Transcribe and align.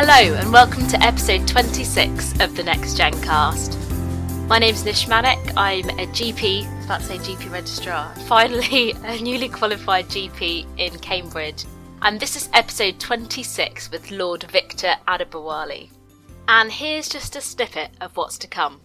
Hello, 0.00 0.34
and 0.36 0.52
welcome 0.52 0.86
to 0.86 1.02
episode 1.02 1.48
26 1.48 2.38
of 2.38 2.54
the 2.54 2.62
Next 2.62 2.96
Gen 2.96 3.20
Cast. 3.20 3.76
My 4.46 4.60
name's 4.60 4.84
Nish 4.84 5.06
Manek. 5.08 5.52
I'm 5.56 5.90
a 5.90 6.06
GP, 6.06 6.64
I 6.66 6.76
was 6.76 6.84
about 6.84 7.00
to 7.00 7.06
say 7.06 7.16
GP 7.18 7.50
registrar, 7.50 8.14
finally 8.28 8.92
a 9.02 9.20
newly 9.20 9.48
qualified 9.48 10.06
GP 10.06 10.66
in 10.78 10.96
Cambridge. 11.00 11.64
And 12.02 12.20
this 12.20 12.36
is 12.36 12.48
episode 12.54 13.00
26 13.00 13.90
with 13.90 14.12
Lord 14.12 14.44
Victor 14.44 14.94
Adebowale. 15.08 15.90
And 16.46 16.70
here's 16.70 17.08
just 17.08 17.34
a 17.34 17.40
snippet 17.40 17.90
of 18.00 18.16
what's 18.16 18.38
to 18.38 18.46
come. 18.46 18.80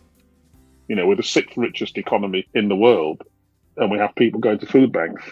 You 0.87 0.95
know, 0.95 1.05
we're 1.05 1.15
the 1.15 1.21
sixth 1.21 1.55
richest 1.55 1.99
economy 1.99 2.47
in 2.55 2.69
the 2.69 2.75
world, 2.75 3.21
and 3.77 3.91
we 3.91 3.99
have 3.99 4.15
people 4.15 4.39
going 4.39 4.57
to 4.57 4.65
food 4.65 4.91
banks. 4.91 5.23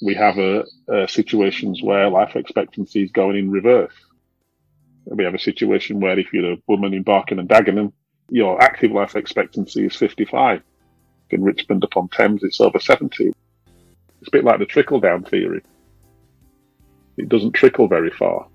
We 0.00 0.14
have 0.14 0.38
a, 0.38 0.64
a 0.88 1.08
situations 1.08 1.82
where 1.82 2.08
life 2.08 2.36
expectancy 2.36 3.02
is 3.02 3.10
going 3.10 3.36
in 3.36 3.50
reverse. 3.50 3.92
We 5.06 5.24
have 5.24 5.34
a 5.34 5.38
situation 5.38 6.00
where 6.00 6.18
if 6.18 6.32
you're 6.32 6.52
a 6.52 6.58
woman 6.66 6.94
in 6.94 7.02
Barking 7.02 7.38
and 7.38 7.48
Dagenham, 7.48 7.92
your 8.30 8.60
active 8.62 8.90
life 8.90 9.16
expectancy 9.16 9.84
is 9.84 9.96
55. 9.96 10.62
In 11.30 11.42
Richmond 11.42 11.84
upon 11.84 12.08
Thames, 12.08 12.42
it's 12.42 12.60
over 12.60 12.78
70. 12.78 13.28
It's 13.28 14.28
a 14.28 14.30
bit 14.30 14.44
like 14.44 14.58
the 14.58 14.66
trickle 14.66 15.00
down 15.00 15.24
theory. 15.24 15.62
It 17.16 17.28
doesn't 17.28 17.52
trickle 17.52 17.88
very 17.88 18.10
far. 18.10 18.46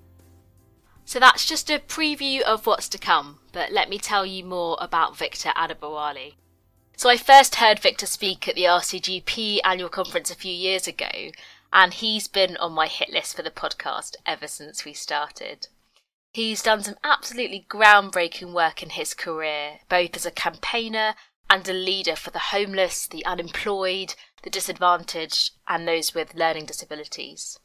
So 1.05 1.19
that's 1.19 1.45
just 1.45 1.69
a 1.71 1.79
preview 1.79 2.41
of 2.41 2.65
what's 2.65 2.89
to 2.89 2.97
come, 2.97 3.39
but 3.51 3.71
let 3.71 3.89
me 3.89 3.97
tell 3.97 4.25
you 4.25 4.43
more 4.43 4.77
about 4.79 5.17
Victor 5.17 5.49
Adebowale. 5.55 6.33
So 6.95 7.09
I 7.09 7.17
first 7.17 7.55
heard 7.55 7.79
Victor 7.79 8.05
speak 8.05 8.47
at 8.47 8.55
the 8.55 8.65
RCGP 8.65 9.59
annual 9.63 9.89
conference 9.89 10.29
a 10.29 10.35
few 10.35 10.53
years 10.53 10.87
ago, 10.87 11.31
and 11.71 11.93
he's 11.93 12.27
been 12.27 12.57
on 12.57 12.73
my 12.73 12.87
hit 12.87 13.09
list 13.11 13.35
for 13.35 13.41
the 13.41 13.49
podcast 13.49 14.17
ever 14.25 14.47
since 14.47 14.85
we 14.85 14.93
started. 14.93 15.67
He's 16.31 16.61
done 16.61 16.83
some 16.83 16.97
absolutely 17.03 17.65
groundbreaking 17.67 18.53
work 18.53 18.83
in 18.83 18.91
his 18.91 19.15
career, 19.15 19.79
both 19.89 20.15
as 20.15 20.27
a 20.27 20.31
campaigner 20.31 21.15
and 21.49 21.67
a 21.67 21.73
leader 21.73 22.15
for 22.15 22.29
the 22.29 22.39
homeless, 22.53 23.07
the 23.07 23.25
unemployed, 23.25 24.13
the 24.43 24.51
disadvantaged, 24.51 25.53
and 25.67 25.87
those 25.87 26.13
with 26.13 26.35
learning 26.35 26.67
disabilities. 26.67 27.59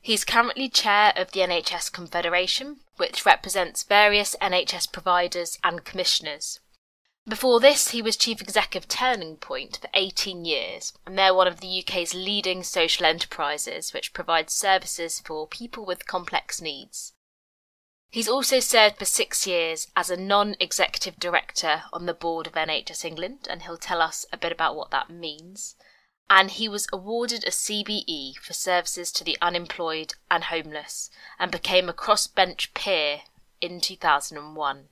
He's 0.00 0.24
currently 0.24 0.68
chair 0.68 1.12
of 1.16 1.32
the 1.32 1.40
NHS 1.40 1.90
Confederation, 1.92 2.80
which 2.98 3.26
represents 3.26 3.82
various 3.82 4.36
NHS 4.40 4.92
providers 4.92 5.58
and 5.64 5.84
commissioners. 5.84 6.60
Before 7.26 7.58
this, 7.58 7.90
he 7.90 8.00
was 8.00 8.16
chief 8.16 8.40
executive 8.40 8.84
of 8.84 8.88
Turning 8.88 9.36
Point 9.38 9.78
for 9.78 9.90
18 9.92 10.44
years, 10.44 10.92
and 11.04 11.18
they're 11.18 11.34
one 11.34 11.48
of 11.48 11.58
the 11.58 11.82
UK's 11.82 12.14
leading 12.14 12.62
social 12.62 13.04
enterprises 13.04 13.92
which 13.92 14.12
provides 14.12 14.52
services 14.52 15.18
for 15.18 15.48
people 15.48 15.84
with 15.84 16.06
complex 16.06 16.62
needs. 16.62 17.12
He's 18.10 18.28
also 18.28 18.58
served 18.58 18.96
for 18.96 19.04
six 19.04 19.46
years 19.46 19.88
as 19.94 20.08
a 20.08 20.16
non 20.16 20.56
executive 20.58 21.18
director 21.20 21.82
on 21.92 22.06
the 22.06 22.14
board 22.14 22.46
of 22.46 22.54
NHS 22.54 23.04
England, 23.04 23.46
and 23.50 23.62
he'll 23.62 23.76
tell 23.76 24.00
us 24.00 24.24
a 24.32 24.38
bit 24.38 24.50
about 24.50 24.74
what 24.74 24.90
that 24.90 25.10
means. 25.10 25.76
And 26.30 26.50
he 26.50 26.68
was 26.68 26.86
awarded 26.90 27.44
a 27.44 27.50
CBE 27.50 28.36
for 28.38 28.54
services 28.54 29.12
to 29.12 29.24
the 29.24 29.36
unemployed 29.42 30.14
and 30.30 30.44
homeless, 30.44 31.10
and 31.38 31.50
became 31.50 31.88
a 31.88 31.94
crossbench 31.94 32.72
peer 32.72 33.22
in 33.60 33.80
2001. 33.80 34.88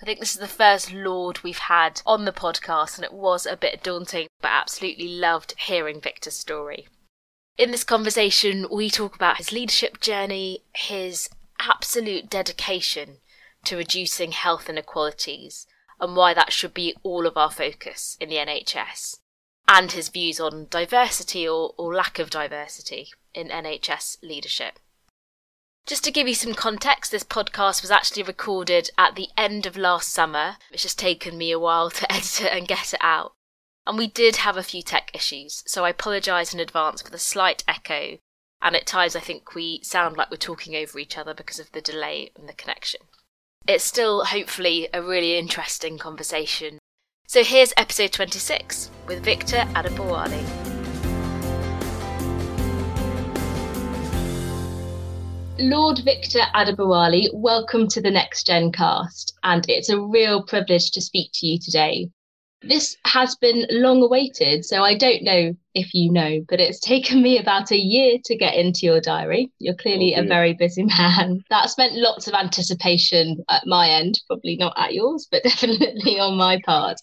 I 0.00 0.04
think 0.04 0.20
this 0.20 0.34
is 0.34 0.40
the 0.40 0.48
first 0.48 0.92
Lord 0.92 1.42
we've 1.42 1.58
had 1.58 2.00
on 2.06 2.24
the 2.24 2.32
podcast, 2.32 2.96
and 2.96 3.04
it 3.04 3.12
was 3.12 3.44
a 3.44 3.56
bit 3.56 3.82
daunting, 3.82 4.28
but 4.40 4.52
absolutely 4.52 5.08
loved 5.08 5.54
hearing 5.58 6.00
Victor's 6.00 6.36
story. 6.36 6.88
In 7.58 7.72
this 7.72 7.84
conversation, 7.84 8.68
we 8.70 8.88
talk 8.88 9.16
about 9.16 9.38
his 9.38 9.50
leadership 9.50 10.00
journey, 10.00 10.62
his 10.72 11.28
absolute 11.60 12.30
dedication 12.30 13.18
to 13.64 13.76
reducing 13.76 14.32
health 14.32 14.68
inequalities 14.68 15.66
and 16.00 16.16
why 16.16 16.32
that 16.34 16.52
should 16.52 16.74
be 16.74 16.94
all 17.02 17.26
of 17.26 17.36
our 17.36 17.50
focus 17.50 18.16
in 18.20 18.28
the 18.28 18.36
NHS, 18.36 19.18
and 19.66 19.92
his 19.92 20.08
views 20.08 20.38
on 20.40 20.66
diversity 20.70 21.46
or, 21.46 21.74
or 21.76 21.94
lack 21.94 22.18
of 22.18 22.30
diversity 22.30 23.08
in 23.34 23.48
NHS 23.48 24.18
leadership. 24.22 24.78
Just 25.86 26.04
to 26.04 26.10
give 26.10 26.28
you 26.28 26.34
some 26.34 26.54
context, 26.54 27.10
this 27.10 27.24
podcast 27.24 27.82
was 27.82 27.90
actually 27.90 28.22
recorded 28.22 28.90
at 28.98 29.14
the 29.14 29.28
end 29.36 29.66
of 29.66 29.76
last 29.76 30.10
summer, 30.10 30.56
which 30.70 30.82
has 30.82 30.94
taken 30.94 31.38
me 31.38 31.50
a 31.50 31.58
while 31.58 31.90
to 31.90 32.12
edit 32.12 32.42
it 32.42 32.52
and 32.52 32.68
get 32.68 32.92
it 32.92 33.00
out. 33.02 33.32
And 33.86 33.96
we 33.96 34.06
did 34.06 34.36
have 34.36 34.56
a 34.56 34.62
few 34.62 34.82
tech 34.82 35.10
issues, 35.14 35.64
so 35.66 35.84
I 35.84 35.90
apologise 35.90 36.52
in 36.52 36.60
advance 36.60 37.00
for 37.00 37.10
the 37.10 37.18
slight 37.18 37.64
echo 37.66 38.18
and 38.60 38.74
at 38.74 38.86
times 38.86 39.14
I 39.14 39.20
think 39.20 39.54
we 39.54 39.80
sound 39.82 40.16
like 40.16 40.30
we're 40.30 40.36
talking 40.36 40.74
over 40.74 40.98
each 40.98 41.16
other 41.16 41.34
because 41.34 41.58
of 41.58 41.70
the 41.72 41.80
delay 41.80 42.30
in 42.38 42.46
the 42.46 42.52
connection. 42.52 43.00
It's 43.66 43.84
still, 43.84 44.24
hopefully, 44.24 44.88
a 44.92 45.02
really 45.02 45.38
interesting 45.38 45.98
conversation. 45.98 46.78
So 47.26 47.44
here's 47.44 47.72
episode 47.76 48.12
26 48.12 48.90
with 49.06 49.22
Victor 49.22 49.64
Adebowale. 49.74 50.44
Lord 55.60 56.00
Victor 56.04 56.40
Adebowale, 56.54 57.28
welcome 57.34 57.88
to 57.88 58.00
the 58.00 58.10
Next 58.10 58.46
Gen 58.46 58.72
cast, 58.72 59.36
and 59.42 59.64
it's 59.68 59.88
a 59.88 60.00
real 60.00 60.42
privilege 60.42 60.90
to 60.92 61.00
speak 61.00 61.30
to 61.34 61.46
you 61.46 61.58
today. 61.58 62.10
This 62.62 62.96
has 63.04 63.36
been 63.36 63.66
long 63.70 64.02
awaited, 64.02 64.64
so 64.64 64.82
I 64.82 64.96
don't 64.96 65.22
know 65.22 65.56
if 65.78 65.94
you 65.94 66.12
know, 66.12 66.44
but 66.48 66.60
it's 66.60 66.80
taken 66.94 67.22
me 67.22 67.38
about 67.38 67.70
a 67.70 67.78
year 67.78 68.18
to 68.24 68.36
get 68.36 68.54
into 68.54 68.80
your 68.82 69.00
diary. 69.00 69.52
You're 69.58 69.74
clearly 69.74 70.14
oh, 70.16 70.22
a 70.22 70.26
very 70.26 70.54
busy 70.54 70.84
man. 70.98 71.42
That's 71.50 71.78
meant 71.78 71.94
lots 71.94 72.26
of 72.26 72.34
anticipation 72.34 73.44
at 73.48 73.66
my 73.66 73.88
end, 73.88 74.20
probably 74.26 74.56
not 74.56 74.74
at 74.76 74.94
yours, 74.94 75.26
but 75.30 75.42
definitely 75.44 76.18
on 76.18 76.36
my 76.36 76.60
part. 76.64 76.96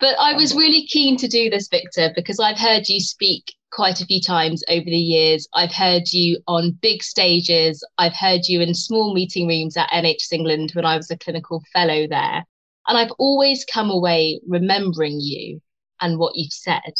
But 0.00 0.16
I 0.20 0.34
was 0.34 0.54
really 0.54 0.86
keen 0.86 1.16
to 1.18 1.28
do 1.28 1.50
this, 1.50 1.68
Victor, 1.68 2.12
because 2.14 2.40
I've 2.40 2.58
heard 2.58 2.88
you 2.88 3.00
speak 3.00 3.44
quite 3.70 4.00
a 4.00 4.06
few 4.06 4.20
times 4.20 4.62
over 4.68 4.84
the 4.84 4.96
years. 4.96 5.48
I've 5.54 5.72
heard 5.72 6.12
you 6.12 6.38
on 6.46 6.78
big 6.82 7.02
stages. 7.02 7.84
I've 7.98 8.14
heard 8.14 8.42
you 8.48 8.60
in 8.60 8.74
small 8.74 9.14
meeting 9.14 9.46
rooms 9.46 9.76
at 9.76 9.90
NHS 9.90 10.32
England 10.32 10.72
when 10.74 10.84
I 10.84 10.96
was 10.96 11.10
a 11.10 11.18
clinical 11.18 11.62
fellow 11.72 12.06
there. 12.06 12.44
And 12.86 12.98
I've 12.98 13.12
always 13.18 13.64
come 13.64 13.90
away 13.90 14.40
remembering 14.46 15.18
you 15.20 15.60
and 16.00 16.18
what 16.18 16.36
you've 16.36 16.52
said. 16.52 16.92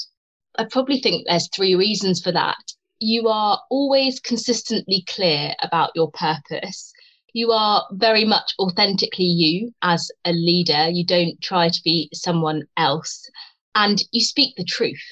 I 0.56 0.64
probably 0.70 1.00
think 1.00 1.26
there's 1.26 1.48
three 1.48 1.74
reasons 1.74 2.22
for 2.22 2.32
that. 2.32 2.56
You 2.98 3.28
are 3.28 3.60
always 3.70 4.20
consistently 4.20 5.04
clear 5.08 5.54
about 5.60 5.90
your 5.94 6.10
purpose. 6.12 6.92
You 7.32 7.50
are 7.50 7.84
very 7.92 8.24
much 8.24 8.54
authentically 8.60 9.24
you 9.24 9.72
as 9.82 10.10
a 10.24 10.32
leader. 10.32 10.88
You 10.88 11.04
don't 11.04 11.40
try 11.42 11.68
to 11.68 11.80
be 11.84 12.08
someone 12.14 12.62
else. 12.76 13.28
And 13.74 14.00
you 14.12 14.20
speak 14.20 14.54
the 14.56 14.64
truth. 14.64 15.02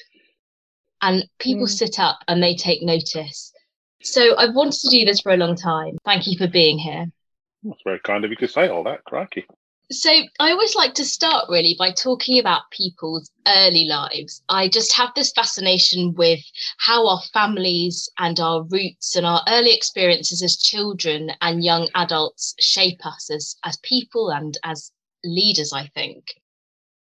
And 1.01 1.25
people 1.39 1.65
mm. 1.65 1.69
sit 1.69 1.99
up 1.99 2.19
and 2.29 2.41
they 2.41 2.55
take 2.55 2.81
notice. 2.81 3.51
So 4.01 4.37
I've 4.37 4.55
wanted 4.55 4.79
to 4.79 4.89
do 4.89 5.03
this 5.03 5.19
for 5.19 5.33
a 5.33 5.37
long 5.37 5.55
time. 5.55 5.97
Thank 6.05 6.27
you 6.27 6.37
for 6.37 6.47
being 6.47 6.79
here. 6.79 7.07
That's 7.63 7.81
very 7.83 7.99
kind 7.99 8.23
of 8.23 8.31
you 8.31 8.37
to 8.37 8.47
say 8.47 8.69
all 8.69 8.83
that, 8.83 9.03
crikey. 9.03 9.45
So 9.91 10.09
I 10.39 10.51
always 10.51 10.75
like 10.75 10.93
to 10.95 11.05
start 11.05 11.49
really 11.49 11.75
by 11.77 11.91
talking 11.91 12.39
about 12.39 12.71
people's 12.71 13.29
early 13.47 13.85
lives. 13.85 14.41
I 14.49 14.67
just 14.69 14.93
have 14.93 15.09
this 15.13 15.31
fascination 15.33 16.13
with 16.13 16.39
how 16.77 17.07
our 17.07 17.21
families 17.33 18.09
and 18.17 18.39
our 18.39 18.63
roots 18.63 19.15
and 19.15 19.25
our 19.25 19.43
early 19.47 19.73
experiences 19.73 20.41
as 20.41 20.57
children 20.57 21.31
and 21.41 21.63
young 21.63 21.89
adults 21.95 22.55
shape 22.59 23.05
us 23.05 23.29
as, 23.29 23.55
as 23.63 23.77
people 23.83 24.29
and 24.29 24.57
as 24.63 24.91
leaders, 25.23 25.73
I 25.73 25.87
think. 25.87 26.25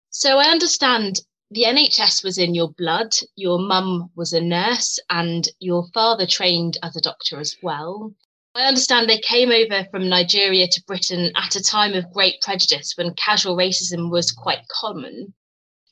So 0.09 0.39
I 0.39 0.45
understand 0.45 1.21
the 1.51 1.63
NHS 1.63 2.23
was 2.23 2.37
in 2.37 2.55
your 2.55 2.71
blood. 2.71 3.13
Your 3.35 3.59
mum 3.59 4.09
was 4.15 4.33
a 4.33 4.41
nurse 4.41 4.99
and 5.09 5.47
your 5.59 5.87
father 5.93 6.25
trained 6.25 6.77
as 6.81 6.95
a 6.95 7.01
doctor 7.01 7.39
as 7.39 7.55
well. 7.61 8.13
I 8.55 8.63
understand 8.63 9.09
they 9.09 9.19
came 9.19 9.51
over 9.51 9.85
from 9.91 10.07
Nigeria 10.07 10.65
to 10.65 10.83
Britain 10.87 11.29
at 11.35 11.57
a 11.57 11.63
time 11.63 11.93
of 11.93 12.11
great 12.13 12.35
prejudice 12.41 12.93
when 12.95 13.13
casual 13.15 13.57
racism 13.57 14.09
was 14.09 14.31
quite 14.31 14.65
common. 14.69 15.33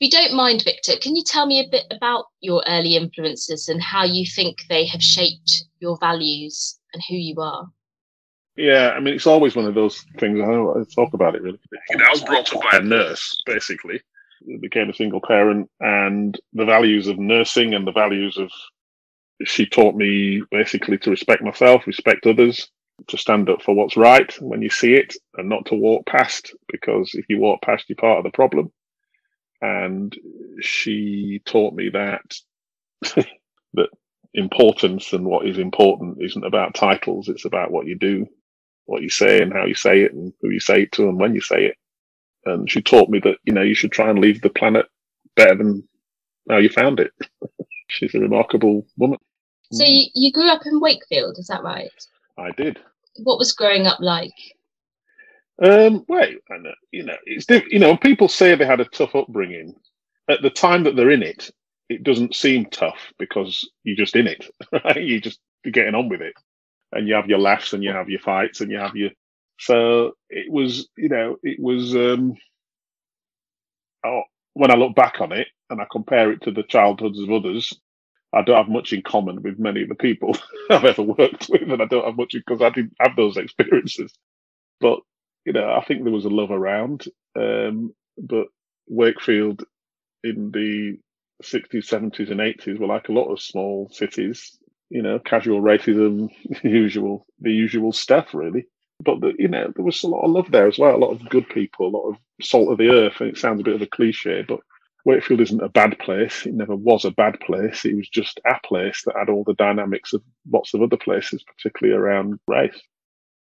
you 0.00 0.10
don't 0.10 0.34
mind, 0.34 0.64
Victor, 0.64 0.94
can 1.00 1.14
you 1.14 1.22
tell 1.22 1.44
me 1.44 1.60
a 1.60 1.68
bit 1.68 1.84
about 1.90 2.24
your 2.40 2.64
early 2.66 2.96
influences 2.96 3.68
and 3.68 3.82
how 3.82 4.04
you 4.04 4.24
think 4.26 4.62
they 4.70 4.86
have 4.86 5.02
shaped 5.02 5.64
your 5.80 5.98
values 5.98 6.78
and 6.94 7.02
who 7.06 7.16
you 7.16 7.38
are? 7.38 7.68
Yeah, 8.56 8.94
I 8.96 9.00
mean, 9.00 9.14
it's 9.14 9.26
always 9.26 9.54
one 9.54 9.66
of 9.66 9.74
those 9.74 10.00
things. 10.18 10.40
I 10.40 10.46
don't 10.46 10.64
want 10.64 10.92
talk 10.92 11.12
about 11.12 11.34
it 11.34 11.42
really. 11.42 11.60
You 11.90 11.98
know, 11.98 12.06
I 12.06 12.10
was 12.10 12.22
brought 12.22 12.54
up 12.54 12.62
by 12.62 12.78
a 12.78 12.82
nurse, 12.82 13.42
basically. 13.44 14.00
I 14.48 14.58
became 14.60 14.88
a 14.88 14.94
single 14.94 15.20
parent, 15.20 15.68
and 15.80 16.38
the 16.52 16.64
values 16.64 17.08
of 17.08 17.18
nursing 17.18 17.74
and 17.74 17.86
the 17.86 17.92
values 17.92 18.38
of 18.38 18.50
she 19.44 19.66
taught 19.66 19.94
me 19.96 20.42
basically 20.50 20.98
to 20.98 21.10
respect 21.10 21.42
myself, 21.42 21.86
respect 21.86 22.26
others, 22.26 22.68
to 23.08 23.18
stand 23.18 23.50
up 23.50 23.62
for 23.62 23.74
what's 23.74 23.96
right 23.96 24.34
when 24.40 24.62
you 24.62 24.70
see 24.70 24.94
it 24.94 25.14
and 25.36 25.48
not 25.48 25.66
to 25.66 25.74
walk 25.74 26.06
past 26.06 26.54
because 26.70 27.12
if 27.14 27.26
you 27.28 27.38
walk 27.38 27.62
past, 27.62 27.86
you're 27.88 27.96
part 27.96 28.18
of 28.18 28.24
the 28.24 28.30
problem. 28.36 28.72
And 29.62 30.16
she 30.60 31.42
taught 31.46 31.74
me 31.74 31.90
that 31.90 32.34
that 33.74 33.88
importance 34.34 35.12
and 35.12 35.24
what 35.26 35.46
is 35.48 35.58
important 35.58 36.18
isn't 36.22 36.44
about 36.46 36.74
titles, 36.74 37.28
it's 37.28 37.44
about 37.46 37.70
what 37.72 37.86
you 37.86 37.98
do. 37.98 38.26
what 38.86 39.02
you 39.02 39.10
say 39.10 39.42
and 39.42 39.52
how 39.52 39.64
you 39.64 39.74
say 39.74 40.02
it 40.02 40.12
and 40.12 40.32
who 40.40 40.50
you 40.50 40.60
say 40.60 40.82
it 40.82 40.92
to 40.92 41.08
and 41.08 41.18
when 41.18 41.34
you 41.34 41.40
say 41.40 41.66
it. 41.66 41.76
And 42.46 42.70
she 42.70 42.82
taught 42.82 43.10
me 43.10 43.20
that, 43.20 43.38
you 43.44 43.52
know, 43.54 43.62
you 43.62 43.74
should 43.74 43.92
try 43.92 44.10
and 44.10 44.18
leave 44.20 44.42
the 44.42 44.50
planet 44.50 44.86
better 45.36 45.56
than 45.56 45.88
how 46.50 46.58
you 46.58 46.68
found 46.70 47.00
it. 47.00 47.12
She's 47.88 48.14
a 48.14 48.20
remarkable 48.20 48.86
woman. 48.96 49.18
So 49.72 49.84
you, 49.84 50.06
you 50.14 50.32
grew 50.32 50.48
up 50.48 50.62
in 50.66 50.80
Wakefield, 50.80 51.38
is 51.38 51.48
that 51.48 51.62
right? 51.62 51.90
I 52.38 52.50
did. 52.52 52.78
What 53.22 53.38
was 53.38 53.52
growing 53.52 53.86
up 53.86 54.00
like? 54.00 54.32
Um, 55.62 56.04
well, 56.08 56.28
know, 56.50 56.74
you 56.90 57.04
know, 57.04 57.16
it's 57.24 57.46
diff- 57.46 57.70
you 57.72 57.78
know, 57.78 57.96
people 57.96 58.28
say 58.28 58.54
they 58.54 58.66
had 58.66 58.80
a 58.80 58.84
tough 58.86 59.14
upbringing. 59.14 59.74
At 60.28 60.42
the 60.42 60.50
time 60.50 60.84
that 60.84 60.96
they're 60.96 61.10
in 61.10 61.22
it, 61.22 61.50
it 61.88 62.02
doesn't 62.02 62.34
seem 62.34 62.66
tough 62.66 63.12
because 63.18 63.68
you're 63.84 63.96
just 63.96 64.16
in 64.16 64.26
it, 64.26 64.46
right? 64.72 65.02
You 65.02 65.20
just 65.20 65.38
you're 65.64 65.72
getting 65.72 65.94
on 65.94 66.08
with 66.08 66.22
it, 66.22 66.34
and 66.92 67.06
you 67.06 67.14
have 67.14 67.28
your 67.28 67.38
laughs 67.38 67.72
and 67.72 67.82
you 67.84 67.90
have 67.90 68.08
your 68.08 68.20
fights 68.20 68.60
and 68.60 68.70
you 68.70 68.78
have 68.78 68.96
your. 68.96 69.10
So 69.60 70.12
it 70.30 70.50
was, 70.50 70.88
you 70.96 71.08
know, 71.10 71.36
it 71.42 71.60
was. 71.60 71.94
um 71.94 72.34
Oh, 74.04 74.22
when 74.54 74.70
I 74.70 74.74
look 74.76 74.94
back 74.96 75.20
on 75.20 75.32
it 75.32 75.48
and 75.70 75.80
I 75.80 75.86
compare 75.90 76.30
it 76.32 76.42
to 76.42 76.50
the 76.50 76.62
childhoods 76.62 77.20
of 77.20 77.30
others, 77.30 77.72
I 78.32 78.42
don't 78.42 78.56
have 78.56 78.68
much 78.68 78.92
in 78.92 79.02
common 79.02 79.42
with 79.42 79.58
many 79.58 79.82
of 79.82 79.88
the 79.88 79.94
people 79.94 80.36
I've 80.70 80.84
ever 80.84 81.02
worked 81.02 81.48
with, 81.48 81.62
and 81.62 81.80
I 81.80 81.86
don't 81.86 82.04
have 82.04 82.16
much 82.16 82.32
because 82.32 82.62
I 82.62 82.70
didn't 82.70 82.94
have 83.00 83.16
those 83.16 83.36
experiences. 83.36 84.12
But 84.80 85.00
you 85.44 85.52
know, 85.52 85.72
I 85.72 85.84
think 85.84 86.02
there 86.02 86.12
was 86.12 86.24
a 86.24 86.30
love 86.30 86.50
around. 86.50 87.04
Um, 87.36 87.92
but 88.18 88.46
Wakefield 88.88 89.64
in 90.22 90.50
the 90.50 90.98
60s, 91.42 91.86
70s, 91.86 92.30
and 92.30 92.40
80s 92.40 92.78
were 92.78 92.86
like 92.86 93.08
a 93.08 93.12
lot 93.12 93.30
of 93.30 93.40
small 93.40 93.88
cities. 93.92 94.58
You 94.90 95.02
know, 95.02 95.18
casual 95.18 95.60
racism, 95.60 96.28
usual, 96.62 97.26
the 97.40 97.52
usual 97.52 97.92
stuff, 97.92 98.34
really. 98.34 98.66
But 99.02 99.20
the, 99.20 99.32
you 99.38 99.48
know, 99.48 99.72
there 99.74 99.84
was 99.84 100.02
a 100.02 100.08
lot 100.08 100.24
of 100.24 100.30
love 100.30 100.50
there 100.50 100.68
as 100.68 100.78
well. 100.78 100.94
A 100.94 100.98
lot 100.98 101.10
of 101.10 101.28
good 101.28 101.48
people, 101.48 101.88
a 101.88 101.96
lot 101.96 102.08
of 102.10 102.16
salt 102.40 102.70
of 102.70 102.78
the 102.78 102.90
earth. 102.90 103.20
And 103.20 103.30
it 103.30 103.38
sounds 103.38 103.60
a 103.60 103.64
bit 103.64 103.74
of 103.74 103.82
a 103.82 103.86
cliche, 103.86 104.44
but 104.46 104.60
Wakefield 105.04 105.40
isn't 105.42 105.62
a 105.62 105.68
bad 105.68 105.98
place. 105.98 106.46
It 106.46 106.54
never 106.54 106.74
was 106.74 107.04
a 107.04 107.10
bad 107.10 107.38
place. 107.40 107.84
It 107.84 107.94
was 107.94 108.08
just 108.08 108.40
a 108.46 108.58
place 108.66 109.02
that 109.04 109.16
had 109.16 109.28
all 109.28 109.44
the 109.44 109.54
dynamics 109.54 110.12
of 110.12 110.22
lots 110.50 110.72
of 110.72 110.80
other 110.80 110.96
places, 110.96 111.44
particularly 111.44 111.96
around 111.96 112.38
race. 112.48 112.80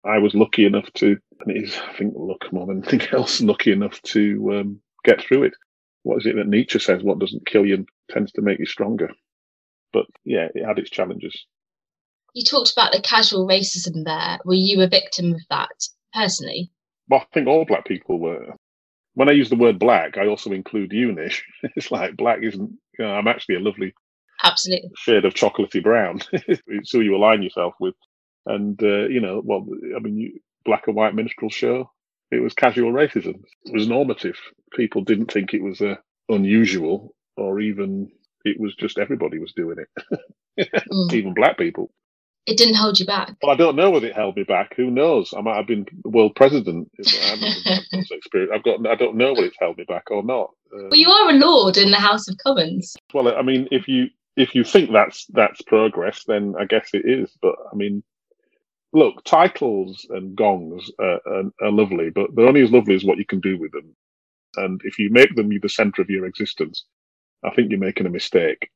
I 0.05 0.19
was 0.19 0.35
lucky 0.35 0.65
enough 0.67 0.93
to, 0.95 1.17
and 1.41 1.57
it 1.57 1.65
is, 1.65 1.77
I 1.77 1.93
think, 1.95 2.15
luck 2.17 2.53
more 2.53 2.67
than 2.67 2.85
anything 2.85 3.09
else, 3.13 3.41
lucky 3.41 3.73
enough 3.73 4.01
to 4.03 4.59
um, 4.61 4.81
get 5.05 5.23
through 5.23 5.45
it. 5.45 5.55
What 6.03 6.19
is 6.19 6.27
it 6.27 6.37
that 6.37 6.47
Nietzsche 6.47 6.79
says? 6.79 7.03
What 7.03 7.19
doesn't 7.19 7.47
kill 7.47 7.67
you 7.67 7.87
tends 8.11 8.33
to 8.33 8.43
make 8.43 8.59
you 8.59 8.67
stronger. 8.67 9.11
But 9.93 10.07
yeah, 10.25 10.49
it 10.55 10.65
had 10.65 10.79
its 10.79 10.91
challenges. 10.91 11.47
You 12.35 12.45
talked 12.45 12.73
about 12.73 12.93
the 12.93 13.01
casual 13.01 13.47
racism 13.49 14.05
there. 14.05 14.39
Were 14.45 14.55
you 14.55 14.83
a 14.83 14.89
victim 14.89 15.35
of 15.35 15.41
that 15.51 15.89
personally? 16.13 16.71
Well, 17.09 17.21
I 17.21 17.27
think 17.33 17.49
all 17.49 17.65
black 17.65 17.87
people 17.87 18.19
were 18.19 18.55
when 19.19 19.29
I 19.29 19.33
use 19.33 19.51
the 19.51 19.57
word 19.57 19.81
black, 19.81 20.17
I 20.17 20.29
also 20.29 20.53
include 20.53 20.93
you, 20.93 21.11
Nish. 21.11 21.45
it's 21.75 21.91
like 21.91 22.17
black 22.17 22.39
isn't, 22.41 22.71
you 22.71 23.05
know, 23.05 23.11
I'm 23.11 23.27
actually 23.27 23.57
a 23.57 23.61
lovely 23.61 23.93
absolutely 24.45 24.91
shade 24.97 25.25
of 25.25 25.35
chocolatey 25.35 25.83
brown. 25.83 26.21
it's 26.33 26.93
who 26.93 27.01
you 27.01 27.17
align 27.17 27.43
yourself 27.43 27.75
with. 27.81 27.97
And, 28.47 28.81
uh, 28.81 29.09
you 29.09 29.21
know, 29.21 29.43
well, 29.45 29.67
I 29.97 29.99
mean, 29.99 30.19
you, 30.19 30.39
black 30.65 30.87
and 30.87 30.95
white 30.95 31.17
minstrel 31.17 31.51
show, 31.51 31.91
it 32.31 32.39
was 32.39 32.55
casual 32.55 32.93
racism. 32.93 33.43
It 33.65 33.75
was 33.75 33.89
normative. 33.89 34.39
People 34.73 35.03
didn't 35.03 35.33
think 35.33 35.53
it 35.53 35.65
was 35.65 35.81
uh, 35.81 35.97
unusual 36.29 37.13
or 37.37 37.59
even, 37.59 38.13
it 38.45 38.61
was 38.61 38.77
just 38.77 38.99
everybody 38.99 39.41
was 39.41 39.53
doing 39.53 39.79
it, 39.81 40.69
mm. 40.93 41.13
even 41.13 41.35
black 41.35 41.59
people 41.59 41.91
it 42.49 42.57
didn't 42.57 42.77
hold 42.77 42.99
you 42.99 43.05
back. 43.05 43.37
Well, 43.43 43.53
I 43.53 43.57
don't 43.57 43.77
know 43.77 43.91
whether 43.91 44.07
it 44.07 44.17
held 44.17 44.37
me 44.37 44.43
back. 44.43 44.75
Who 44.77 44.91
knows? 44.91 45.35
I 45.37 45.43
might 45.43 45.57
have 45.57 45.67
been 45.67 45.87
world 46.05 46.35
president. 46.35 46.91
I've 47.93 48.65
got. 48.65 48.87
I 48.87 48.95
don't 48.95 49.17
know 49.17 49.35
whether 49.35 49.47
it's 49.47 49.59
held 49.61 49.77
me 49.77 49.85
back 49.85 50.11
or 50.11 50.23
not. 50.23 50.51
Um, 50.73 50.89
well, 50.89 50.99
you 50.99 51.11
are 51.11 51.31
a 51.31 51.35
lord 51.35 51.77
in 51.77 51.91
the 51.91 51.99
House 51.99 52.27
of 52.27 52.39
Commons. 52.39 52.97
Well, 53.13 53.37
I 53.37 53.43
mean, 53.43 53.69
if 53.71 53.87
you 53.87 54.07
if 54.37 54.55
you 54.55 54.65
think 54.65 54.93
that's 54.93 55.27
that's 55.27 55.61
progress, 55.63 56.25
then 56.27 56.55
I 56.59 56.65
guess 56.65 56.89
it 56.95 57.03
is. 57.05 57.31
But 57.43 57.55
I 57.71 57.77
mean, 57.77 58.03
look, 58.95 59.23
titles 59.25 60.07
and 60.09 60.35
gongs 60.35 60.91
are, 60.99 61.21
are, 61.27 61.43
are 61.61 61.71
lovely, 61.71 62.09
but 62.09 62.35
they're 62.35 62.49
only 62.49 62.63
as 62.63 62.73
lovely 62.73 62.95
as 62.95 63.05
what 63.05 63.19
you 63.19 63.27
can 63.27 63.41
do 63.41 63.59
with 63.59 63.73
them. 63.73 63.95
And 64.57 64.81
if 64.85 64.99
you 64.99 65.11
make 65.11 65.37
them 65.37 65.51
the 65.51 65.69
centre 65.69 66.01
of 66.01 66.09
your 66.09 66.25
existence, 66.25 66.85
I 67.45 67.51
think 67.51 67.71
you're 67.71 67.79
making 67.79 68.07
a 68.07 68.11
mistake. 68.11 68.71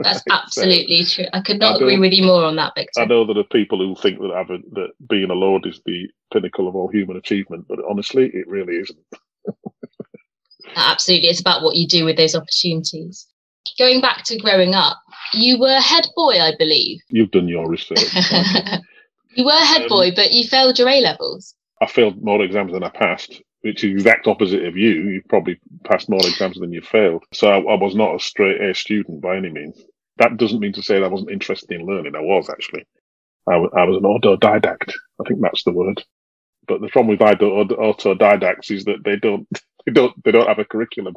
That's 0.00 0.22
absolutely 0.30 1.04
so, 1.04 1.14
true. 1.14 1.26
I 1.32 1.40
could 1.40 1.58
not 1.58 1.74
I 1.74 1.76
agree 1.76 1.98
with 1.98 2.12
you 2.12 2.24
more 2.24 2.44
on 2.44 2.56
that, 2.56 2.72
Victor. 2.74 3.00
I 3.00 3.04
know 3.04 3.24
there 3.24 3.38
are 3.38 3.44
people 3.44 3.78
who 3.78 3.94
think 4.00 4.18
that 4.20 4.30
a, 4.30 4.58
that 4.74 4.88
being 5.08 5.30
a 5.30 5.34
lord 5.34 5.66
is 5.66 5.80
the 5.84 6.08
pinnacle 6.32 6.68
of 6.68 6.76
all 6.76 6.88
human 6.88 7.16
achievement, 7.16 7.66
but 7.68 7.78
honestly, 7.88 8.30
it 8.32 8.48
really 8.48 8.74
isn't. 8.74 8.98
absolutely, 10.76 11.28
it's 11.28 11.40
about 11.40 11.62
what 11.62 11.76
you 11.76 11.86
do 11.86 12.04
with 12.04 12.16
those 12.16 12.34
opportunities. 12.34 13.26
Going 13.78 14.00
back 14.00 14.24
to 14.24 14.38
growing 14.38 14.74
up, 14.74 14.96
you 15.34 15.58
were 15.58 15.80
head 15.80 16.06
boy, 16.16 16.40
I 16.40 16.52
believe. 16.58 17.00
You've 17.08 17.30
done 17.30 17.48
your 17.48 17.68
research. 17.68 18.14
you 19.34 19.44
were 19.44 19.52
head 19.52 19.82
um, 19.82 19.88
boy, 19.88 20.12
but 20.14 20.32
you 20.32 20.46
failed 20.46 20.78
your 20.78 20.88
A 20.88 21.00
levels. 21.00 21.54
I 21.82 21.86
failed 21.86 22.22
more 22.22 22.42
exams 22.42 22.72
than 22.72 22.84
I 22.84 22.90
passed 22.90 23.42
which 23.62 23.84
is 23.84 23.90
the 23.90 23.92
exact 23.92 24.26
opposite 24.26 24.64
of 24.64 24.76
you. 24.76 24.90
You've 24.90 25.28
probably 25.28 25.60
passed 25.84 26.08
more 26.08 26.20
exams 26.20 26.58
than 26.58 26.72
you 26.72 26.80
failed. 26.80 27.24
So 27.32 27.48
I, 27.48 27.58
I, 27.58 27.74
was 27.76 27.94
not 27.94 28.14
a 28.14 28.20
straight 28.20 28.60
A 28.60 28.74
student 28.74 29.20
by 29.20 29.36
any 29.36 29.50
means. 29.50 29.82
That 30.20 30.38
doesn't 30.38 30.60
mean 30.60 30.74
to 30.74 30.84
say 30.84 30.96
that 31.00 31.06
I 31.06 31.10
wasn't 31.10 31.32
interested 31.32 31.72
in 31.80 31.86
learning. 31.86 32.16
I 32.16 32.20
was 32.22 32.50
actually. 32.50 32.86
I, 33.48 33.54
w- 33.54 33.72
I 33.76 33.84
was 33.84 33.98
an 33.98 34.04
autodidact. 34.04 34.94
I 35.20 35.28
think 35.28 35.42
that's 35.42 35.64
the 35.64 35.72
word. 35.72 36.02
But 36.68 36.80
the 36.80 36.88
problem 36.88 37.08
with 37.18 37.20
autodidacts 37.20 38.70
is 38.70 38.84
that 38.86 39.04
they 39.04 39.16
don't, 39.16 39.48
they 39.86 39.92
don't, 39.92 40.14
they 40.24 40.32
don't 40.32 40.48
have 40.48 40.60
a 40.60 40.64
curriculum. 40.66 41.14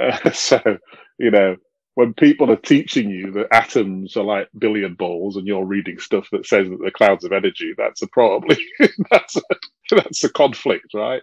uh, 0.00 0.30
so, 0.34 0.60
you 1.18 1.30
know, 1.32 1.56
when 1.94 2.14
people 2.14 2.50
are 2.50 2.56
teaching 2.56 3.10
you 3.10 3.32
that 3.32 3.48
atoms 3.52 4.16
are 4.16 4.24
like 4.24 4.48
billiard 4.58 4.98
balls 4.98 5.36
and 5.36 5.46
you're 5.46 5.64
reading 5.66 5.98
stuff 5.98 6.28
that 6.32 6.46
says 6.46 6.68
that 6.68 6.78
they're 6.80 6.90
clouds 6.92 7.24
of 7.24 7.32
energy, 7.32 7.74
that's 7.78 8.02
a 8.02 8.08
probably 8.08 8.58
that's 9.10 9.36
a, 9.36 9.42
that's 9.92 10.24
a 10.24 10.30
conflict, 10.30 10.94
right? 10.94 11.22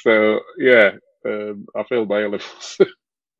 So 0.00 0.40
yeah, 0.58 0.92
um, 1.26 1.66
I 1.76 1.84
failed 1.84 2.08
my 2.10 2.20
A 2.22 2.28
levels. 2.28 2.78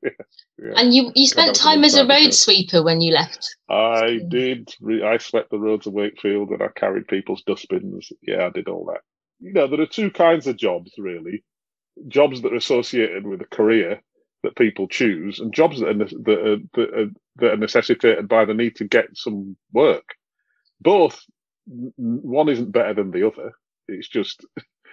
Yeah, 0.03 0.11
yeah. 0.59 0.73
And 0.77 0.95
you 0.95 1.13
you 1.15 1.27
spent 1.27 1.55
time 1.55 1.85
as 1.85 1.95
a 1.95 2.07
road 2.07 2.33
sweeper 2.33 2.83
when 2.83 3.01
you 3.01 3.13
left. 3.13 3.57
I 3.69 4.21
did. 4.29 4.75
I 5.05 5.19
swept 5.19 5.51
the 5.51 5.59
roads 5.59 5.87
of 5.87 5.93
Wakefield 5.93 6.51
and 6.51 6.63
I 6.63 6.69
carried 6.69 7.09
people's 7.09 7.43
dustbins. 7.43 8.11
Yeah, 8.23 8.47
I 8.47 8.51
did 8.51 8.69
all 8.69 8.87
that. 8.87 9.01
You 9.41 9.53
know, 9.53 9.67
there 9.69 9.81
are 9.81 9.87
two 9.87 10.11
kinds 10.11 10.47
of 10.47 10.57
jobs 10.57 10.93
really: 10.99 11.45
jobs 12.09 12.43
that 12.43 12.53
are 12.53 12.57
associated 12.57 13.27
with 13.27 13.41
a 13.41 13.47
career 13.47 14.03
that 14.43 14.57
people 14.57 14.87
choose, 14.87 15.41
and 15.41 15.53
jobs 15.53 15.81
that 15.81 15.89
are, 15.89 15.95
that 15.95 16.09
are, 16.39 16.57
that 16.75 16.95
are, 16.95 17.11
that 17.37 17.53
are 17.53 17.57
necessitated 17.57 18.29
by 18.29 18.45
the 18.45 18.55
need 18.55 18.77
to 18.77 18.85
get 18.85 19.07
some 19.15 19.57
work. 19.73 20.05
Both, 20.81 21.21
one 21.67 22.49
isn't 22.49 22.73
better 22.73 22.95
than 22.95 23.11
the 23.11 23.27
other. 23.27 23.53
It's 23.89 24.09
just 24.09 24.45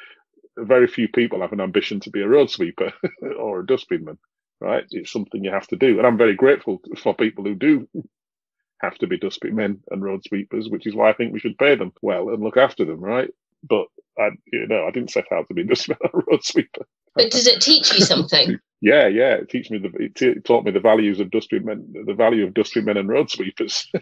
very 0.57 0.87
few 0.87 1.07
people 1.07 1.41
have 1.41 1.53
an 1.53 1.61
ambition 1.61 1.99
to 2.01 2.09
be 2.09 2.21
a 2.21 2.27
road 2.27 2.49
sweeper 2.49 2.91
or 3.37 3.59
a 3.59 3.65
dustbinman, 3.65 4.17
right? 4.61 4.85
It's 4.91 5.11
something 5.11 5.43
you 5.43 5.51
have 5.51 5.67
to 5.67 5.75
do, 5.75 5.97
and 5.97 6.07
I'm 6.07 6.17
very 6.17 6.35
grateful 6.35 6.79
for 6.97 7.15
people 7.15 7.43
who 7.43 7.55
do 7.55 7.87
have 8.81 8.97
to 8.99 9.07
be 9.07 9.17
dustbin 9.17 9.55
men 9.55 9.79
and 9.91 10.03
road 10.03 10.21
sweepers, 10.25 10.69
which 10.69 10.87
is 10.87 10.95
why 10.95 11.09
I 11.09 11.13
think 11.13 11.33
we 11.33 11.39
should 11.39 11.57
pay 11.57 11.75
them 11.75 11.91
well 12.01 12.29
and 12.29 12.43
look 12.43 12.57
after 12.57 12.85
them, 12.85 12.99
right? 12.99 13.29
But 13.67 13.87
I, 14.19 14.29
you 14.51 14.67
know, 14.67 14.85
I 14.87 14.91
didn't 14.91 15.11
set 15.11 15.31
out 15.31 15.47
to 15.47 15.53
be 15.53 15.61
a 15.61 15.65
dustbin 15.65 15.97
or 16.13 16.23
road 16.29 16.43
sweeper. 16.43 16.85
But 17.15 17.31
does 17.31 17.47
it 17.47 17.61
teach 17.61 17.93
you 17.93 18.01
something? 18.01 18.59
yeah, 18.81 19.07
yeah, 19.07 19.35
it 19.35 19.49
teach 19.49 19.71
me 19.71 19.79
the 19.79 19.91
it, 20.03 20.15
t- 20.15 20.27
it 20.27 20.45
taught 20.45 20.65
me 20.65 20.71
the 20.71 20.79
values 20.79 21.19
of 21.19 21.31
dustbin 21.31 21.65
men, 21.65 21.93
the 22.05 22.13
value 22.13 22.45
of 22.45 22.53
dustbin 22.53 22.85
men 22.85 22.97
and 22.97 23.09
road 23.09 23.29
sweepers. 23.29 23.89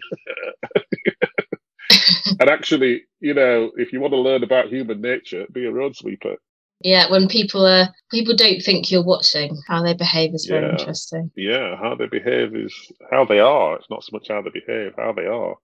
and 2.40 2.50
actually, 2.50 3.04
you 3.20 3.34
know, 3.34 3.70
if 3.76 3.92
you 3.92 4.00
want 4.00 4.12
to 4.12 4.20
learn 4.20 4.42
about 4.42 4.68
human 4.68 5.00
nature, 5.00 5.46
be 5.52 5.66
a 5.66 5.72
road 5.72 5.96
sweeper. 5.96 6.36
Yeah, 6.84 7.10
when 7.10 7.28
people 7.28 7.66
are 7.66 7.88
people 8.10 8.36
don't 8.36 8.60
think 8.60 8.90
you're 8.90 9.02
watching, 9.02 9.58
how 9.66 9.82
they 9.82 9.94
behave 9.94 10.34
is 10.34 10.44
very 10.44 10.66
yeah. 10.66 10.72
interesting. 10.72 11.30
Yeah, 11.34 11.76
how 11.76 11.94
they 11.94 12.06
behave 12.06 12.54
is 12.54 12.74
how 13.10 13.24
they 13.24 13.40
are. 13.40 13.76
It's 13.76 13.88
not 13.88 14.04
so 14.04 14.10
much 14.12 14.28
how 14.28 14.42
they 14.42 14.50
behave, 14.50 14.92
how 14.98 15.12
they 15.12 15.24
are. 15.24 15.56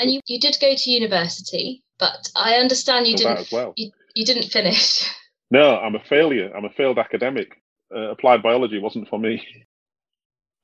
And 0.00 0.10
you, 0.10 0.20
you 0.26 0.40
did 0.40 0.56
go 0.60 0.74
to 0.74 0.90
university, 0.90 1.84
but 2.00 2.28
I 2.34 2.56
understand 2.56 3.06
you 3.06 3.16
didn't 3.16 3.48
well. 3.52 3.74
you, 3.76 3.92
you 4.14 4.26
didn't 4.26 4.50
finish. 4.50 5.08
No, 5.50 5.78
I'm 5.78 5.94
a 5.94 6.02
failure. 6.02 6.50
I'm 6.56 6.64
a 6.64 6.70
failed 6.70 6.98
academic. 6.98 7.62
Uh, 7.94 8.10
applied 8.10 8.42
biology 8.42 8.80
wasn't 8.80 9.08
for 9.08 9.20
me. 9.20 9.46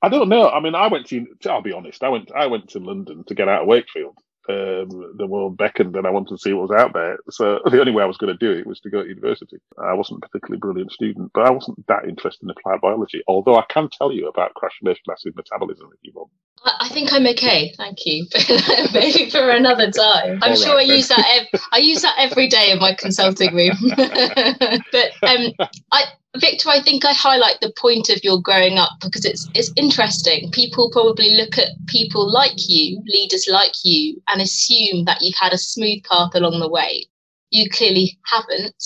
I 0.01 0.09
don't 0.09 0.27
know. 0.27 0.49
I 0.49 0.59
mean, 0.59 0.75
I 0.75 0.87
went 0.87 1.05
to. 1.09 1.25
I'll 1.45 1.61
be 1.61 1.71
honest. 1.71 2.03
I 2.03 2.09
went. 2.09 2.31
I 2.35 2.47
went 2.47 2.69
to 2.71 2.79
London 2.79 3.23
to 3.27 3.35
get 3.35 3.47
out 3.47 3.61
of 3.61 3.67
Wakefield 3.67 4.17
um, 4.49 5.15
the 5.17 5.27
world 5.27 5.57
beckoned 5.57 5.95
and 5.95 6.07
I 6.07 6.09
wanted 6.09 6.35
to 6.35 6.37
see 6.37 6.53
what 6.53 6.69
was 6.69 6.79
out 6.79 6.93
there. 6.93 7.17
So 7.29 7.59
the 7.65 7.79
only 7.79 7.91
way 7.91 8.03
I 8.03 8.07
was 8.07 8.17
going 8.17 8.35
to 8.35 8.45
do 8.45 8.57
it 8.57 8.67
was 8.67 8.79
to 8.81 8.89
go 8.89 9.03
to 9.03 9.09
university. 9.09 9.57
I 9.77 9.93
wasn't 9.93 10.23
a 10.23 10.27
particularly 10.27 10.59
brilliant 10.59 10.91
student, 10.91 11.31
but 11.33 11.45
I 11.45 11.51
wasn't 11.51 11.85
that 11.87 12.05
interested 12.07 12.43
in 12.43 12.49
applied 12.49 12.81
biology. 12.81 13.21
Although 13.27 13.57
I 13.57 13.65
can 13.69 13.89
tell 13.89 14.11
you 14.11 14.27
about 14.27 14.53
crassulacean 14.55 15.11
acid 15.11 15.35
metabolism 15.35 15.89
if 15.93 15.99
you 16.03 16.11
want. 16.15 16.31
I 16.63 16.89
think 16.89 17.11
I'm 17.11 17.25
okay, 17.27 17.73
thank 17.75 18.05
you. 18.05 18.27
Maybe 18.93 19.31
for 19.31 19.49
another 19.49 19.89
time. 19.89 20.39
I'm 20.43 20.51
All 20.51 20.55
sure 20.55 20.75
right, 20.75 20.83
I 20.83 20.87
then. 20.87 20.97
use 20.97 21.07
that. 21.07 21.47
Ev- 21.53 21.61
I 21.71 21.77
use 21.79 22.01
that 22.03 22.15
every 22.19 22.47
day 22.47 22.71
in 22.71 22.79
my 22.79 22.93
consulting 22.93 23.55
room. 23.55 23.73
but 23.97 25.11
um, 25.23 25.53
I, 25.91 26.03
Victor, 26.37 26.69
I 26.69 26.81
think 26.81 27.03
I 27.03 27.11
highlight 27.11 27.59
the 27.59 27.73
point 27.77 28.09
of 28.09 28.23
your 28.23 28.41
growing 28.41 28.77
up 28.77 28.91
because 29.01 29.25
it's 29.25 29.49
it's 29.53 29.71
interesting. 29.75 30.49
People 30.51 30.89
probably 30.89 31.35
look 31.35 31.57
at 31.57 31.71
people 31.87 32.31
like 32.31 32.53
you, 32.69 33.03
leaders 33.05 33.47
like 33.51 33.73
you, 33.83 34.21
and 34.29 34.41
assume 34.41 35.03
that 35.05 35.21
you've 35.21 35.37
had 35.37 35.51
a 35.51 35.57
smooth 35.57 36.01
path 36.03 36.33
along 36.33 36.59
the 36.59 36.69
way. 36.69 37.05
You 37.49 37.69
clearly 37.69 38.17
haven't, 38.25 38.81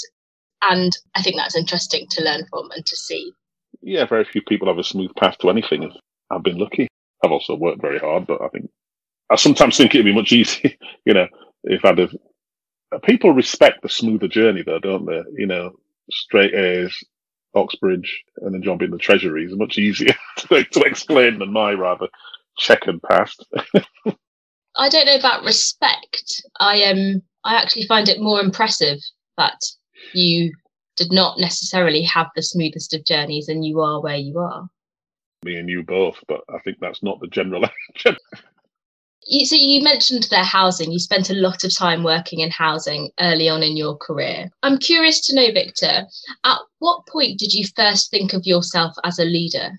and 0.64 0.98
I 1.14 1.22
think 1.22 1.36
that's 1.36 1.56
interesting 1.56 2.08
to 2.10 2.24
learn 2.24 2.48
from 2.50 2.72
and 2.72 2.84
to 2.84 2.96
see. 2.96 3.32
Yeah, 3.82 4.06
very 4.06 4.26
few 4.26 4.42
people 4.42 4.68
have 4.68 4.80
a 4.80 4.84
smooth 4.84 5.14
path 5.16 5.38
to 5.40 5.52
anything. 5.52 5.92
I've 6.32 6.42
been 6.42 6.58
lucky. 6.58 6.88
I've 7.24 7.32
also 7.32 7.56
worked 7.56 7.82
very 7.82 8.00
hard, 8.00 8.26
but 8.26 8.42
I 8.42 8.48
think 8.48 8.72
I 9.30 9.36
sometimes 9.36 9.78
think 9.78 9.94
it'd 9.94 10.06
be 10.06 10.16
much 10.16 10.32
easier, 10.32 10.72
you 11.06 11.14
know, 11.14 11.28
if 11.64 11.86
I'd 11.86 12.00
have. 12.00 12.16
People 13.04 13.34
respect 13.34 13.82
the 13.82 13.90
smoother 13.90 14.28
journey, 14.28 14.64
though, 14.64 14.80
don't 14.80 15.06
they? 15.06 15.22
You 15.38 15.46
know, 15.46 15.72
straight 16.10 16.54
A's, 16.54 17.04
Oxbridge, 17.56 18.24
and 18.38 18.54
then 18.54 18.62
jumping 18.62 18.92
the 18.92 18.98
Treasury 18.98 19.46
is 19.46 19.56
much 19.56 19.78
easier 19.78 20.16
to, 20.38 20.64
to 20.64 20.82
explain 20.82 21.40
than 21.40 21.52
my 21.52 21.72
rather 21.72 22.08
checkered 22.58 23.02
past. 23.04 23.46
I 24.78 24.90
don't 24.90 25.06
know 25.06 25.16
about 25.16 25.44
respect. 25.44 26.44
I 26.60 26.84
um, 26.84 27.22
I 27.44 27.56
actually 27.56 27.86
find 27.88 28.10
it 28.10 28.20
more 28.20 28.40
impressive 28.42 29.00
that 29.38 29.60
you 30.14 30.54
did 30.98 31.12
not 31.12 31.40
necessarily 31.40 32.02
have 32.04 32.28
the 32.36 32.42
smoothest 32.42 32.94
of 32.94 33.06
journeys 33.06 33.48
and 33.48 33.66
you 33.66 33.82
are 33.82 34.02
where 34.02 34.18
you 34.18 34.40
are 34.40 34.70
me 35.46 35.56
and 35.56 35.70
you 35.70 35.84
both, 35.84 36.18
but 36.28 36.42
I 36.50 36.60
think 36.60 36.80
that's 36.82 37.04
not 37.04 37.22
the 37.22 37.28
general. 37.28 37.64
you, 39.26 39.46
so 39.46 39.56
you 39.56 39.82
mentioned 39.82 40.28
their 40.30 40.44
housing. 40.44 40.92
You 40.92 41.00
spent 41.00 41.30
a 41.30 41.36
lot 41.36 41.64
of 41.64 41.76
time 41.76 42.04
working 42.04 42.40
in 42.40 42.52
housing 42.52 43.10
early 43.20 43.50
on 43.50 43.64
in 43.64 43.76
your 43.76 43.98
career. 43.98 44.50
I'm 44.64 44.78
curious 44.78 45.20
to 45.28 45.36
know, 45.36 45.52
Victor, 45.52 46.06
at 46.44 46.58
what 46.80 47.08
point 47.08 47.40
did 47.40 47.54
you 47.54 47.66
first 47.76 48.12
think 48.12 48.34
of 48.34 48.46
yourself 48.46 48.96
as 49.04 49.20
a 49.20 49.26
leader? 49.26 49.72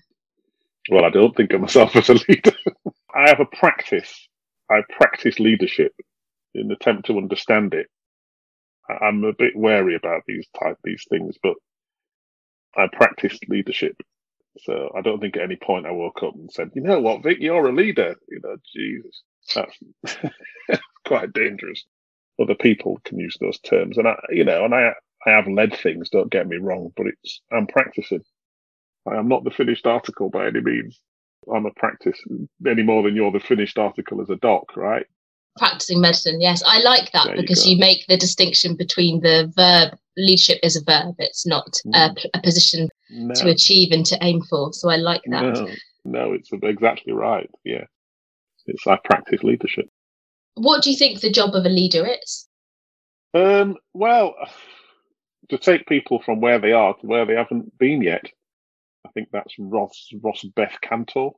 Well, 0.89 1.05
I 1.05 1.09
don't 1.09 1.35
think 1.35 1.53
of 1.53 1.61
myself 1.61 1.95
as 1.95 2.09
a 2.09 2.15
leader. 2.27 2.55
I 3.15 3.29
have 3.29 3.39
a 3.39 3.57
practice. 3.57 4.27
I 4.69 4.81
practice 4.97 5.39
leadership 5.39 5.93
in 6.53 6.67
the 6.67 6.75
attempt 6.75 7.07
to 7.07 7.17
understand 7.17 7.73
it. 7.73 7.87
I'm 9.01 9.23
a 9.23 9.33
bit 9.33 9.55
wary 9.55 9.95
about 9.95 10.23
these 10.27 10.47
type 10.59 10.77
these 10.83 11.05
things, 11.09 11.35
but 11.41 11.55
I 12.75 12.87
practice 12.91 13.37
leadership 13.49 13.97
so 14.59 14.91
I 14.95 15.01
don't 15.01 15.19
think 15.19 15.37
at 15.37 15.43
any 15.43 15.55
point 15.55 15.85
I 15.85 15.91
woke 15.91 16.23
up 16.23 16.35
and 16.35 16.51
said, 16.51 16.71
you 16.73 16.81
know 16.81 16.99
what, 16.99 17.23
Vic, 17.23 17.37
you're 17.39 17.67
a 17.67 17.73
leader. 17.73 18.15
You 18.73 19.01
Jesus, 19.03 19.23
that's 19.55 20.81
quite 21.05 21.33
dangerous. 21.33 21.83
Other 22.39 22.55
people 22.55 22.99
can 23.03 23.19
use 23.19 23.35
those 23.39 23.59
terms, 23.59 23.97
and 23.97 24.07
I, 24.07 24.15
you 24.29 24.43
know, 24.43 24.65
and 24.65 24.73
I, 24.73 24.91
I 25.25 25.31
have 25.31 25.47
led 25.47 25.75
things. 25.75 26.09
Don't 26.09 26.31
get 26.31 26.47
me 26.47 26.57
wrong, 26.57 26.91
but 26.95 27.07
it's 27.07 27.41
I'm 27.51 27.67
practicing. 27.67 28.23
I 29.07 29.15
am 29.15 29.27
not 29.27 29.43
the 29.43 29.51
finished 29.51 29.87
article 29.87 30.29
by 30.29 30.47
any 30.47 30.61
means. 30.61 30.99
I'm 31.53 31.65
a 31.65 31.71
practice 31.71 32.19
any 32.67 32.83
more 32.83 33.03
than 33.03 33.15
you're 33.15 33.31
the 33.31 33.39
finished 33.39 33.77
article 33.77 34.21
as 34.21 34.29
a 34.29 34.35
doc, 34.37 34.75
right? 34.75 35.05
Practicing 35.57 36.01
medicine, 36.01 36.41
yes, 36.41 36.61
I 36.65 36.79
like 36.81 37.11
that 37.13 37.27
there 37.27 37.35
because 37.35 37.65
you, 37.65 37.75
you, 37.75 37.79
make 37.79 38.05
the 38.07 38.17
distinction 38.17 38.75
between 38.75 39.21
the 39.21 39.51
verb 39.55 39.97
leadership 40.15 40.59
is 40.61 40.75
a 40.75 40.83
verb; 40.83 41.15
it's 41.17 41.47
not 41.47 41.67
mm. 41.85 41.95
a, 41.95 42.37
a 42.37 42.41
position 42.41 42.89
no. 43.09 43.33
to 43.35 43.49
achieve 43.49 43.91
and 43.91 44.05
to 44.05 44.17
aim 44.21 44.41
for. 44.41 44.71
So 44.73 44.89
I 44.89 44.97
like 44.97 45.23
that. 45.27 45.41
No, 45.41 45.69
no, 46.05 46.33
it's 46.33 46.49
exactly 46.61 47.13
right. 47.13 47.49
Yeah, 47.63 47.85
it's 48.67 48.85
I 48.87 48.97
practice 49.03 49.43
leadership. 49.43 49.89
What 50.55 50.83
do 50.83 50.91
you 50.91 50.97
think 50.97 51.19
the 51.19 51.31
job 51.31 51.55
of 51.55 51.65
a 51.65 51.69
leader 51.69 52.05
is? 52.05 52.47
Um, 53.33 53.77
well, 53.93 54.35
to 55.49 55.57
take 55.57 55.87
people 55.87 56.21
from 56.21 56.41
where 56.41 56.59
they 56.59 56.71
are 56.71 56.93
to 56.95 57.07
where 57.07 57.25
they 57.25 57.35
haven't 57.35 57.77
been 57.77 58.01
yet. 58.01 58.25
I 59.05 59.09
think 59.11 59.29
that's 59.31 59.55
Ross 59.57 60.09
Ross 60.21 60.43
Beth 60.55 60.77
Kantor, 60.83 61.31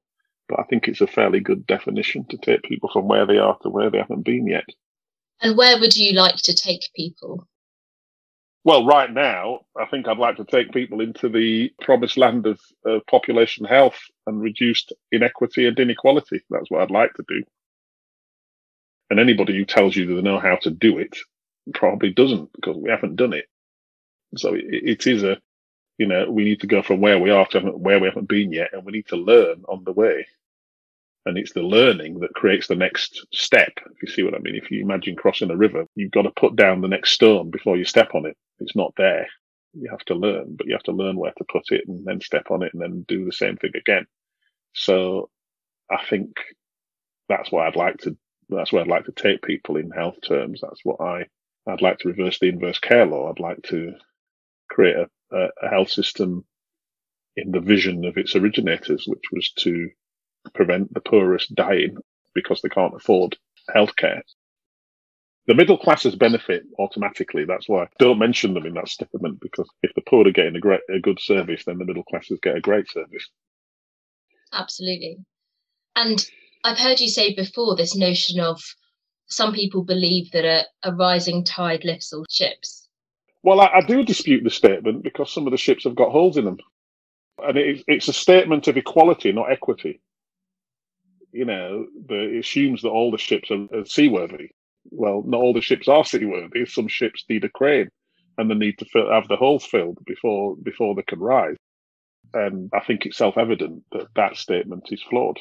but 0.48 0.60
I 0.60 0.64
think 0.64 0.88
it's 0.88 1.02
a 1.02 1.08
fairly 1.08 1.40
good 1.40 1.68
definition 1.68 2.26
to 2.30 2.38
take 2.38 2.64
people 2.64 2.90
from 2.92 3.08
where 3.08 3.28
they 3.28 3.38
are 3.38 3.58
to 3.62 3.70
where 3.70 3.92
they 3.92 4.00
haven't 4.00 4.26
been 4.26 4.48
yet. 4.48 4.66
And 5.42 5.58
where 5.58 5.80
would 5.80 5.96
you 5.96 6.14
like 6.14 6.38
to 6.38 6.54
take 6.54 6.82
people? 6.96 7.48
Well, 8.66 8.86
right 8.86 9.12
now, 9.12 9.62
I 9.80 9.86
think 9.86 10.08
I'd 10.08 10.18
like 10.18 10.38
to 10.38 10.46
take 10.46 10.74
people 10.74 11.01
into 11.01 11.30
the 11.30 11.72
promised 11.82 12.18
land 12.18 12.46
of 12.46 12.60
uh, 12.88 13.00
population 13.10 13.66
health 13.66 14.00
and 14.28 14.42
reduced 14.42 14.94
inequity 15.12 15.66
and 15.66 15.80
inequality. 15.80 16.42
That's 16.50 16.70
what 16.70 16.82
I'd 16.82 16.92
like 16.92 17.13
to 17.16 17.24
do. 17.28 17.44
And 19.10 19.20
anybody 19.20 19.56
who 19.56 19.66
tells 19.66 19.96
you 19.96 20.06
they 20.06 20.22
know 20.22 20.39
how 20.39 20.58
to 20.58 20.70
do 20.72 21.00
it 21.00 21.18
probably 21.74 22.12
doesn't 22.12 22.51
because 22.54 22.78
we 22.78 22.89
haven't 22.89 23.16
done 23.16 23.34
it. 23.34 23.46
So 24.38 24.54
it, 24.54 24.66
it 24.68 25.08
is 25.08 25.24
a, 25.24 25.38
you 25.98 26.08
know, 26.08 26.30
we 26.30 26.44
need 26.44 26.62
to 26.62 26.68
go 26.68 26.84
from 26.84 27.01
where 27.01 27.20
we 27.20 27.32
are 27.32 27.48
to 27.48 27.62
where 27.62 28.00
we 28.00 28.08
haven't 28.08 28.30
been 28.30 28.51
yet, 28.54 28.70
and 28.74 28.86
we 28.86 28.92
need 28.92 29.08
to 29.08 29.16
learn 29.16 29.63
on 29.68 29.84
the 29.86 29.94
way. 29.94 30.28
And 31.25 31.38
it's 31.38 31.54
the 31.54 31.62
learning 31.63 32.20
that 32.22 32.34
creates 32.34 32.68
the 32.68 32.75
next 32.75 33.25
step. 33.34 33.72
If 33.78 34.04
you 34.04 34.10
see 34.10 34.24
what 34.24 34.36
I 34.36 34.39
mean, 34.39 34.56
if 34.56 34.72
you 34.72 34.82
imagine 34.82 35.16
crossing 35.16 35.51
a 35.51 35.58
river, 35.58 35.86
you've 35.96 36.12
got 36.12 36.24
to 36.24 36.32
put 36.32 36.56
down 36.56 36.82
the 36.82 36.88
next 36.88 37.12
stone 37.12 37.50
before 37.51 37.78
you 37.78 37.86
step 37.86 38.16
on 38.16 38.25
it. 38.25 38.38
It's 38.60 38.75
not 38.75 38.94
there. 38.98 39.28
You 39.74 39.89
have 39.92 40.06
to 40.06 40.16
learn, 40.16 40.56
but 40.56 40.68
you 40.68 40.74
have 40.74 40.84
to 40.84 40.92
learn 40.92 41.18
where 41.18 41.34
to 41.38 41.44
put 41.51 41.72
it 41.72 41.88
and 41.88 42.06
then 42.06 42.22
step 42.22 42.51
on 42.51 42.63
it 42.63 42.74
and 42.74 42.82
then 42.82 43.06
do 43.08 43.25
the 43.25 43.32
same 43.32 43.58
thing 43.58 43.72
again. 43.75 44.06
So 44.74 45.30
I 45.89 46.04
think 46.10 46.32
that's 47.28 47.51
what 47.51 47.68
I'd 47.68 47.75
like 47.75 47.98
to, 48.00 48.18
that's 48.50 48.72
where 48.72 48.82
I'd 48.82 48.88
like 48.88 49.06
to 49.06 49.12
take 49.12 49.42
people 49.42 49.78
in 49.78 49.92
health 49.92 50.18
terms. 50.28 50.62
That's 50.62 50.82
what 50.84 51.00
I, 51.00 51.25
I'd 51.68 51.82
like 51.82 52.00
to 52.00 52.10
reverse 52.10 52.39
the 52.39 52.50
inverse 52.50 52.80
care 52.80 53.06
law. 53.06 53.30
I'd 53.30 53.39
like 53.39 53.62
to 53.63 53.94
create 54.70 54.96
a, 54.96 55.38
a, 55.62 55.70
health 55.70 55.89
system 55.89 56.46
in 57.36 57.51
the 57.51 57.60
vision 57.60 58.06
of 58.06 58.18
its 58.18 58.36
originators, 58.36 59.06
which 59.08 59.24
was 59.32 59.51
to 59.60 59.89
prevent 60.54 60.94
the 60.94 61.01
poorest 61.01 61.54
dying 61.54 61.98
because 62.34 62.62
they 62.62 62.70
can't 62.70 62.96
afford 62.96 63.38
healthcare. 63.75 64.22
The 65.48 65.55
middle 65.55 65.77
classes 65.77 66.15
benefit 66.15 66.63
automatically. 66.77 67.46
That's 67.46 67.67
why 67.67 67.84
I 67.84 67.88
don't 67.98 68.19
mention 68.19 68.53
them 68.53 68.65
in 68.65 68.75
that 68.75 68.89
statement 68.89 69.39
because 69.39 69.67
if 69.81 69.91
the 69.96 70.01
poor 70.01 70.27
are 70.27 70.31
getting 70.31 70.55
a 70.55 70.60
great, 70.60 70.81
a 70.89 71.00
good 71.00 71.19
service, 71.19 71.63
then 71.65 71.79
the 71.79 71.86
middle 71.86 72.03
classes 72.03 72.39
get 72.41 72.55
a 72.55 72.62
great 72.62 72.89
service. 72.89 73.27
Absolutely. 74.53 75.17
And 75.96 76.24
I've 76.63 76.77
heard 76.77 77.00
you 77.00 77.10
say 77.10 77.34
before 77.34 77.75
this 77.75 77.96
notion 77.96 78.39
of 78.39 78.62
some 79.27 79.53
people 79.53 79.84
believe 79.84 80.31
that 80.31 80.46
a, 80.46 80.65
a 80.84 80.93
rising 80.93 81.43
tide 81.43 81.84
lifts 81.84 82.13
all 82.13 82.25
ships. 82.29 82.88
Well, 83.41 83.62
I, 83.62 83.67
I, 83.75 83.81
do 83.81 84.03
dispute 84.03 84.43
the 84.43 84.50
statement 84.50 85.03
because 85.03 85.31
some 85.31 85.48
of 85.48 85.51
the 85.51 85.58
ships 85.58 85.86
have 85.86 85.96
got 85.96 86.12
holes 86.12 86.38
in 86.38 86.46
them. 86.46 86.58
And 87.41 87.58
it, 87.58 87.84
it's 87.88 88.08
a 88.08 88.13
statement 88.13 88.67
of 88.67 88.75
equality, 88.75 89.31
not 89.31 89.51
equity 89.51 90.01
you 91.31 91.46
know, 91.46 91.88
the, 92.08 92.36
it 92.36 92.39
assumes 92.39 92.81
that 92.81 92.89
all 92.89 93.12
the 93.12 93.17
ships 93.17 93.51
are, 93.51 93.67
are 93.74 93.86
seaworthy. 93.86 94.51
Well, 94.91 95.24
not 95.25 95.41
all 95.41 95.53
the 95.53 95.62
ships 95.62 95.88
are 95.88 96.03
seaworthy. 96.03 96.65
Some 96.65 96.88
ships 96.88 97.25
need 97.29 97.43
a 97.43 97.50
crane 97.50 97.89
and 98.38 98.50
they 98.50 98.55
need 98.55 98.77
to 98.79 98.86
fill, 98.86 99.12
have 99.12 99.27
the 99.27 99.36
holes 99.36 99.65
filled 99.65 100.00
before 100.05 100.55
before 100.63 100.96
they 100.96 101.03
can 101.03 101.19
rise. 101.19 101.58
And 102.34 102.69
I 102.74 102.79
think 102.79 103.05
it's 103.05 103.17
self-evident 103.17 103.84
that 103.91 104.08
that 104.15 104.38
statement 104.38 104.88
is 104.91 105.03
flawed. 105.03 105.39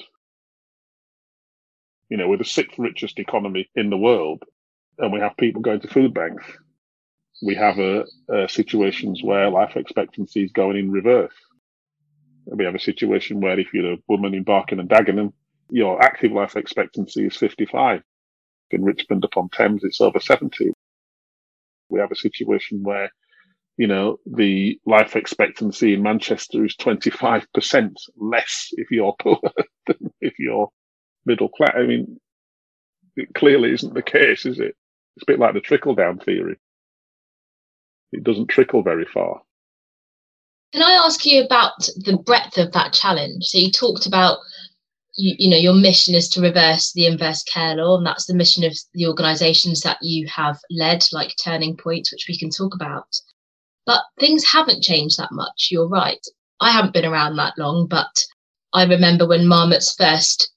You 2.08 2.16
know, 2.16 2.28
we're 2.28 2.38
the 2.38 2.44
sixth 2.44 2.78
richest 2.78 3.18
economy 3.18 3.68
in 3.76 3.90
the 3.90 3.96
world, 3.96 4.42
and 4.98 5.12
we 5.12 5.20
have 5.20 5.36
people 5.36 5.62
going 5.62 5.80
to 5.80 5.88
food 5.88 6.14
banks. 6.14 6.44
We 7.42 7.54
have 7.54 7.78
a, 7.78 8.04
a 8.32 8.48
situations 8.48 9.22
where 9.22 9.50
life 9.50 9.76
expectancy 9.76 10.44
is 10.44 10.52
going 10.52 10.76
in 10.76 10.90
reverse. 10.90 11.34
We 12.46 12.64
have 12.64 12.74
a 12.74 12.80
situation 12.80 13.40
where 13.40 13.60
if 13.60 13.72
you're 13.72 13.92
a 13.92 13.98
woman 14.08 14.34
in 14.34 14.42
Barking 14.42 14.80
and 14.80 14.88
Dagenham, 14.88 15.32
your 15.70 16.02
active 16.02 16.32
life 16.32 16.56
expectancy 16.56 17.26
is 17.26 17.36
55. 17.36 18.02
In 18.70 18.84
Richmond 18.84 19.24
upon 19.24 19.48
Thames, 19.50 19.82
it's 19.84 20.00
over 20.00 20.20
70. 20.20 20.72
We 21.88 22.00
have 22.00 22.12
a 22.12 22.16
situation 22.16 22.82
where, 22.82 23.10
you 23.76 23.86
know, 23.86 24.18
the 24.26 24.78
life 24.84 25.16
expectancy 25.16 25.94
in 25.94 26.02
Manchester 26.02 26.64
is 26.64 26.76
25% 26.76 27.92
less 28.16 28.68
if 28.72 28.90
you're 28.90 29.14
poor 29.20 29.40
than 29.86 30.12
if 30.20 30.38
you're 30.38 30.68
middle 31.24 31.48
class. 31.48 31.72
I 31.74 31.82
mean, 31.84 32.18
it 33.16 33.34
clearly 33.34 33.72
isn't 33.72 33.94
the 33.94 34.02
case, 34.02 34.44
is 34.44 34.60
it? 34.60 34.76
It's 35.16 35.22
a 35.22 35.26
bit 35.26 35.38
like 35.38 35.54
the 35.54 35.60
trickle 35.60 35.94
down 35.94 36.18
theory. 36.18 36.56
It 38.12 38.22
doesn't 38.22 38.48
trickle 38.48 38.82
very 38.82 39.06
far. 39.06 39.42
Can 40.72 40.82
I 40.82 41.00
ask 41.04 41.24
you 41.24 41.42
about 41.44 41.88
the 41.96 42.18
breadth 42.24 42.58
of 42.58 42.72
that 42.72 42.92
challenge? 42.92 43.44
So 43.46 43.58
you 43.58 43.70
talked 43.70 44.06
about 44.06 44.38
you, 45.18 45.34
you 45.38 45.50
know 45.50 45.56
your 45.56 45.74
mission 45.74 46.14
is 46.14 46.28
to 46.28 46.40
reverse 46.40 46.92
the 46.92 47.06
inverse 47.06 47.42
care 47.44 47.74
law 47.74 47.96
and 47.96 48.06
that's 48.06 48.26
the 48.26 48.34
mission 48.34 48.64
of 48.64 48.76
the 48.94 49.06
organizations 49.06 49.80
that 49.82 49.98
you 50.00 50.26
have 50.28 50.58
led 50.70 51.04
like 51.12 51.34
turning 51.42 51.76
point 51.76 52.08
which 52.12 52.26
we 52.28 52.38
can 52.38 52.50
talk 52.50 52.74
about 52.74 53.08
but 53.84 54.02
things 54.18 54.44
haven't 54.44 54.82
changed 54.82 55.18
that 55.18 55.32
much 55.32 55.68
you're 55.70 55.88
right 55.88 56.24
i 56.60 56.70
haven't 56.70 56.92
been 56.94 57.04
around 57.04 57.36
that 57.36 57.54
long 57.58 57.86
but 57.86 58.24
i 58.72 58.84
remember 58.84 59.26
when 59.26 59.46
marmot's 59.46 59.94
first 59.94 60.50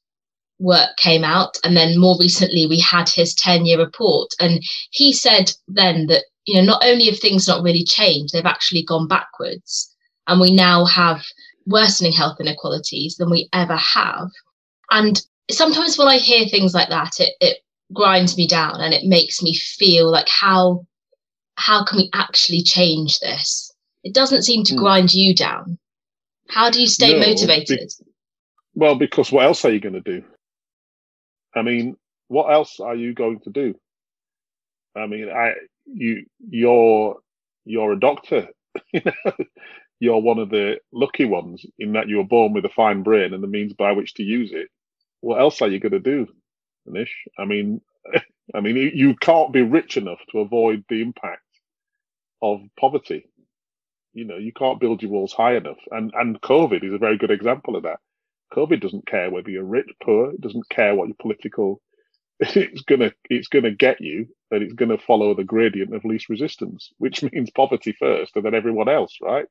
work 0.62 0.96
came 0.98 1.24
out. 1.24 1.58
And 1.64 1.76
then 1.76 2.00
more 2.00 2.16
recently, 2.20 2.66
we 2.68 2.80
had 2.80 3.10
his 3.10 3.34
10 3.36 3.66
year 3.66 3.80
report. 3.80 4.30
And 4.40 4.62
he 4.92 5.12
said 5.12 5.52
then 5.68 6.08
that, 6.08 6.24
you 6.46 6.56
know, 6.56 6.64
not 6.66 6.86
only 6.86 7.06
have 7.06 7.20
things 7.20 7.48
not 7.48 7.64
really 7.64 7.84
changed, 7.84 8.34
they've 8.34 8.46
actually 8.46 8.84
gone 8.84 9.08
backwards. 9.08 9.94
And 10.28 10.40
we 10.40 10.54
now 10.54 10.86
have 10.86 11.24
worsening 11.66 12.14
health 12.14 12.38
inequalities 12.40 13.16
than 13.18 13.30
we 13.30 13.50
ever 13.54 13.76
have. 13.76 14.30
And 14.92 15.20
sometimes 15.50 15.98
when 15.98 16.08
I 16.08 16.18
hear 16.18 16.46
things 16.48 16.74
like 16.74 16.90
that, 16.90 17.20
it, 17.20 17.34
it 17.40 17.58
grinds 17.94 18.38
me 18.38 18.48
down 18.48 18.80
and 18.80 18.94
it 18.94 19.06
makes 19.06 19.42
me 19.42 19.54
feel 19.56 20.10
like 20.12 20.28
how 20.30 20.86
how 21.56 21.84
can 21.84 21.98
we 21.98 22.10
actually 22.14 22.62
change 22.62 23.20
this? 23.20 23.74
It 24.04 24.14
doesn't 24.14 24.44
seem 24.44 24.64
to 24.66 24.74
mm. 24.74 24.78
grind 24.78 25.14
you 25.14 25.36
down. 25.36 25.78
How 26.50 26.70
do 26.70 26.82
you 26.82 26.88
stay 26.88 27.14
no, 27.14 27.20
motivated? 27.20 27.92
Be- 28.00 28.12
well, 28.74 28.96
because 28.96 29.32
what 29.32 29.46
else 29.46 29.64
are 29.66 29.72
you 29.72 29.80
going 29.80 29.94
to 29.94 30.02
do? 30.02 30.24
I 31.56 31.62
mean, 31.62 31.96
what 32.30 32.52
else 32.52 32.80
are 32.80 32.96
you 32.96 33.14
going 33.14 33.40
to 33.42 33.50
do? 33.50 33.76
I 34.96 35.08
mean, 35.08 35.30
I 35.30 35.54
you 35.86 36.26
you're 36.40 37.18
you're 37.66 37.94
a 37.94 38.00
doctor. 38.00 38.48
you're 40.00 40.20
one 40.20 40.40
of 40.40 40.50
the 40.50 40.80
lucky 40.92 41.26
ones 41.26 41.66
in 41.78 41.94
that 41.94 42.10
you 42.10 42.18
were 42.18 42.24
born 42.24 42.54
with 42.54 42.66
a 42.66 42.70
fine 42.70 43.04
brain 43.04 43.34
and 43.34 43.44
the 43.44 43.48
means 43.48 43.74
by 43.74 43.92
which 43.92 44.16
to 44.16 44.24
use 44.24 44.52
it. 44.52 44.68
What 45.22 45.40
else 45.40 45.62
are 45.62 45.70
you 45.70 45.80
going 45.80 45.94
to 45.94 46.00
do, 46.00 46.28
Anish? 46.88 47.12
I 47.40 47.46
mean, 47.46 47.82
I 48.56 48.60
mean, 48.62 48.78
you 48.96 49.16
can't 49.16 49.54
be 49.54 49.62
rich 49.62 49.98
enough 49.98 50.20
to 50.32 50.40
avoid 50.40 50.84
the 50.90 51.02
impact 51.02 51.44
of 52.42 52.62
poverty. 52.80 53.26
You 54.14 54.26
know, 54.26 54.38
you 54.38 54.52
can't 54.54 54.80
build 54.80 55.02
your 55.02 55.12
walls 55.12 55.34
high 55.34 55.56
enough, 55.56 55.80
and 55.92 56.12
and 56.16 56.42
COVID 56.42 56.84
is 56.84 56.94
a 56.94 56.98
very 56.98 57.18
good 57.18 57.32
example 57.32 57.76
of 57.76 57.84
that. 57.84 58.00
COVID 58.54 58.82
doesn't 58.82 59.08
care 59.08 59.30
whether 59.32 59.50
you're 59.50 59.64
rich, 59.64 59.90
poor. 60.04 60.32
It 60.32 60.42
doesn't 60.42 60.70
care 60.70 60.96
what 60.96 61.08
your 61.08 61.18
political. 61.20 61.82
It's 62.42 62.82
gonna 62.84 63.12
it's 63.30 63.48
gonna 63.50 63.72
get 63.72 64.02
you, 64.02 64.28
and 64.52 64.64
it's 64.64 64.74
gonna 64.74 64.98
follow 64.98 65.36
the 65.36 65.44
gradient 65.44 65.96
of 65.96 66.04
least 66.06 66.28
resistance, 66.30 66.92
which 66.98 67.24
means 67.32 67.52
poverty 67.52 67.94
first, 68.00 68.36
and 68.36 68.44
then 68.46 68.56
everyone 68.56 68.90
else, 68.90 69.18
right? 69.22 69.46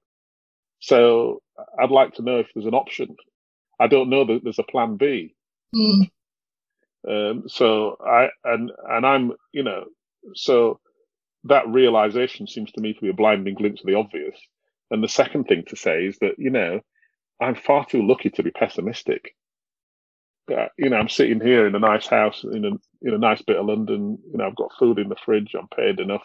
So 0.81 1.43
I'd 1.81 1.91
like 1.91 2.15
to 2.15 2.23
know 2.23 2.41
if 2.41 2.49
there's 2.55 2.67
an 2.67 2.75
option. 2.75 3.17
I 3.81 3.87
don't 3.87 4.11
know 4.11 4.25
that 4.27 4.43
there's 4.45 4.59
a 4.59 4.65
plan 4.65 4.97
B. 4.97 5.35
Mm. 5.75 6.11
Um, 7.09 7.45
so 7.49 7.97
I 8.05 8.29
and 8.45 8.71
and 8.89 9.07
I'm 9.07 9.33
you 9.53 9.63
know 9.63 9.85
so 10.35 10.81
that 11.45 11.69
realization 11.69 12.47
seems 12.47 12.73
to 12.73 12.81
me 12.81 12.93
to 12.95 13.01
be 13.01 13.09
a 13.09 13.15
blinding 13.15 13.55
glimpse 13.55 13.81
of 13.81 13.87
the 13.87 13.95
obvious. 13.95 14.39
And 14.91 15.03
the 15.03 15.09
second 15.09 15.45
thing 15.45 15.65
to 15.69 15.77
say 15.77 16.05
is 16.05 16.19
that 16.21 16.35
you 16.39 16.51
know 16.51 16.81
I'm 17.41 17.55
far 17.55 17.87
too 17.87 18.07
lucky 18.07 18.31
to 18.31 18.43
be 18.43 18.51
pessimistic. 18.51 19.35
Uh, 20.51 20.67
you 20.77 20.91
know, 20.91 20.97
I'm 20.97 21.09
sitting 21.09 21.41
here 21.41 21.67
in 21.67 21.75
a 21.75 21.79
nice 21.79 22.07
house 22.07 22.45
in 22.45 22.65
a 22.65 22.71
in 23.03 23.15
a 23.15 23.19
nice 23.19 23.41
bit 23.43 23.57
of 23.57 23.67
London. 23.67 24.19
You 24.31 24.39
know, 24.39 24.47
I've 24.47 24.57
got 24.57 24.73
food 24.79 24.99
in 24.99 25.09
the 25.09 25.17
fridge. 25.25 25.55
I'm 25.59 25.69
paid 25.69 26.01
enough. 26.01 26.25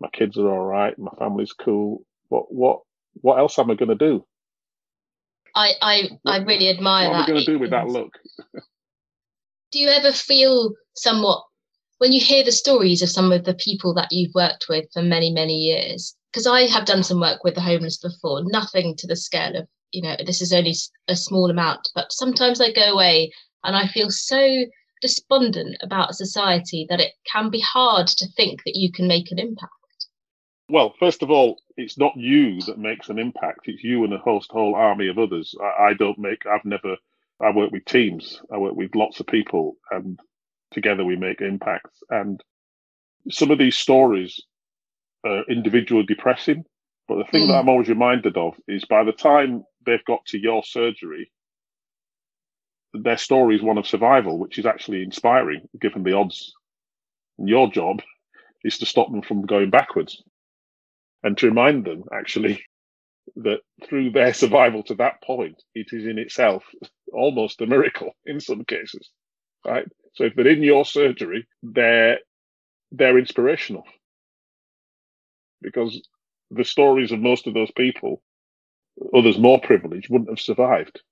My 0.00 0.08
kids 0.12 0.36
are 0.36 0.48
all 0.48 0.64
right. 0.64 0.98
My 0.98 1.12
family's 1.18 1.52
cool. 1.52 2.04
What 2.28 2.52
what 2.52 2.80
what 3.22 3.38
else 3.38 3.58
am 3.58 3.70
I 3.70 3.74
going 3.74 3.90
to 3.90 3.94
do? 3.94 4.26
I 5.56 5.72
I, 5.82 6.10
I 6.26 6.36
really 6.38 6.68
admire 6.68 7.08
what 7.08 7.14
that. 7.14 7.18
What 7.18 7.28
I 7.28 7.32
going 7.32 7.44
to 7.44 7.52
do 7.52 7.58
with 7.58 7.70
that 7.70 7.88
look? 7.88 8.12
do 9.72 9.78
you 9.80 9.88
ever 9.88 10.12
feel 10.12 10.72
somewhat 10.94 11.42
when 11.98 12.12
you 12.12 12.20
hear 12.20 12.44
the 12.44 12.52
stories 12.52 13.02
of 13.02 13.10
some 13.10 13.32
of 13.32 13.44
the 13.44 13.54
people 13.54 13.94
that 13.94 14.12
you've 14.12 14.34
worked 14.34 14.66
with 14.68 14.84
for 14.92 15.02
many 15.02 15.32
many 15.32 15.54
years? 15.54 16.14
Because 16.30 16.46
I 16.46 16.62
have 16.62 16.84
done 16.84 17.02
some 17.02 17.20
work 17.20 17.42
with 17.42 17.54
the 17.54 17.62
homeless 17.62 17.98
before, 17.98 18.42
nothing 18.44 18.94
to 18.98 19.06
the 19.06 19.16
scale 19.16 19.56
of 19.56 19.66
you 19.92 20.02
know, 20.02 20.16
this 20.26 20.42
is 20.42 20.52
only 20.52 20.74
a 21.08 21.16
small 21.16 21.50
amount, 21.50 21.88
but 21.94 22.12
sometimes 22.12 22.60
I 22.60 22.72
go 22.72 22.92
away 22.92 23.32
and 23.64 23.74
I 23.74 23.86
feel 23.86 24.10
so 24.10 24.66
despondent 25.00 25.76
about 25.82 26.14
society 26.14 26.86
that 26.90 27.00
it 27.00 27.12
can 27.30 27.50
be 27.50 27.60
hard 27.60 28.06
to 28.08 28.28
think 28.32 28.62
that 28.64 28.76
you 28.76 28.92
can 28.92 29.06
make 29.06 29.30
an 29.30 29.38
impact. 29.38 29.72
Well, 30.68 30.94
first 30.98 31.22
of 31.22 31.30
all, 31.30 31.58
it's 31.76 31.96
not 31.96 32.16
you 32.16 32.60
that 32.62 32.78
makes 32.78 33.08
an 33.08 33.18
impact. 33.18 33.68
It's 33.68 33.84
you 33.84 34.04
and 34.04 34.12
a 34.12 34.18
host 34.18 34.50
whole 34.50 34.74
army 34.74 35.08
of 35.08 35.18
others. 35.18 35.54
I, 35.60 35.90
I 35.90 35.94
don't 35.94 36.18
make. 36.18 36.44
I've 36.46 36.64
never. 36.64 36.96
I 37.40 37.50
work 37.50 37.70
with 37.70 37.84
teams. 37.84 38.40
I 38.52 38.58
work 38.58 38.74
with 38.74 38.94
lots 38.94 39.20
of 39.20 39.26
people, 39.26 39.76
and 39.90 40.18
together 40.72 41.04
we 41.04 41.16
make 41.16 41.40
impacts. 41.40 42.02
And 42.10 42.42
some 43.30 43.50
of 43.50 43.58
these 43.58 43.76
stories 43.76 44.42
are 45.24 45.44
individually 45.48 46.04
depressing. 46.04 46.64
But 47.06 47.18
the 47.18 47.30
thing 47.30 47.44
mm. 47.44 47.48
that 47.48 47.58
I'm 47.58 47.68
always 47.68 47.88
reminded 47.88 48.36
of 48.36 48.54
is 48.66 48.84
by 48.86 49.04
the 49.04 49.12
time 49.12 49.64
they've 49.84 50.04
got 50.04 50.24
to 50.26 50.38
your 50.38 50.64
surgery, 50.64 51.30
their 52.92 53.18
story 53.18 53.54
is 53.54 53.62
one 53.62 53.78
of 53.78 53.86
survival, 53.86 54.38
which 54.38 54.58
is 54.58 54.66
actually 54.66 55.02
inspiring 55.02 55.68
given 55.80 56.02
the 56.02 56.14
odds. 56.14 56.54
And 57.38 57.48
your 57.48 57.70
job 57.70 58.02
is 58.64 58.78
to 58.78 58.86
stop 58.86 59.12
them 59.12 59.22
from 59.22 59.46
going 59.46 59.70
backwards 59.70 60.24
and 61.26 61.38
to 61.38 61.48
remind 61.48 61.84
them 61.84 62.04
actually 62.14 62.64
that 63.36 63.60
through 63.86 64.12
their 64.12 64.34
survival 64.34 64.82
to 64.84 64.94
that 64.96 65.22
point, 65.24 65.62
it 65.74 65.88
is 65.92 66.06
in 66.06 66.18
itself 66.18 66.64
almost 67.12 67.60
a 67.60 67.66
miracle 67.66 68.12
in 68.26 68.40
some 68.40 68.64
cases, 68.64 69.10
right? 69.66 69.86
So 70.14 70.24
if 70.24 70.34
they're 70.36 70.48
in 70.48 70.62
your 70.62 70.84
surgery, 70.84 71.46
they're 71.62 72.18
they're 72.92 73.18
inspirational 73.18 73.84
because 75.62 76.08
the 76.50 76.64
stories 76.64 77.12
of 77.12 77.20
most 77.20 77.46
of 77.48 77.54
those 77.54 77.72
people 77.72 78.22
others 79.14 79.38
more 79.38 79.60
privileged 79.60 80.10
wouldn't 80.10 80.30
have 80.30 80.40
survived. 80.40 81.02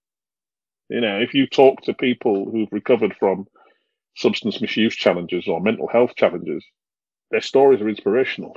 You 0.91 1.01
know, 1.01 1.21
if 1.21 1.35
you 1.35 1.47
talk 1.47 1.83
to 1.83 1.95
people 1.95 2.51
who've 2.51 2.73
recovered 2.73 3.17
from 3.19 3.47
substance 4.17 4.61
misuse 4.61 4.97
challenges 4.97 5.49
or 5.49 5.61
mental 5.61 5.89
health 5.89 6.15
challenges, 6.17 6.65
their 7.31 7.41
stories 7.43 7.83
are 7.83 7.89
inspirational. 7.89 8.57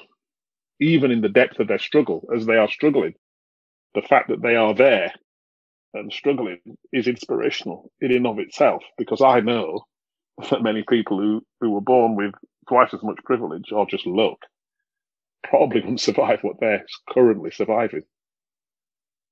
Even 0.80 1.12
in 1.12 1.22
the 1.22 1.30
depth 1.30 1.60
of 1.60 1.68
their 1.68 1.80
struggle, 1.80 2.28
as 2.36 2.46
they 2.46 2.56
are 2.56 2.70
struggling, 2.70 3.14
the 3.96 4.02
fact 4.02 4.30
that 4.30 4.42
they 4.42 4.56
are 4.56 4.74
there 4.74 5.12
and 5.94 6.12
struggling 6.14 6.60
is 6.94 7.08
inspirational 7.08 7.92
in 8.00 8.12
and 8.12 8.28
of 8.28 8.40
itself, 8.40 8.84
because 8.98 9.22
I 9.22 9.40
know 9.40 9.86
that 10.50 10.62
many 10.62 10.84
people 10.88 11.18
who, 11.20 11.42
who 11.60 11.72
were 11.72 11.82
born 11.82 12.16
with 12.16 12.34
twice 12.68 12.94
as 12.94 13.02
much 13.04 13.18
privilege 13.26 13.72
or 13.72 13.88
just 13.88 14.06
luck 14.06 14.38
probably 15.44 15.80
wouldn't 15.80 16.02
survive 16.02 16.40
what 16.42 16.60
they're 16.60 16.86
currently 17.10 17.52
surviving. 17.52 18.04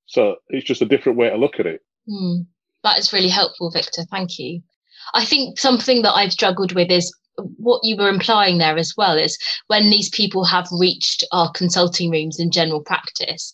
So 0.08 0.38
it's 0.50 0.66
just 0.66 0.82
a 0.82 0.86
different 0.86 1.18
way 1.18 1.30
to 1.30 1.38
look 1.38 1.60
at 1.60 1.66
it. 1.66 1.82
Mm, 2.10 2.46
that 2.84 3.00
is 3.00 3.12
really 3.12 3.30
helpful, 3.30 3.72
Victor. 3.72 4.04
Thank 4.10 4.40
you. 4.40 4.62
I 5.14 5.26
think 5.26 5.60
something 5.60 6.04
that 6.04 6.14
I've 6.14 6.32
struggled 6.32 6.74
with 6.74 6.90
is 6.90 7.14
what 7.58 7.82
you 7.84 7.98
were 7.98 8.10
implying 8.10 8.58
there 8.58 8.78
as 8.78 8.94
well 8.98 9.18
is 9.18 9.38
when 9.68 9.90
these 9.90 10.10
people 10.10 10.44
have 10.46 10.68
reached 10.72 11.24
our 11.32 11.52
consulting 11.52 12.12
rooms 12.12 12.40
in 12.40 12.52
general 12.52 12.82
practice, 12.82 13.54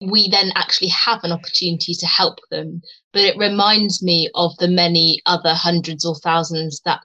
we 0.00 0.28
then 0.28 0.52
actually 0.56 0.88
have 0.88 1.22
an 1.22 1.32
opportunity 1.32 1.94
to 1.94 2.06
help 2.06 2.38
them. 2.50 2.82
But 3.12 3.22
it 3.22 3.38
reminds 3.38 4.02
me 4.02 4.30
of 4.34 4.56
the 4.58 4.68
many 4.68 5.20
other 5.26 5.54
hundreds 5.54 6.04
or 6.04 6.14
thousands 6.16 6.80
that 6.84 7.00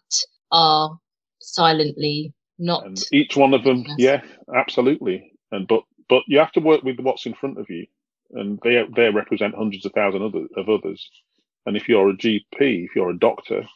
are 0.52 0.98
silently 1.40 2.34
not. 2.58 2.86
And 2.86 3.04
each 3.12 3.36
one 3.38 3.54
of 3.54 3.64
them, 3.64 3.86
yeah, 3.98 4.22
absolutely. 4.56 5.32
And 5.52 5.68
but 5.68 5.84
but 6.10 6.24
you 6.28 6.40
have 6.40 6.52
to 6.54 6.60
work 6.60 6.84
with 6.84 7.00
what's 7.00 7.26
in 7.26 7.34
front 7.34 7.60
of 7.60 7.70
you 7.70 7.86
and 8.32 8.60
they 8.64 8.84
they 8.96 9.10
represent 9.10 9.56
hundreds 9.56 9.86
of 9.86 9.94
thousands 9.94 10.34
of 10.56 10.70
others. 10.70 11.10
And 11.66 11.76
if 11.76 11.90
you're 11.90 12.10
a 12.10 12.18
GP, 12.18 12.86
if 12.86 12.96
you're 12.96 13.10
a 13.10 13.20
doctor, 13.20 13.68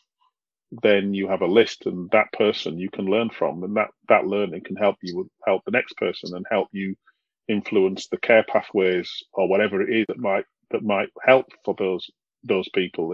then 0.83 1.13
you 1.13 1.27
have 1.27 1.41
a 1.41 1.47
list, 1.47 1.85
and 1.85 2.09
that 2.11 2.31
person 2.33 2.79
you 2.79 2.89
can 2.89 3.05
learn 3.05 3.29
from, 3.29 3.63
and 3.63 3.75
that 3.75 3.89
that 4.07 4.25
learning 4.25 4.63
can 4.63 4.75
help 4.75 4.95
you 5.01 5.29
help 5.45 5.63
the 5.65 5.71
next 5.71 5.97
person 5.97 6.35
and 6.35 6.45
help 6.49 6.69
you 6.71 6.95
influence 7.47 8.07
the 8.07 8.17
care 8.17 8.45
pathways 8.47 9.11
or 9.33 9.49
whatever 9.49 9.81
it 9.81 9.93
is 9.93 10.05
that 10.07 10.19
might 10.19 10.45
that 10.71 10.83
might 10.83 11.09
help 11.25 11.47
for 11.65 11.75
those 11.77 12.09
those 12.43 12.69
people. 12.69 13.13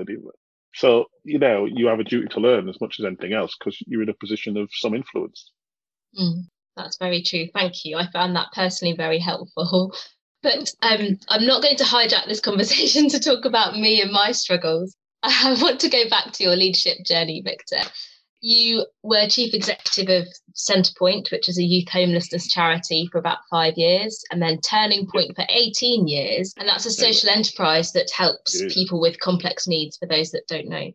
So 0.74 1.06
you 1.24 1.39
know 1.39 1.65
you 1.65 1.88
have 1.88 2.00
a 2.00 2.04
duty 2.04 2.28
to 2.30 2.39
learn 2.39 2.70
as 2.70 2.80
much 2.80 2.98
as 3.00 3.06
anything 3.06 3.34
else 3.34 3.56
because 3.58 3.78
you're 3.88 4.04
in 4.04 4.10
a 4.10 4.13
position 4.13 4.58
of 4.58 4.70
some 4.72 4.93
influence. 4.93 5.52
Mm, 6.17 6.46
that's 6.76 6.98
very 6.98 7.24
true. 7.24 7.48
Thank 7.54 7.86
you. 7.86 7.98
I 7.98 8.10
found 8.12 8.36
that 8.36 8.52
personally 8.54 8.96
very 8.96 9.20
helpful. 9.20 9.93
But 10.43 10.72
um, 10.84 11.17
I'm 11.30 11.48
not 11.48 11.63
going 11.63 11.78
to 11.78 11.84
hijack 11.84 12.28
this 12.28 12.39
conversation 12.39 13.10
to 13.10 13.20
talk 13.20 13.46
about 13.46 13.74
me 13.74 14.02
and 14.02 14.12
my 14.12 14.32
struggles. 14.32 14.96
I 15.28 15.58
want 15.62 15.80
to 15.82 15.90
go 15.90 16.08
back 16.10 16.32
to 16.34 16.44
your 16.44 16.56
leadership 16.56 17.00
journey, 17.06 17.42
Victor. 17.42 17.82
You 18.40 18.86
were 19.04 19.28
chief 19.28 19.54
executive 19.54 20.24
of 20.24 20.28
Centrepoint, 20.56 21.32
which 21.32 21.50
is 21.50 21.58
a 21.58 21.63
youth 21.63 21.90
homelessness 21.90 22.48
charity, 22.48 23.10
for 23.12 23.18
about 23.18 23.40
five 23.50 23.74
years, 23.78 24.24
and 24.32 24.42
then 24.42 24.62
Turning 24.62 25.08
Point 25.08 25.36
for 25.36 25.46
18 25.50 26.08
years. 26.08 26.54
And 26.58 26.70
that's 26.70 26.86
a 26.86 26.92
social 26.92 27.30
enterprise 27.30 27.92
that 27.94 28.12
helps 28.16 28.62
people 28.74 29.02
with 29.02 29.20
complex 29.20 29.68
needs, 29.68 29.98
for 29.98 30.08
those 30.08 30.32
that 30.32 30.48
don't 30.48 30.70
know. 30.70 30.92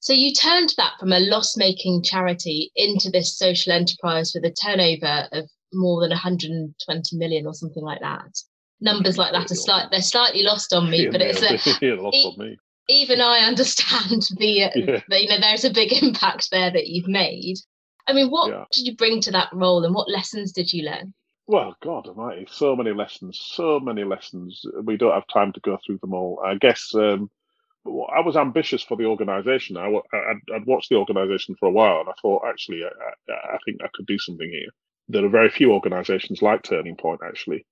So 0.00 0.12
you 0.12 0.32
turned 0.32 0.74
that 0.78 0.94
from 0.98 1.12
a 1.12 1.20
loss 1.20 1.56
making 1.56 2.04
charity 2.04 2.72
into 2.74 3.10
this 3.10 3.36
social 3.36 3.72
enterprise 3.72 4.32
with 4.34 4.44
a 4.44 4.50
turnover 4.50 5.28
of 5.32 5.50
more 5.72 6.00
than 6.00 6.10
120 6.10 7.16
million 7.16 7.46
or 7.46 7.54
something 7.54 7.82
like 7.82 8.00
that 8.00 8.30
numbers 8.82 9.16
like 9.16 9.32
that 9.32 9.50
are 9.50 9.54
slight 9.54 9.90
they're 9.90 10.02
slightly 10.02 10.42
lost 10.42 10.74
on 10.74 10.90
me, 10.90 11.08
but 11.08 11.22
it's 11.22 11.40
a, 11.40 11.54
it, 11.86 11.98
on 11.98 12.34
me. 12.36 12.58
Even 12.88 13.20
I 13.20 13.40
understand 13.40 14.28
the, 14.36 14.64
uh, 14.64 14.70
yeah. 14.74 15.00
the, 15.08 15.22
you 15.22 15.28
know 15.28 15.40
there's 15.40 15.64
a 15.64 15.72
big 15.72 15.92
impact 16.02 16.50
there 16.50 16.70
that 16.70 16.88
you've 16.88 17.08
made. 17.08 17.56
I 18.06 18.12
mean, 18.12 18.28
what 18.30 18.50
yeah. 18.50 18.64
did 18.72 18.86
you 18.86 18.96
bring 18.96 19.20
to 19.22 19.30
that 19.32 19.50
role, 19.52 19.84
and 19.84 19.94
what 19.94 20.10
lessons 20.10 20.52
did 20.52 20.72
you 20.72 20.84
learn? 20.84 21.14
Well, 21.46 21.76
God 21.82 22.06
Almighty, 22.06 22.46
so 22.50 22.76
many 22.76 22.92
lessons, 22.92 23.40
so 23.42 23.80
many 23.80 24.04
lessons. 24.04 24.64
We 24.84 24.96
don't 24.96 25.14
have 25.14 25.26
time 25.32 25.52
to 25.52 25.60
go 25.60 25.78
through 25.84 25.98
them 25.98 26.14
all. 26.14 26.40
I 26.44 26.54
guess 26.54 26.94
um, 26.94 27.30
I 27.86 28.20
was 28.20 28.36
ambitious 28.36 28.82
for 28.82 28.96
the 28.96 29.06
organisation. 29.06 29.76
I, 29.76 29.88
would 29.88 30.66
watched 30.66 30.88
the 30.88 30.96
organisation 30.96 31.56
for 31.58 31.66
a 31.68 31.72
while, 31.72 32.00
and 32.00 32.08
I 32.08 32.12
thought, 32.20 32.44
actually, 32.46 32.82
I, 32.84 33.32
I, 33.32 33.58
think 33.64 33.78
I 33.82 33.88
could 33.92 34.06
do 34.06 34.18
something 34.18 34.48
here. 34.48 34.68
There 35.08 35.24
are 35.24 35.28
very 35.28 35.50
few 35.50 35.72
organisations 35.72 36.42
like 36.42 36.62
Turning 36.62 36.96
Point, 36.96 37.20
actually, 37.26 37.66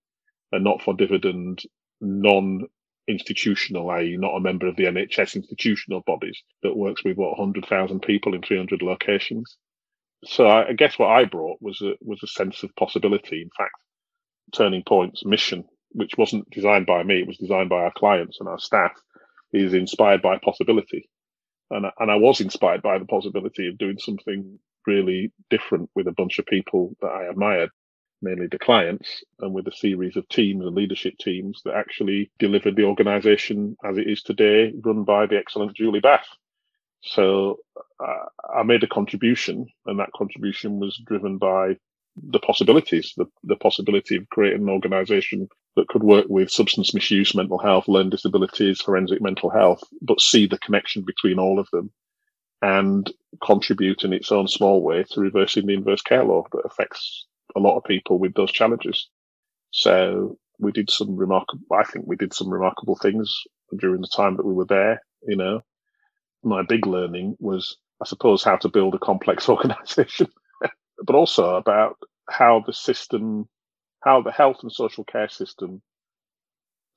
and 0.50 0.64
not 0.64 0.82
for 0.82 0.94
dividend, 0.94 1.62
non 2.00 2.66
institutional, 3.10 3.90
i.e., 3.90 4.16
not 4.16 4.36
a 4.36 4.40
member 4.40 4.66
of 4.66 4.76
the 4.76 4.84
NHS 4.84 5.36
institutional 5.36 6.02
bodies 6.06 6.42
that 6.62 6.76
works 6.76 7.04
with 7.04 7.16
what 7.16 7.38
100,000 7.38 8.00
people 8.00 8.34
in 8.34 8.42
300 8.42 8.82
locations. 8.82 9.56
So 10.24 10.48
I, 10.48 10.72
guess 10.72 10.98
what 10.98 11.10
I 11.10 11.24
brought 11.24 11.58
was 11.60 11.80
a 11.80 11.94
was 12.02 12.20
a 12.22 12.26
sense 12.26 12.62
of 12.62 12.74
possibility. 12.76 13.40
In 13.40 13.50
fact, 13.56 13.74
Turning 14.54 14.82
Point's 14.86 15.24
mission, 15.24 15.64
which 15.92 16.18
wasn't 16.18 16.50
designed 16.50 16.86
by 16.86 17.02
me, 17.02 17.20
it 17.20 17.26
was 17.26 17.38
designed 17.38 17.70
by 17.70 17.84
our 17.84 17.92
clients 17.96 18.38
and 18.38 18.48
our 18.48 18.58
staff, 18.58 18.92
is 19.52 19.72
inspired 19.72 20.20
by 20.20 20.38
possibility. 20.38 21.08
And 21.70 21.86
and 21.98 22.10
I 22.10 22.16
was 22.16 22.40
inspired 22.40 22.82
by 22.82 22.98
the 22.98 23.06
possibility 23.06 23.68
of 23.68 23.78
doing 23.78 23.98
something 23.98 24.58
really 24.86 25.32
different 25.48 25.88
with 25.94 26.06
a 26.06 26.12
bunch 26.12 26.38
of 26.38 26.46
people 26.46 26.96
that 27.00 27.08
I 27.08 27.30
admired 27.30 27.70
mainly 28.22 28.46
the 28.46 28.58
clients, 28.58 29.22
and 29.40 29.52
with 29.52 29.66
a 29.66 29.72
series 29.72 30.16
of 30.16 30.28
teams 30.28 30.64
and 30.64 30.74
leadership 30.74 31.14
teams 31.18 31.62
that 31.64 31.74
actually 31.74 32.30
delivered 32.38 32.76
the 32.76 32.84
organization 32.84 33.76
as 33.84 33.98
it 33.98 34.08
is 34.08 34.22
today, 34.22 34.72
run 34.84 35.04
by 35.04 35.26
the 35.26 35.36
excellent 35.36 35.76
Julie 35.76 36.00
Bass. 36.00 36.26
So 37.02 37.58
uh, 37.98 38.24
I 38.54 38.62
made 38.62 38.82
a 38.82 38.88
contribution, 38.88 39.66
and 39.86 39.98
that 39.98 40.12
contribution 40.14 40.80
was 40.80 41.00
driven 41.06 41.38
by 41.38 41.76
the 42.16 42.40
possibilities, 42.40 43.14
the, 43.16 43.26
the 43.44 43.56
possibility 43.56 44.16
of 44.16 44.28
creating 44.28 44.62
an 44.62 44.68
organization 44.68 45.48
that 45.76 45.88
could 45.88 46.02
work 46.02 46.26
with 46.28 46.50
substance 46.50 46.92
misuse, 46.92 47.34
mental 47.34 47.58
health, 47.58 47.88
learning 47.88 48.10
disabilities, 48.10 48.80
forensic 48.80 49.22
mental 49.22 49.48
health, 49.48 49.82
but 50.02 50.20
see 50.20 50.46
the 50.46 50.58
connection 50.58 51.04
between 51.06 51.38
all 51.38 51.58
of 51.58 51.68
them 51.72 51.90
and 52.62 53.10
contribute 53.42 54.04
in 54.04 54.12
its 54.12 54.30
own 54.32 54.46
small 54.46 54.82
way 54.82 55.04
to 55.04 55.20
reversing 55.20 55.66
the 55.66 55.74
inverse 55.74 56.02
care 56.02 56.24
law 56.24 56.44
that 56.52 56.62
affects 56.64 57.26
a 57.56 57.60
lot 57.60 57.76
of 57.76 57.84
people 57.84 58.18
with 58.18 58.34
those 58.34 58.52
challenges. 58.52 59.08
So 59.70 60.36
we 60.58 60.72
did 60.72 60.90
some 60.90 61.16
remarkable, 61.16 61.64
I 61.72 61.84
think 61.84 62.06
we 62.06 62.16
did 62.16 62.34
some 62.34 62.50
remarkable 62.50 62.96
things 62.96 63.32
during 63.78 64.00
the 64.00 64.10
time 64.14 64.36
that 64.36 64.46
we 64.46 64.52
were 64.52 64.66
there. 64.66 65.00
You 65.26 65.36
know, 65.36 65.60
my 66.42 66.62
big 66.62 66.86
learning 66.86 67.36
was, 67.38 67.76
I 68.00 68.06
suppose, 68.06 68.42
how 68.42 68.56
to 68.56 68.68
build 68.68 68.94
a 68.94 68.98
complex 68.98 69.48
organization, 69.48 70.28
but 71.04 71.16
also 71.16 71.56
about 71.56 71.96
how 72.28 72.62
the 72.66 72.72
system, 72.72 73.48
how 74.02 74.22
the 74.22 74.32
health 74.32 74.58
and 74.62 74.72
social 74.72 75.04
care 75.04 75.28
system 75.28 75.82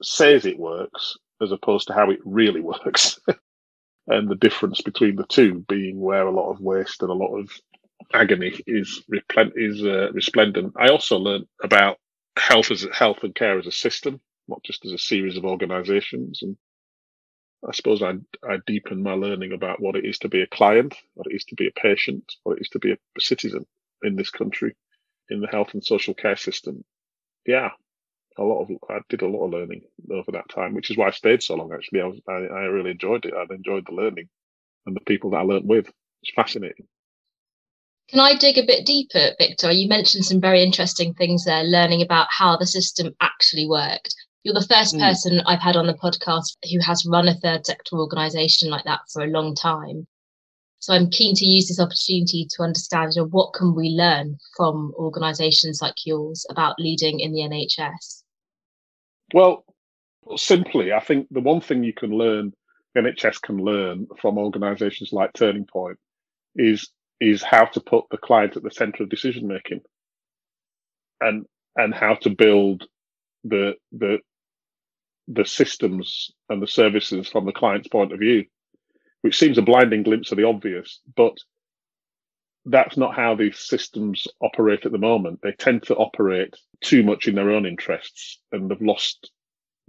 says 0.02 0.46
it 0.46 0.60
works 0.60 1.16
as 1.42 1.52
opposed 1.52 1.88
to 1.88 1.94
how 1.94 2.10
it 2.10 2.20
really 2.26 2.62
works. 2.62 3.20
and 4.08 4.30
the 4.30 4.36
difference 4.36 4.82
between 4.82 5.16
the 5.16 5.26
two 5.26 5.66
being 5.68 6.00
where 6.00 6.28
a 6.28 6.32
lot 6.32 6.52
of 6.52 6.60
waste 6.60 7.02
and 7.02 7.12
a 7.12 7.16
lot 7.16 7.36
of 7.38 7.50
agony 8.14 8.54
is 8.68 9.04
is 9.56 9.84
uh, 9.84 10.12
resplendent. 10.14 10.74
I 10.78 10.90
also 10.90 11.18
learned 11.18 11.48
about 11.64 11.98
health 12.38 12.72
as 12.72 12.88
health 12.94 13.20
and 13.24 13.36
care 13.36 13.60
as 13.60 13.68
a 13.68 13.72
system, 13.72 14.22
not 14.48 14.64
just 14.64 14.86
as 14.86 14.92
a 14.92 14.98
series 14.98 15.38
of 15.38 15.46
organisations. 15.46 16.42
And 16.44 16.58
I 17.68 17.72
suppose 17.74 18.02
I 18.04 18.14
I 18.48 18.58
deepened 18.68 19.04
my 19.04 19.14
learning 19.14 19.54
about 19.54 19.82
what 19.82 19.96
it 19.96 20.06
is 20.06 20.20
to 20.20 20.30
be 20.30 20.42
a 20.42 20.48
client, 20.48 20.96
what 21.16 21.28
it 21.28 21.36
is 21.36 21.46
to 21.46 21.56
be 21.56 21.68
a 21.68 21.72
patient, 21.80 22.24
what 22.44 22.58
it 22.58 22.62
is 22.62 22.70
to 22.70 22.80
be 22.80 22.92
a 22.94 22.98
citizen 23.20 23.66
in 24.04 24.16
this 24.16 24.32
country, 24.32 24.76
in 25.30 25.42
the 25.42 25.48
health 25.48 25.74
and 25.74 25.84
social 25.86 26.14
care 26.14 26.38
system. 26.38 26.84
Yeah, 27.46 27.72
a 28.38 28.44
lot 28.44 28.64
of 28.64 28.72
I 28.90 29.00
did 29.10 29.22
a 29.22 29.28
lot 29.28 29.46
of 29.46 29.52
learning 29.52 29.84
over 30.12 30.32
that 30.34 30.50
time, 30.50 30.74
which 30.76 30.92
is 30.92 30.98
why 30.98 31.08
I 31.08 31.12
stayed 31.12 31.44
so 31.44 31.56
long. 31.56 31.74
Actually, 31.74 32.02
I 32.02 32.06
was 32.08 32.22
I, 32.28 32.34
I 32.34 32.62
really 32.66 32.92
enjoyed 32.92 33.26
it. 33.26 33.34
I 33.34 33.54
enjoyed 33.54 33.86
the 33.88 33.96
learning 33.96 34.30
and 34.86 34.96
the 34.96 35.02
people 35.02 35.32
that 35.32 35.38
I 35.38 35.44
learned 35.44 35.68
with. 35.70 35.88
It's 36.24 36.34
fascinating. 36.36 36.88
Can 38.10 38.20
I 38.20 38.36
dig 38.36 38.58
a 38.58 38.66
bit 38.66 38.86
deeper, 38.86 39.32
Victor? 39.40 39.72
You 39.72 39.88
mentioned 39.88 40.26
some 40.26 40.42
very 40.42 40.62
interesting 40.62 41.14
things 41.14 41.46
there, 41.46 41.64
learning 41.64 42.02
about 42.02 42.28
how 42.30 42.58
the 42.58 42.68
system 42.68 43.16
actually 43.22 43.68
worked. 43.68 44.14
You're 44.44 44.54
the 44.54 44.68
first 44.68 44.96
mm. 44.96 45.00
person 45.00 45.42
I've 45.46 45.62
had 45.62 45.78
on 45.78 45.88
the 45.88 45.94
podcast 45.94 46.58
who 46.70 46.80
has 46.86 47.06
run 47.06 47.28
a 47.28 47.34
third 47.34 47.66
sector 47.66 47.98
organisation 47.98 48.70
like 48.70 48.84
that 48.84 49.00
for 49.12 49.24
a 49.24 49.28
long 49.28 49.56
time. 49.56 50.06
So 50.80 50.94
I'm 50.94 51.10
keen 51.10 51.34
to 51.36 51.46
use 51.46 51.70
this 51.70 51.80
opportunity 51.80 52.46
to 52.52 52.64
understand 52.64 53.14
you 53.16 53.22
know, 53.22 53.30
what 53.30 53.54
can 53.54 53.74
we 53.74 53.92
learn 53.92 54.38
from 54.58 54.94
organisations 54.98 55.82
like 55.82 56.06
yours 56.06 56.46
about 56.50 56.78
leading 56.78 57.22
in 57.22 57.32
the 57.32 57.40
NHS. 57.40 58.24
Well, 59.34 59.64
simply, 60.36 60.92
I 60.92 61.00
think 61.00 61.28
the 61.32 61.40
one 61.40 61.62
thing 61.62 61.86
you 61.86 61.94
can 61.94 62.12
learn, 62.12 62.52
NHS 62.98 63.42
can 63.42 63.60
learn 63.60 64.08
from 64.20 64.38
organisations 64.38 65.14
like 65.14 65.32
Turning 65.32 65.66
Point, 65.66 65.98
is 66.58 66.90
is 67.24 67.42
how 67.44 67.66
to 67.66 67.80
put 67.80 68.06
the 68.12 68.18
client 68.18 68.58
at 68.58 68.64
the 68.64 68.72
center 68.72 69.04
of 69.04 69.10
decision 69.10 69.48
making 69.48 69.82
and 71.22 71.46
and 71.78 71.94
how 71.94 72.16
to 72.16 72.30
build 72.30 72.86
the 73.46 73.74
the 73.92 74.20
the 75.28 75.46
systems 75.46 76.32
and 76.50 76.62
the 76.62 76.68
services 76.68 77.30
from 77.30 77.46
the 77.46 77.54
client's 77.54 77.88
point 77.88 78.12
of 78.12 78.20
view 78.20 78.46
which 79.22 79.40
seems 79.40 79.58
a 79.58 79.62
blinding 79.62 80.04
glimpse 80.04 80.32
of 80.32 80.38
the 80.38 80.46
obvious 80.46 81.00
but 81.16 81.38
that's 82.66 82.98
not 82.98 83.16
how 83.16 83.36
these 83.36 83.60
systems 83.60 84.28
operate 84.42 84.86
at 84.86 84.92
the 84.92 84.98
moment. 84.98 85.40
They 85.44 85.52
tend 85.52 85.84
to 85.84 85.96
operate 85.96 86.56
too 86.82 87.04
much 87.04 87.28
in 87.28 87.36
their 87.36 87.52
own 87.52 87.66
interests 87.66 88.40
and 88.52 88.70
they've 88.70 88.82
lost 88.82 89.32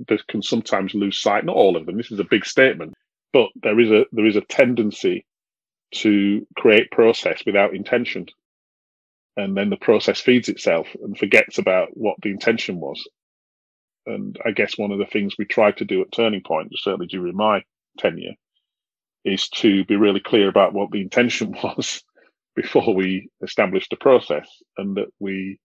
they 0.08 0.18
can 0.28 0.42
sometimes 0.42 0.94
lose 0.94 1.20
sight 1.20 1.44
not 1.44 1.54
all 1.56 1.76
of 1.76 1.86
them 1.86 1.96
this 1.96 2.10
is 2.10 2.18
a 2.18 2.24
big 2.24 2.44
statement 2.44 2.94
but 3.32 3.48
there 3.62 3.78
is 3.78 3.90
a 3.90 4.04
there 4.12 4.26
is 4.26 4.36
a 4.36 4.40
tendency 4.42 5.24
to 5.94 6.46
create 6.57 6.90
process 6.90 7.42
without 7.46 7.74
intention. 7.74 8.26
And 9.37 9.57
then 9.57 9.70
the 9.70 9.76
process 9.76 10.20
feeds 10.20 10.48
itself 10.48 10.88
and 11.02 11.18
forgets 11.18 11.59
about 11.59 11.88
what 11.94 12.16
the 12.22 12.30
intention 12.30 12.80
was. 12.80 13.09
And 14.07 14.38
I 14.44 14.52
guess 14.52 14.78
one 14.78 14.92
of 14.92 14.98
the 14.98 15.07
things 15.07 15.35
we 15.38 15.46
tried 15.46 15.78
to 15.78 15.85
do 15.85 16.02
at 16.02 16.12
Turning 16.12 16.42
Point, 16.42 16.72
certainly 16.76 17.07
during 17.07 17.37
my 17.37 17.62
tenure, 17.98 18.35
is 19.24 19.48
to 19.48 19.85
be 19.87 19.96
really 19.96 20.20
clear 20.20 20.48
about 20.48 20.74
what 20.74 20.90
the 20.90 21.00
intention 21.00 21.57
was 21.64 22.02
before 22.54 22.94
we 22.94 23.28
established 23.42 23.92
a 23.92 23.96
process 23.96 24.48
and 24.76 24.96
that 24.96 25.09
we 25.18 25.59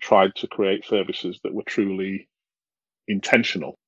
tried 0.00 0.34
to 0.36 0.46
create 0.46 0.86
services 0.86 1.40
that 1.42 1.54
were 1.54 1.64
truly 1.64 2.28
intentional 3.08 3.79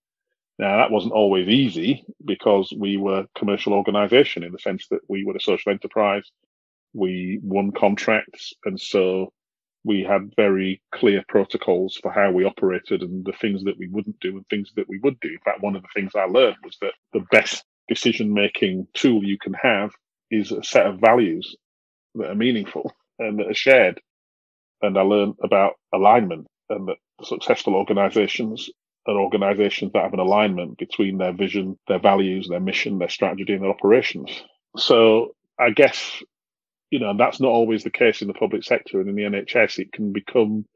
now, 0.58 0.76
that 0.76 0.90
wasn't 0.90 1.14
always 1.14 1.48
easy 1.48 2.04
because 2.24 2.72
we 2.76 2.96
were 2.96 3.20
a 3.20 3.38
commercial 3.38 3.72
organization 3.72 4.42
in 4.42 4.52
the 4.52 4.58
sense 4.58 4.86
that 4.90 5.00
we 5.08 5.24
were 5.24 5.36
a 5.36 5.40
social 5.40 5.72
enterprise. 5.72 6.30
We 6.92 7.40
won 7.42 7.72
contracts. 7.72 8.52
And 8.64 8.78
so 8.78 9.32
we 9.84 10.02
had 10.02 10.32
very 10.36 10.82
clear 10.94 11.24
protocols 11.28 11.98
for 12.02 12.12
how 12.12 12.30
we 12.30 12.44
operated 12.44 13.02
and 13.02 13.24
the 13.24 13.32
things 13.32 13.64
that 13.64 13.78
we 13.78 13.88
wouldn't 13.88 14.20
do 14.20 14.36
and 14.36 14.46
things 14.48 14.70
that 14.76 14.88
we 14.88 15.00
would 15.02 15.18
do. 15.20 15.30
In 15.30 15.38
fact, 15.44 15.62
one 15.62 15.74
of 15.74 15.82
the 15.82 15.88
things 15.94 16.12
I 16.14 16.26
learned 16.26 16.58
was 16.62 16.76
that 16.80 16.92
the 17.12 17.24
best 17.30 17.64
decision 17.88 18.32
making 18.32 18.86
tool 18.94 19.24
you 19.24 19.38
can 19.38 19.54
have 19.54 19.90
is 20.30 20.52
a 20.52 20.62
set 20.62 20.86
of 20.86 21.00
values 21.00 21.56
that 22.14 22.30
are 22.30 22.36
meaningful 22.36 22.92
and 23.18 23.38
that 23.38 23.48
are 23.48 23.54
shared. 23.54 24.00
And 24.82 24.98
I 24.98 25.02
learned 25.02 25.34
about 25.42 25.74
alignment 25.94 26.46
and 26.68 26.88
that 26.88 26.96
successful 27.24 27.74
organizations 27.74 28.70
are 29.06 29.18
organizations 29.18 29.92
that 29.92 30.02
have 30.02 30.12
an 30.12 30.20
alignment 30.20 30.78
between 30.78 31.18
their 31.18 31.32
vision, 31.32 31.78
their 31.88 31.98
values, 31.98 32.48
their 32.48 32.60
mission, 32.60 32.98
their 32.98 33.08
strategy, 33.08 33.52
and 33.52 33.62
their 33.62 33.70
operations. 33.70 34.42
So 34.76 35.34
I 35.58 35.70
guess, 35.70 36.22
you 36.90 37.00
know, 37.00 37.14
that's 37.16 37.40
not 37.40 37.48
always 37.48 37.84
the 37.84 37.90
case 37.90 38.22
in 38.22 38.28
the 38.28 38.34
public 38.34 38.64
sector 38.64 39.00
and 39.00 39.08
in 39.08 39.16
the 39.16 39.22
NHS. 39.22 39.78
It 39.78 39.92
can 39.92 40.12
become 40.12 40.66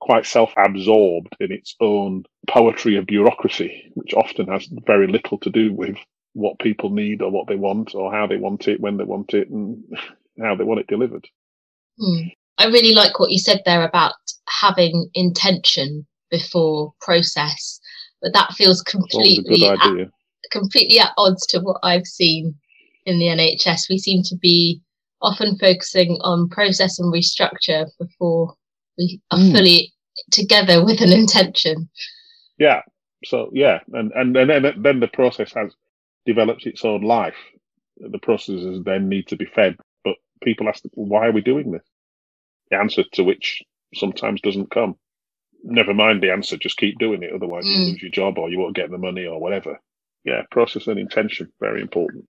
quite 0.00 0.26
self-absorbed 0.26 1.34
in 1.40 1.50
its 1.50 1.74
own 1.80 2.24
poetry 2.48 2.96
of 2.96 3.06
bureaucracy, 3.06 3.90
which 3.94 4.14
often 4.14 4.48
has 4.48 4.68
very 4.86 5.06
little 5.06 5.38
to 5.38 5.50
do 5.50 5.72
with 5.72 5.96
what 6.34 6.58
people 6.58 6.90
need 6.90 7.22
or 7.22 7.30
what 7.30 7.46
they 7.48 7.56
want 7.56 7.94
or 7.94 8.12
how 8.12 8.26
they 8.26 8.36
want 8.36 8.68
it, 8.68 8.80
when 8.80 8.96
they 8.96 9.04
want 9.04 9.34
it, 9.34 9.48
and 9.48 9.82
how 10.40 10.54
they 10.54 10.64
want 10.64 10.80
it 10.80 10.86
delivered. 10.86 11.26
Hmm. 11.98 12.28
I 12.58 12.66
really 12.66 12.94
like 12.94 13.18
what 13.18 13.30
you 13.30 13.38
said 13.38 13.62
there 13.64 13.84
about 13.84 14.14
having 14.48 15.08
intention 15.14 16.06
before 16.36 16.92
process. 17.00 17.80
But 18.20 18.32
that 18.32 18.52
feels 18.54 18.82
completely 18.82 19.66
at, 19.66 19.78
completely 20.50 20.98
at 20.98 21.12
odds 21.16 21.46
to 21.48 21.60
what 21.60 21.78
I've 21.82 22.06
seen 22.06 22.54
in 23.06 23.18
the 23.18 23.26
NHS. 23.26 23.88
We 23.88 23.98
seem 23.98 24.22
to 24.24 24.36
be 24.36 24.80
often 25.22 25.56
focusing 25.58 26.18
on 26.22 26.48
process 26.48 26.98
and 26.98 27.12
restructure 27.12 27.86
before 27.98 28.54
we 28.98 29.20
are 29.30 29.38
mm. 29.38 29.52
fully 29.52 29.92
together 30.30 30.84
with 30.84 31.00
an 31.00 31.12
intention. 31.12 31.88
Yeah. 32.58 32.82
So 33.24 33.50
yeah, 33.52 33.80
and 33.92 34.12
and, 34.14 34.36
and 34.36 34.50
then 34.50 34.82
then 34.82 35.00
the 35.00 35.08
process 35.08 35.52
has 35.54 35.72
develops 36.26 36.66
its 36.66 36.84
own 36.84 37.02
life. 37.02 37.36
The 37.96 38.18
processes 38.18 38.82
then 38.84 39.08
need 39.08 39.28
to 39.28 39.36
be 39.36 39.46
fed. 39.46 39.76
But 40.04 40.16
people 40.42 40.68
ask, 40.68 40.82
why 40.92 41.26
are 41.26 41.32
we 41.32 41.40
doing 41.40 41.70
this? 41.70 41.84
The 42.70 42.78
answer 42.78 43.04
to 43.12 43.24
which 43.24 43.62
sometimes 43.94 44.40
doesn't 44.40 44.70
come. 44.70 44.96
Never 45.66 45.94
mind 45.94 46.22
the 46.22 46.30
answer, 46.30 46.58
just 46.58 46.76
keep 46.76 46.98
doing 46.98 47.22
it. 47.22 47.32
Otherwise, 47.34 47.64
mm. 47.64 47.70
you 47.70 47.92
lose 47.92 48.02
your 48.02 48.10
job 48.10 48.38
or 48.38 48.50
you 48.50 48.58
won't 48.58 48.76
get 48.76 48.90
the 48.90 48.98
money 48.98 49.24
or 49.24 49.40
whatever. 49.40 49.80
Yeah, 50.24 50.42
process 50.50 50.86
and 50.86 50.98
intention, 50.98 51.50
very 51.60 51.80
important. 51.80 52.26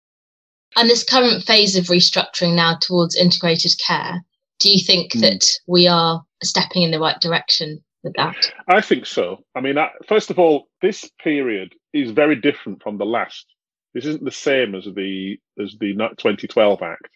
And 0.75 0.89
this 0.89 1.03
current 1.03 1.43
phase 1.43 1.75
of 1.75 1.85
restructuring 1.85 2.55
now 2.55 2.77
towards 2.81 3.15
integrated 3.15 3.73
care, 3.85 4.23
do 4.59 4.71
you 4.71 4.83
think 4.83 5.13
mm. 5.13 5.21
that 5.21 5.45
we 5.67 5.87
are 5.87 6.23
stepping 6.43 6.83
in 6.83 6.91
the 6.91 6.99
right 6.99 7.19
direction 7.21 7.83
with 8.03 8.13
that? 8.15 8.51
I 8.67 8.81
think 8.81 9.05
so. 9.05 9.43
I 9.55 9.61
mean, 9.61 9.75
first 10.07 10.29
of 10.29 10.39
all, 10.39 10.67
this 10.81 11.09
period 11.21 11.73
is 11.93 12.11
very 12.11 12.35
different 12.35 12.81
from 12.81 12.97
the 12.97 13.05
last. 13.05 13.45
This 13.93 14.05
isn't 14.05 14.23
the 14.23 14.31
same 14.31 14.75
as 14.75 14.85
the 14.85 15.39
as 15.59 15.75
the 15.79 15.93
2012 15.93 16.81
Act, 16.81 17.09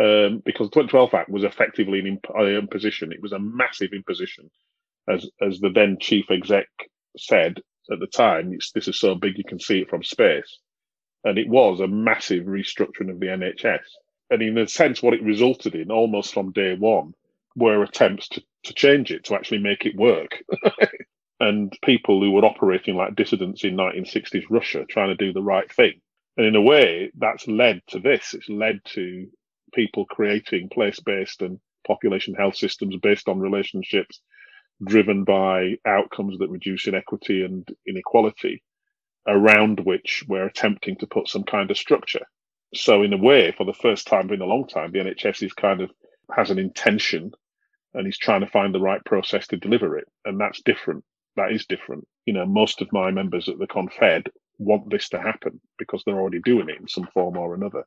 um, 0.00 0.42
because 0.44 0.68
the 0.68 0.82
2012 0.82 1.14
Act 1.14 1.30
was 1.30 1.44
effectively 1.44 2.00
an 2.00 2.18
imposition. 2.46 3.12
It 3.12 3.22
was 3.22 3.32
a 3.32 3.38
massive 3.38 3.92
imposition, 3.92 4.50
as 5.08 5.28
as 5.40 5.58
the 5.60 5.70
then 5.70 5.96
chief 6.00 6.30
exec 6.30 6.66
said 7.16 7.60
at 7.90 7.98
the 7.98 8.06
time. 8.06 8.56
this 8.74 8.88
is 8.88 8.98
so 8.98 9.14
big 9.14 9.36
you 9.36 9.44
can 9.44 9.58
see 9.58 9.80
it 9.80 9.90
from 9.90 10.02
space, 10.02 10.58
and 11.24 11.38
it 11.38 11.48
was 11.48 11.80
a 11.80 11.88
massive 11.88 12.44
restructuring 12.44 13.10
of 13.10 13.20
the 13.20 13.26
NHS. 13.26 13.84
And 14.30 14.40
in 14.42 14.56
a 14.58 14.66
sense, 14.66 15.02
what 15.02 15.14
it 15.14 15.22
resulted 15.22 15.74
in, 15.74 15.90
almost 15.90 16.32
from 16.32 16.52
day 16.52 16.74
one, 16.74 17.12
were 17.54 17.82
attempts 17.82 18.28
to, 18.28 18.42
to 18.64 18.74
change 18.74 19.10
it, 19.10 19.24
to 19.24 19.34
actually 19.34 19.58
make 19.58 19.84
it 19.84 19.96
work. 19.96 20.42
and 21.40 21.76
people 21.84 22.20
who 22.22 22.30
were 22.30 22.44
operating 22.44 22.94
like 22.94 23.16
dissidents 23.16 23.64
in 23.64 23.76
1960s 23.76 24.44
Russia 24.48 24.86
trying 24.88 25.08
to 25.08 25.16
do 25.16 25.32
the 25.32 25.42
right 25.42 25.70
thing. 25.70 26.00
And 26.36 26.46
in 26.46 26.56
a 26.56 26.62
way, 26.62 27.10
that's 27.18 27.46
led 27.46 27.82
to 27.88 27.98
this. 27.98 28.32
It's 28.32 28.48
led 28.48 28.80
to 28.94 29.26
people 29.74 30.06
creating 30.06 30.70
place 30.70 31.00
based 31.00 31.42
and 31.42 31.58
population 31.86 32.34
health 32.34 32.56
systems 32.56 32.96
based 33.02 33.28
on 33.28 33.40
relationships 33.40 34.20
driven 34.84 35.24
by 35.24 35.74
outcomes 35.86 36.38
that 36.38 36.50
reduce 36.50 36.86
inequity 36.86 37.44
and 37.44 37.68
inequality 37.86 38.62
around 39.26 39.80
which 39.80 40.24
we're 40.28 40.46
attempting 40.46 40.96
to 40.96 41.06
put 41.06 41.28
some 41.28 41.44
kind 41.44 41.70
of 41.70 41.78
structure. 41.78 42.26
So 42.74 43.02
in 43.02 43.12
a 43.12 43.18
way, 43.18 43.52
for 43.56 43.64
the 43.64 43.74
first 43.74 44.06
time 44.06 44.30
in 44.30 44.40
a 44.40 44.46
long 44.46 44.66
time, 44.66 44.92
the 44.92 44.98
NHS 44.98 45.42
is 45.44 45.52
kind 45.52 45.80
of 45.80 45.90
has 46.34 46.50
an 46.50 46.58
intention 46.58 47.32
and 47.94 48.06
he's 48.06 48.18
trying 48.18 48.40
to 48.40 48.46
find 48.46 48.74
the 48.74 48.80
right 48.80 49.04
process 49.04 49.46
to 49.48 49.56
deliver 49.56 49.98
it. 49.98 50.08
And 50.24 50.40
that's 50.40 50.62
different. 50.62 51.04
That 51.36 51.52
is 51.52 51.66
different. 51.66 52.06
You 52.24 52.32
know, 52.34 52.46
most 52.46 52.80
of 52.80 52.92
my 52.92 53.10
members 53.10 53.48
at 53.48 53.58
the 53.58 53.66
Confed 53.66 54.28
want 54.58 54.90
this 54.90 55.08
to 55.10 55.20
happen 55.20 55.60
because 55.78 56.02
they're 56.04 56.18
already 56.18 56.40
doing 56.40 56.68
it 56.68 56.80
in 56.80 56.88
some 56.88 57.08
form 57.12 57.36
or 57.36 57.54
another. 57.54 57.84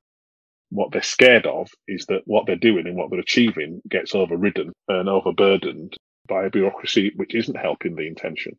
What 0.69 0.91
they're 0.91 1.01
scared 1.01 1.45
of 1.45 1.69
is 1.87 2.05
that 2.07 2.21
what 2.25 2.45
they're 2.45 2.55
doing 2.55 2.87
and 2.87 2.95
what 2.95 3.09
they're 3.09 3.19
achieving 3.19 3.81
gets 3.89 4.13
overridden 4.13 4.73
and 4.87 5.09
overburdened 5.09 5.95
by 6.27 6.45
a 6.45 6.49
bureaucracy 6.49 7.11
which 7.15 7.35
isn't 7.35 7.57
helping 7.57 7.95
the 7.95 8.07
intention. 8.07 8.57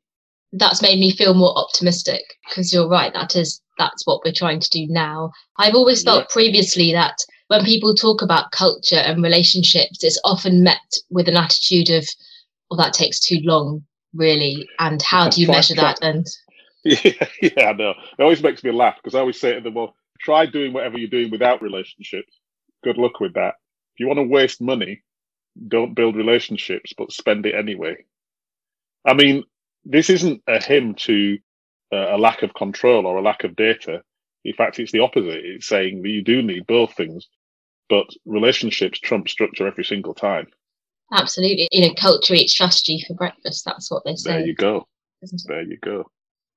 That's 0.52 0.82
made 0.82 0.98
me 0.98 1.10
feel 1.10 1.34
more 1.34 1.56
optimistic 1.58 2.22
because 2.48 2.72
you're 2.72 2.88
right. 2.88 3.12
That 3.12 3.36
is 3.36 3.60
that's 3.78 4.06
what 4.06 4.22
we're 4.24 4.32
trying 4.32 4.60
to 4.60 4.70
do 4.70 4.86
now. 4.88 5.32
I've 5.58 5.74
always 5.74 6.02
felt 6.02 6.22
yeah. 6.22 6.32
previously 6.32 6.92
that 6.92 7.18
when 7.48 7.64
people 7.64 7.94
talk 7.94 8.22
about 8.22 8.52
culture 8.52 8.96
and 8.96 9.22
relationships, 9.22 10.02
it's 10.02 10.20
often 10.24 10.62
met 10.62 10.96
with 11.10 11.28
an 11.28 11.36
attitude 11.36 11.90
of, 11.90 12.08
well, 12.70 12.78
that 12.78 12.92
takes 12.92 13.20
too 13.20 13.38
long, 13.42 13.84
really. 14.14 14.68
And 14.78 15.00
how 15.02 15.28
do 15.28 15.40
you 15.40 15.46
measure 15.46 15.74
that? 15.74 15.98
And 16.02 16.26
yeah, 16.84 17.26
yeah, 17.42 17.68
I 17.70 17.72
know. 17.72 17.90
It 17.90 18.22
always 18.22 18.42
makes 18.42 18.62
me 18.62 18.70
laugh 18.70 18.96
because 18.96 19.14
I 19.14 19.20
always 19.20 19.40
say 19.40 19.54
to 19.54 19.60
them, 19.60 19.74
well, 19.74 19.94
try 20.20 20.46
doing 20.46 20.72
whatever 20.72 20.98
you're 20.98 21.08
doing 21.08 21.30
without 21.30 21.62
relationships. 21.62 22.38
Good 22.84 22.96
luck 22.96 23.20
with 23.20 23.34
that. 23.34 23.54
If 23.94 24.00
you 24.00 24.06
want 24.06 24.18
to 24.18 24.22
waste 24.22 24.60
money, 24.60 25.02
don't 25.68 25.94
build 25.94 26.16
relationships, 26.16 26.92
but 26.96 27.12
spend 27.12 27.46
it 27.46 27.54
anyway. 27.54 27.96
I 29.06 29.14
mean, 29.14 29.44
this 29.84 30.10
isn't 30.10 30.42
a 30.48 30.62
hymn 30.62 30.94
to 30.94 31.38
uh, 31.92 32.16
a 32.16 32.18
lack 32.18 32.42
of 32.42 32.54
control 32.54 33.06
or 33.06 33.16
a 33.16 33.22
lack 33.22 33.44
of 33.44 33.56
data. 33.56 34.02
In 34.44 34.54
fact, 34.54 34.78
it's 34.78 34.92
the 34.92 35.00
opposite. 35.00 35.44
It's 35.44 35.66
saying 35.66 36.02
that 36.02 36.08
you 36.08 36.22
do 36.22 36.42
need 36.42 36.66
both 36.66 36.94
things, 36.94 37.26
but 37.88 38.06
relationships 38.24 38.98
trump 38.98 39.28
structure 39.28 39.66
every 39.66 39.84
single 39.84 40.14
time. 40.14 40.46
Absolutely. 41.12 41.68
You 41.70 41.86
know, 41.86 41.94
culture 41.94 42.34
eats 42.34 42.52
strategy 42.52 43.04
for 43.06 43.14
breakfast. 43.14 43.64
That's 43.64 43.90
what 43.90 44.04
they 44.04 44.16
say. 44.16 44.32
There 44.32 44.46
you 44.46 44.54
go. 44.54 44.86
There 45.46 45.62
you 45.62 45.78
go. 45.78 46.10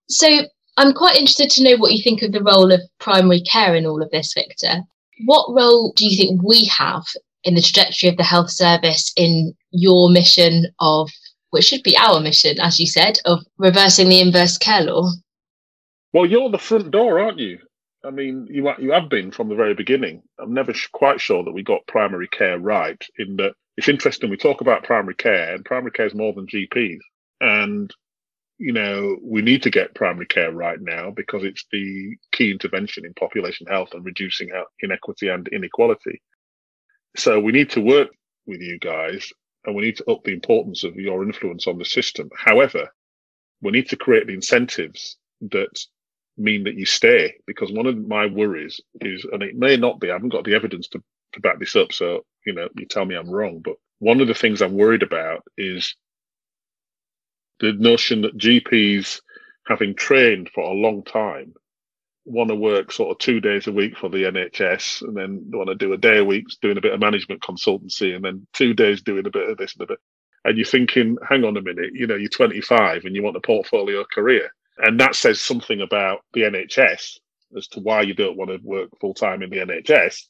So 0.09 0.41
I'm 0.77 0.93
quite 0.93 1.15
interested 1.15 1.49
to 1.51 1.63
know 1.63 1.77
what 1.77 1.93
you 1.93 2.01
think 2.01 2.21
of 2.23 2.31
the 2.31 2.43
role 2.43 2.71
of 2.71 2.81
primary 2.99 3.41
care 3.41 3.75
in 3.75 3.85
all 3.85 4.01
of 4.01 4.09
this, 4.11 4.33
Victor. 4.33 4.81
What 5.25 5.53
role 5.53 5.93
do 5.95 6.05
you 6.05 6.17
think 6.17 6.41
we 6.41 6.65
have 6.65 7.03
in 7.43 7.55
the 7.55 7.61
trajectory 7.61 8.09
of 8.09 8.17
the 8.17 8.23
health 8.23 8.49
service 8.49 9.11
in 9.15 9.53
your 9.71 10.09
mission 10.09 10.65
of, 10.79 11.09
which 11.51 11.65
should 11.65 11.83
be 11.83 11.97
our 11.97 12.19
mission, 12.19 12.59
as 12.59 12.79
you 12.79 12.87
said, 12.87 13.17
of 13.25 13.43
reversing 13.57 14.09
the 14.09 14.21
inverse 14.21 14.57
care 14.57 14.81
law? 14.81 15.09
Well, 16.13 16.25
you're 16.25 16.49
the 16.49 16.57
front 16.57 16.91
door, 16.91 17.19
aren't 17.19 17.39
you? 17.39 17.59
I 18.03 18.11
mean, 18.11 18.47
you 18.49 18.71
you 18.79 18.91
have 18.91 19.09
been 19.09 19.31
from 19.31 19.49
the 19.49 19.55
very 19.55 19.73
beginning. 19.73 20.23
I'm 20.39 20.53
never 20.53 20.73
sh- 20.73 20.87
quite 20.93 21.19
sure 21.19 21.43
that 21.43 21.51
we 21.51 21.63
got 21.63 21.85
primary 21.87 22.29
care 22.29 22.57
right. 22.57 23.01
In 23.17 23.35
that, 23.37 23.53
it's 23.77 23.89
interesting. 23.89 24.29
We 24.29 24.37
talk 24.37 24.61
about 24.61 24.83
primary 24.83 25.15
care, 25.15 25.53
and 25.53 25.65
primary 25.65 25.91
care 25.91 26.05
is 26.05 26.15
more 26.15 26.33
than 26.33 26.47
GPs. 26.47 26.99
And 27.41 27.93
you 28.57 28.73
know, 28.73 29.17
we 29.23 29.41
need 29.41 29.63
to 29.63 29.69
get 29.69 29.95
primary 29.95 30.25
care 30.25 30.51
right 30.51 30.79
now 30.81 31.11
because 31.11 31.43
it's 31.43 31.65
the 31.71 32.15
key 32.33 32.51
intervention 32.51 33.05
in 33.05 33.13
population 33.13 33.65
health 33.67 33.89
and 33.93 34.05
reducing 34.05 34.49
inequity 34.81 35.29
and 35.29 35.47
inequality. 35.49 36.21
So 37.17 37.39
we 37.39 37.51
need 37.51 37.71
to 37.71 37.81
work 37.81 38.09
with 38.45 38.61
you 38.61 38.79
guys, 38.79 39.31
and 39.65 39.75
we 39.75 39.83
need 39.83 39.97
to 39.97 40.11
up 40.11 40.23
the 40.23 40.33
importance 40.33 40.83
of 40.83 40.95
your 40.95 41.23
influence 41.23 41.67
on 41.67 41.77
the 41.77 41.85
system. 41.85 42.29
However, 42.35 42.89
we 43.61 43.71
need 43.71 43.89
to 43.89 43.97
create 43.97 44.27
the 44.27 44.33
incentives 44.33 45.17
that 45.41 45.79
mean 46.37 46.63
that 46.63 46.75
you 46.75 46.85
stay 46.85 47.35
because 47.45 47.71
one 47.71 47.85
of 47.85 47.97
my 48.07 48.25
worries 48.25 48.79
is, 49.01 49.25
and 49.31 49.43
it 49.43 49.55
may 49.55 49.75
not 49.75 49.99
be, 49.99 50.09
I 50.09 50.13
haven't 50.13 50.29
got 50.29 50.45
the 50.45 50.55
evidence 50.55 50.87
to, 50.89 51.03
to 51.33 51.39
back 51.41 51.59
this 51.59 51.75
up. 51.75 51.91
So, 51.91 52.25
you 52.45 52.53
know, 52.53 52.69
you 52.77 52.85
tell 52.85 53.05
me 53.05 53.15
I'm 53.15 53.29
wrong, 53.29 53.61
but 53.63 53.75
one 53.99 54.21
of 54.21 54.27
the 54.27 54.33
things 54.33 54.61
I'm 54.61 54.77
worried 54.77 55.03
about 55.03 55.43
is 55.57 55.95
the 57.59 57.73
notion 57.73 58.21
that 58.21 58.37
GPs, 58.37 59.19
having 59.67 59.93
trained 59.93 60.49
for 60.53 60.63
a 60.63 60.73
long 60.73 61.03
time, 61.03 61.53
want 62.29 62.49
to 62.49 62.55
work 62.55 62.91
sort 62.91 63.11
of 63.11 63.17
two 63.17 63.39
days 63.39 63.67
a 63.67 63.71
week 63.71 63.97
for 63.97 64.09
the 64.09 64.23
NHS 64.23 65.01
and 65.01 65.17
then 65.17 65.43
want 65.51 65.69
to 65.69 65.75
do 65.75 65.93
a 65.93 65.97
day 65.97 66.19
a 66.19 66.23
week 66.23 66.45
doing 66.61 66.77
a 66.77 66.81
bit 66.81 66.93
of 66.93 66.99
management 66.99 67.41
consultancy 67.41 68.15
and 68.15 68.23
then 68.23 68.45
two 68.53 68.73
days 68.73 69.01
doing 69.01 69.25
a 69.25 69.31
bit 69.31 69.49
of 69.49 69.57
this 69.57 69.73
and 69.73 69.83
a 69.83 69.87
bit. 69.87 69.99
And 70.45 70.57
you're 70.57 70.65
thinking, 70.65 71.17
hang 71.27 71.43
on 71.43 71.57
a 71.57 71.61
minute, 71.61 71.91
you 71.93 72.07
know, 72.07 72.15
you're 72.15 72.29
25 72.29 73.05
and 73.05 73.15
you 73.15 73.23
want 73.23 73.35
a 73.35 73.41
portfolio 73.41 74.05
career. 74.13 74.49
And 74.77 74.99
that 74.99 75.15
says 75.15 75.41
something 75.41 75.81
about 75.81 76.19
the 76.33 76.41
NHS 76.41 77.17
as 77.57 77.67
to 77.69 77.79
why 77.79 78.01
you 78.01 78.13
don't 78.13 78.37
want 78.37 78.51
to 78.51 78.59
work 78.63 78.89
full 79.01 79.13
time 79.13 79.41
in 79.41 79.49
the 79.49 79.57
NHS. 79.57 80.27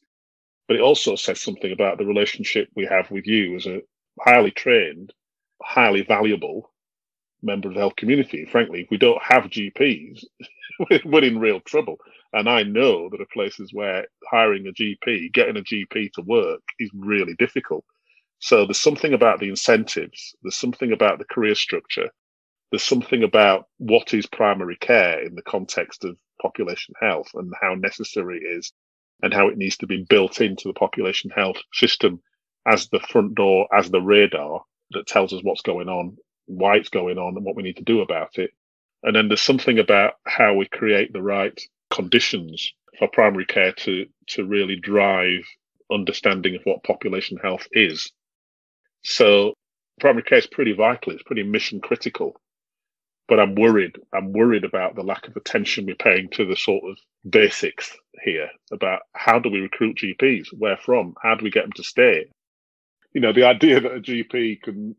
But 0.68 0.78
it 0.78 0.82
also 0.82 1.16
says 1.16 1.42
something 1.42 1.72
about 1.72 1.98
the 1.98 2.06
relationship 2.06 2.70
we 2.76 2.86
have 2.86 3.12
with 3.12 3.28
you 3.28 3.56
as 3.56 3.66
a 3.66 3.82
highly 4.22 4.52
trained, 4.52 5.14
highly 5.62 6.04
valuable 6.04 6.72
member 7.44 7.70
of 7.70 7.76
the 7.76 7.80
health 7.82 7.96
community. 7.98 8.46
Frankly, 8.46 8.82
if 8.82 8.88
we 8.92 8.98
don't 8.98 9.22
have 9.24 9.46
GPs, 9.46 10.24
we're 11.06 11.24
in 11.24 11.40
real 11.40 11.62
trouble. 11.62 11.98
And 12.34 12.50
I 12.50 12.64
know 12.64 13.10
there 13.10 13.22
are 13.22 13.34
places 13.34 13.72
where 13.74 14.08
hiring 14.32 14.68
a 14.68 14.72
GP, 14.74 15.34
getting 15.34 15.58
a 15.58 15.62
GP 15.62 16.14
to 16.14 16.22
work 16.24 16.62
is 16.80 16.92
really 16.96 17.36
difficult. 17.40 17.86
So 18.40 18.66
there's 18.66 18.82
something 18.82 19.14
about 19.14 19.40
the 19.40 19.50
incentives, 19.50 20.36
there's 20.44 20.58
something 20.58 20.92
about 20.94 21.20
the 21.20 21.26
career 21.26 21.56
structure 21.56 22.08
there's 22.72 22.84
something 22.84 23.24
about 23.24 23.66
what 23.78 24.14
is 24.14 24.26
primary 24.26 24.76
care 24.78 25.24
in 25.24 25.36
the 25.36 25.42
context 25.42 26.04
of 26.04 26.18
population 26.42 26.94
health 27.00 27.30
and 27.34 27.54
how 27.62 27.76
necessary 27.76 28.40
it 28.40 28.58
is 28.58 28.74
and 29.24 29.34
how 29.34 29.48
it 29.48 29.58
needs 29.58 29.78
to 29.78 29.88
be 29.88 30.06
built 30.10 30.42
into 30.42 30.68
the 30.68 30.74
population 30.74 31.32
health 31.32 31.58
system 31.74 32.22
as 32.68 32.90
the 32.90 33.00
front 33.00 33.36
door, 33.36 33.68
as 33.74 33.90
the 33.90 34.02
radar 34.02 34.64
that 34.92 35.08
tells 35.08 35.34
us 35.34 35.42
what's 35.44 35.62
going 35.62 35.88
on, 35.88 36.18
why 36.50 36.76
it's 36.76 36.90
going 36.90 37.18
on 37.18 37.36
and 37.36 37.46
what 37.46 37.56
we 37.56 37.64
need 37.64 37.78
to 37.78 37.84
do 37.84 38.02
about 38.02 38.38
it. 38.38 38.52
And 39.04 39.16
then 39.16 39.28
there's 39.28 39.42
something 39.42 39.80
about 39.80 40.14
how 40.26 40.56
we 40.56 40.68
create 40.68 41.14
the 41.14 41.22
right 41.22 41.60
conditions 41.90 42.74
for 42.98 43.08
primary 43.08 43.46
care 43.46 43.72
to, 43.72 44.06
to 44.28 44.46
really 44.46 44.76
drive 44.76 45.46
understanding 45.92 46.56
of 46.56 46.62
what 46.64 46.84
population 46.84 47.38
health 47.38 47.68
is. 47.72 48.12
So 49.04 49.54
primary 50.00 50.24
care 50.24 50.40
is 50.40 50.48
pretty 50.48 50.74
vital. 50.74 51.14
It's 51.14 51.24
pretty 51.24 51.44
mission 51.44 51.80
critical 51.80 52.36
but 53.30 53.40
I'm 53.40 53.54
worried. 53.56 53.96
I'm 54.12 54.34
worried 54.34 54.64
about 54.64 54.96
the 54.96 55.04
lack 55.04 55.28
of 55.28 55.38
attention 55.38 55.86
we're 55.86 55.96
paying 55.96 56.30
to 56.32 56.46
the 56.46 56.56
sort 56.56 56.84
of 56.90 56.98
basics 57.30 57.96
here 58.24 58.50
about 58.74 59.02
how 59.14 59.38
do 59.38 59.50
we 59.50 59.60
recruit 59.60 59.98
GPs, 59.98 60.48
where 60.58 60.78
from, 60.78 61.14
how 61.22 61.36
do 61.36 61.44
we 61.44 61.52
get 61.52 61.64
them 61.64 61.72
to 61.74 61.84
stay. 61.84 62.26
You 63.14 63.22
know, 63.22 63.32
the 63.32 63.46
idea 63.46 63.80
that 63.80 63.96
a 63.96 64.00
GP 64.00 64.64
can 64.64 64.96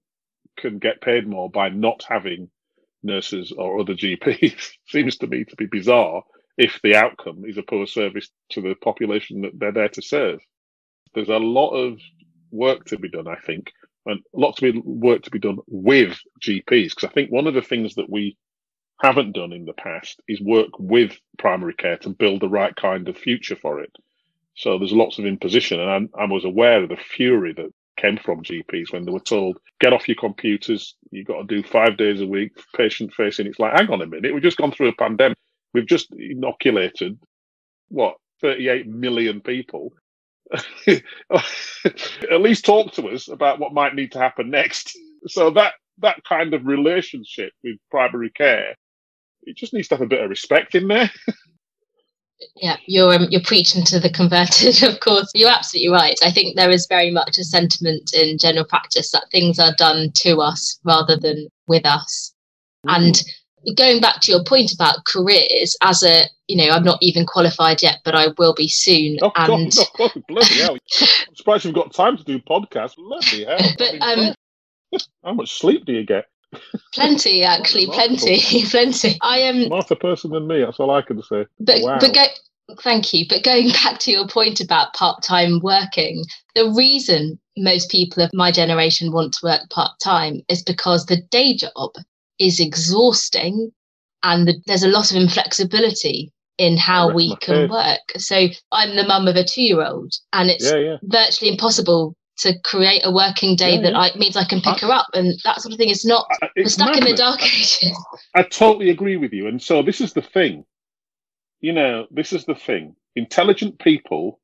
can 0.61 0.79
get 0.79 1.01
paid 1.01 1.27
more 1.27 1.51
by 1.51 1.69
not 1.69 2.05
having 2.09 2.51
nurses 3.03 3.53
or 3.53 3.81
other 3.81 3.95
GPs 3.95 4.71
seems 4.87 5.17
to 5.19 5.27
me 5.27 5.45
to 5.45 5.57
be 5.57 5.67
bizarre 5.67 6.23
if 6.57 6.81
the 6.83 6.95
outcome 6.95 7.45
is 7.47 7.57
a 7.57 7.63
poor 7.63 7.87
service 7.87 8.29
to 8.51 8.61
the 8.61 8.75
population 8.75 9.43
that 9.43 9.59
they're 9.59 9.73
there 9.73 9.89
to 9.89 10.03
serve. 10.03 10.41
There's 11.15 11.29
a 11.29 11.39
lot 11.39 11.71
of 11.71 11.99
work 12.51 12.85
to 12.87 12.99
be 12.99 13.09
done, 13.09 13.27
I 13.27 13.37
think, 13.37 13.73
and 14.07 14.21
lots 14.35 14.63
of 14.63 14.75
work 14.85 15.23
to 15.23 15.31
be 15.31 15.39
done 15.39 15.59
with 15.67 16.19
GPs. 16.43 16.91
Because 16.91 17.05
I 17.05 17.13
think 17.13 17.31
one 17.31 17.47
of 17.47 17.55
the 17.55 17.63
things 17.63 17.95
that 17.95 18.11
we 18.11 18.37
haven't 19.01 19.33
done 19.33 19.53
in 19.53 19.65
the 19.65 19.73
past 19.73 20.21
is 20.29 20.41
work 20.41 20.79
with 20.79 21.19
primary 21.39 21.75
care 21.75 21.97
to 21.99 22.11
build 22.11 22.43
the 22.43 22.49
right 22.49 22.77
kind 22.77 23.09
of 23.09 23.17
future 23.17 23.57
for 23.57 23.81
it. 23.81 23.93
So 24.55 24.79
there's 24.79 24.93
lots 24.93 25.19
of 25.19 25.25
imposition, 25.25 25.81
and 25.81 26.11
I, 26.15 26.23
I 26.23 26.27
was 26.27 26.45
aware 26.45 26.83
of 26.83 26.91
the 26.91 26.97
fury 26.97 27.55
that 27.55 27.73
came 28.01 28.19
from 28.19 28.43
GPs 28.43 28.93
when 28.93 29.05
they 29.05 29.13
were 29.13 29.21
told, 29.21 29.59
"Get 29.81 29.93
off 29.93 30.09
your 30.09 30.17
computers. 30.17 30.97
You've 31.13 31.27
got 31.29 31.49
to 31.49 31.63
do 31.63 31.67
five 31.69 31.97
days 31.99 32.21
a 32.21 32.27
week, 32.27 32.53
patient 32.77 33.15
facing." 33.15 33.47
It's 33.47 33.59
like, 33.61 33.75
hang 33.75 33.91
on 33.91 34.03
a 34.03 34.07
minute, 34.07 34.35
we've 34.35 34.43
just 34.43 34.59
gone 34.59 34.73
through 34.73 34.89
a 34.89 34.97
pandemic. 34.97 35.39
We've 35.75 35.87
just 35.87 36.09
inoculated 36.15 37.19
what 37.91 38.17
38 38.43 38.89
million 38.89 39.41
people. 39.41 39.93
At 40.89 42.41
least 42.41 42.65
talk 42.65 42.93
to 42.95 43.09
us 43.11 43.29
about 43.29 43.61
what 43.61 43.75
might 43.75 43.95
need 43.95 44.13
to 44.13 44.19
happen 44.19 44.51
next. 44.51 44.99
So 45.29 45.51
that 45.53 45.75
that 45.99 46.23
kind 46.29 46.55
of 46.55 46.67
relationship 46.67 47.53
with 47.65 47.77
primary 47.91 48.31
care, 48.31 48.75
it 49.45 49.57
just 49.57 49.75
needs 49.75 49.89
to 49.89 49.97
have 49.97 50.03
a 50.03 50.09
bit 50.09 50.23
of 50.23 50.31
respect 50.31 50.75
in 50.75 50.89
there. 50.89 51.11
yeah 52.57 52.77
you're 52.87 53.15
um, 53.15 53.27
you're 53.31 53.41
preaching 53.43 53.85
to 53.85 54.01
the 54.01 54.11
converted 54.11 54.83
of 54.89 55.01
course. 55.01 55.31
You're 55.35 55.51
absolutely 55.51 55.93
right. 55.93 56.19
I 56.23 56.31
think 56.31 56.57
there 56.57 56.71
is 56.71 56.87
very 56.89 57.11
much 57.11 57.39
a 57.39 57.45
sentiment 57.45 58.13
in 58.15 58.39
general 58.39 58.65
practice 58.65 59.11
that 59.13 59.27
things 59.31 59.59
are 59.59 59.75
done 59.77 60.11
to 60.17 60.41
us 60.41 60.79
rather 60.85 61.17
than 61.17 61.49
with 61.67 61.87
us. 61.87 62.35
Mm. 62.87 62.97
and 62.97 63.77
going 63.77 64.01
back 64.01 64.21
to 64.23 64.33
your 64.33 64.43
point 64.43 64.73
about 64.73 65.05
careers 65.05 65.77
as 65.83 66.03
a 66.03 66.25
you 66.49 66.57
know 66.57 66.73
i'm 66.73 66.83
not 66.83 66.99
even 67.03 67.27
qualified 67.27 67.83
yet 67.83 67.99
but 68.05 68.15
i 68.15 68.29
will 68.39 68.55
be 68.55 68.69
soon 68.69 69.19
oh, 69.21 69.31
and 69.37 69.77
God, 69.99 70.13
no, 70.17 70.23
bloody 70.29 70.55
hell. 70.61 70.79
i'm 71.29 71.35
surprised 71.35 71.65
you've 71.67 71.75
got 71.75 71.93
time 71.93 72.17
to 72.17 72.25
do 72.25 72.39
podcasts. 72.39 72.97
Bloody 72.97 73.45
hell. 73.45 73.59
But 73.79 74.01
um 74.01 74.35
how 75.23 75.35
much 75.35 75.59
sleep 75.59 75.85
do 75.85 75.93
you 75.93 76.05
get 76.05 76.25
plenty 76.93 77.43
actually 77.45 77.87
plenty 77.87 78.65
plenty 78.71 79.19
i 79.23 79.39
am 79.39 79.57
um, 79.57 79.67
smarter 79.67 79.97
person 79.97 80.31
than 80.31 80.47
me 80.47 80.61
that's 80.61 80.81
all 80.81 80.91
i 80.91 81.03
can 81.03 81.23
say 81.23 81.47
but 81.59 81.81
wow. 81.81 81.99
but 82.01 82.15
go, 82.15 82.25
thank 82.83 83.13
you 83.13 83.25
but 83.29 83.43
going 83.43 83.69
back 83.85 83.99
to 83.99 84.11
your 84.11 84.27
point 84.27 84.61
about 84.61 84.93
part-time 84.95 85.61
working 85.63 86.25
the 86.55 86.71
reason 86.77 87.39
most 87.57 87.91
people 87.91 88.23
of 88.23 88.31
my 88.33 88.51
generation 88.51 89.13
want 89.13 89.33
to 89.33 89.47
work 89.47 89.69
part-time 89.71 90.41
is 90.49 90.63
because 90.63 91.07
the 91.07 91.21
day 91.31 91.55
job 91.55 91.91
is 92.39 92.59
exhausting 92.59 93.71
and 94.23 94.49
the, 94.49 94.55
there's 94.67 94.83
a 94.83 94.89
lot 94.89 95.11
of 95.11 95.17
inflexibility 95.17 96.33
in 96.59 96.77
how 96.77 97.11
we 97.11 97.35
can 97.37 97.55
head. 97.55 97.71
work 97.71 98.01
so 98.19 98.47
i'm 98.73 98.97
the 98.97 99.07
mum 99.07 99.27
of 99.27 99.37
a 99.37 99.45
two-year-old 99.45 100.13
and 100.33 100.51
it's 100.51 100.71
yeah, 100.71 100.79
yeah. 100.79 100.97
virtually 101.03 101.51
impossible 101.51 102.15
to 102.41 102.59
create 102.61 103.03
a 103.05 103.13
working 103.13 103.55
day 103.57 103.77
yeah, 103.77 103.83
that 103.83 103.95
I, 103.95 104.17
means 104.17 104.37
I 104.37 104.45
can 104.45 104.61
pick 104.61 104.83
I, 104.83 104.87
her 104.87 104.93
up 104.93 105.07
and 105.15 105.39
that 105.45 105.61
sort 105.61 105.73
of 105.73 105.79
thing. 105.79 105.91
It's 105.91 106.07
not 106.07 106.27
uh, 106.43 106.49
we're 106.57 106.67
stuck 106.67 106.89
madness. 106.89 107.11
in 107.11 107.11
the 107.11 107.17
dark 107.17 107.43
ages. 107.45 107.99
I 108.35 108.43
totally 108.43 108.91
agree 108.91 109.17
with 109.17 109.33
you. 109.33 109.47
And 109.47 109.63
so 109.63 109.83
this 109.83 110.01
is 110.01 110.13
the 110.13 110.23
thing. 110.23 110.65
You 111.61 111.73
know, 111.73 112.07
this 112.11 112.33
is 112.33 112.45
the 112.45 112.55
thing. 112.55 112.97
Intelligent 113.17 113.79
people 113.79 114.41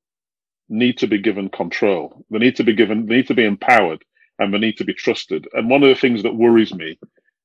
need 0.68 0.98
to 0.98 1.06
be 1.06 1.18
given 1.18 1.48
control. 1.48 2.24
They 2.30 2.38
need 2.38 2.56
to 2.56 2.64
be 2.64 2.74
given, 2.74 3.06
they 3.06 3.16
need 3.16 3.28
to 3.28 3.35
be 3.35 3.44
empowered 3.44 4.04
and 4.38 4.52
they 4.52 4.59
need 4.59 4.76
to 4.78 4.85
be 4.85 4.94
trusted. 4.94 5.46
And 5.54 5.70
one 5.70 5.82
of 5.82 5.88
the 5.88 5.94
things 5.94 6.22
that 6.22 6.37
worries 6.37 6.74
me 6.74 6.98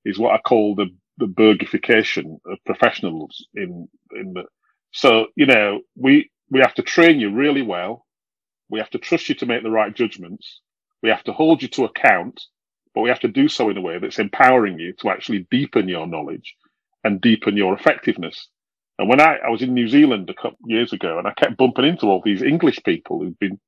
is 0.04 0.20
what 0.20 0.34
I 0.34 0.40
call 0.40 0.76
the, 0.76 0.88
the 1.18 1.28
bergification 1.28 2.40
of 2.46 2.58
professionals 2.66 3.46
in, 3.54 3.88
in 4.12 4.34
the, 4.34 4.44
so, 4.92 5.28
you 5.36 5.46
know, 5.46 5.82
we, 5.96 6.30
we 6.50 6.60
have 6.60 6.74
to 6.74 6.82
train 6.82 7.20
you 7.20 7.32
really 7.32 7.62
well 7.62 8.06
we 8.72 8.80
have 8.80 8.90
to 8.92 8.98
trust 8.98 9.30
you 9.30 9.36
to 9.36 9.46
make 9.46 9.64
the 9.64 9.70
right 9.70 9.94
judgments. 9.94 10.62
We 11.04 11.10
have 11.10 11.24
to 11.26 11.34
hold 11.34 11.62
you 11.62 11.68
to 11.70 11.86
account, 11.86 12.42
but 12.96 13.02
we 13.02 13.10
have 13.10 13.20
to 13.20 13.28
do 13.28 13.48
so 13.48 13.70
in 13.70 13.78
a 13.78 13.82
way 13.82 14.00
that's 14.00 14.20
empowering 14.20 14.80
you 14.80 14.94
to 15.02 15.10
actually 15.10 15.46
deepen 15.52 15.90
your 15.90 16.08
knowledge 16.08 16.56
and 17.04 17.20
deepen 17.22 17.58
your 17.58 17.74
effectiveness. 17.74 18.48
And 18.98 19.10
when 19.10 19.20
I, 19.20 19.38
I 19.46 19.50
was 19.50 19.62
in 19.62 19.74
New 19.74 19.88
Zealand 19.88 20.30
a 20.30 20.34
couple 20.34 20.58
years 20.66 20.94
ago 20.94 21.20
and 21.20 21.28
I 21.28 21.34
kept 21.34 21.58
bumping 21.58 21.86
into 21.86 22.06
all 22.06 22.22
these 22.24 22.42
English 22.42 22.80
people 22.86 23.20
who'd 23.20 23.40
been, 23.40 23.60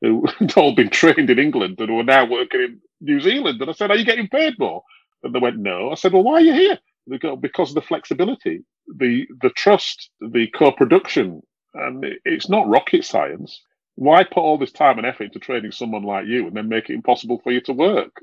who'd 0.00 0.56
all 0.56 0.74
been 0.74 0.90
trained 0.90 1.30
in 1.30 1.38
England 1.38 1.80
and 1.80 1.96
were 1.96 2.04
now 2.04 2.24
working 2.24 2.60
in 2.60 2.80
New 3.00 3.20
Zealand. 3.20 3.60
And 3.60 3.70
I 3.70 3.72
said, 3.72 3.90
are 3.90 3.96
you 3.96 4.04
getting 4.04 4.28
paid 4.28 4.58
more? 4.58 4.82
And 5.22 5.34
they 5.34 5.38
went, 5.38 5.58
no. 5.58 5.90
I 5.90 5.94
said, 5.94 6.12
well, 6.12 6.24
why 6.24 6.34
are 6.34 6.40
you 6.40 6.52
here? 6.52 6.78
They 7.08 7.18
go, 7.18 7.34
because 7.34 7.70
of 7.70 7.74
the 7.74 7.80
flexibility, 7.80 8.64
the, 8.86 9.26
the 9.40 9.50
trust, 9.50 10.10
the 10.20 10.46
co-production. 10.54 11.42
And 11.74 12.04
it's 12.24 12.48
not 12.48 12.68
rocket 12.68 13.04
science 13.04 13.60
why 14.02 14.24
put 14.24 14.38
all 14.38 14.58
this 14.58 14.72
time 14.72 14.98
and 14.98 15.06
effort 15.06 15.24
into 15.24 15.38
training 15.38 15.70
someone 15.70 16.02
like 16.02 16.26
you 16.26 16.48
and 16.48 16.56
then 16.56 16.68
make 16.68 16.90
it 16.90 16.94
impossible 16.94 17.38
for 17.38 17.52
you 17.52 17.60
to 17.60 17.72
work? 17.72 18.20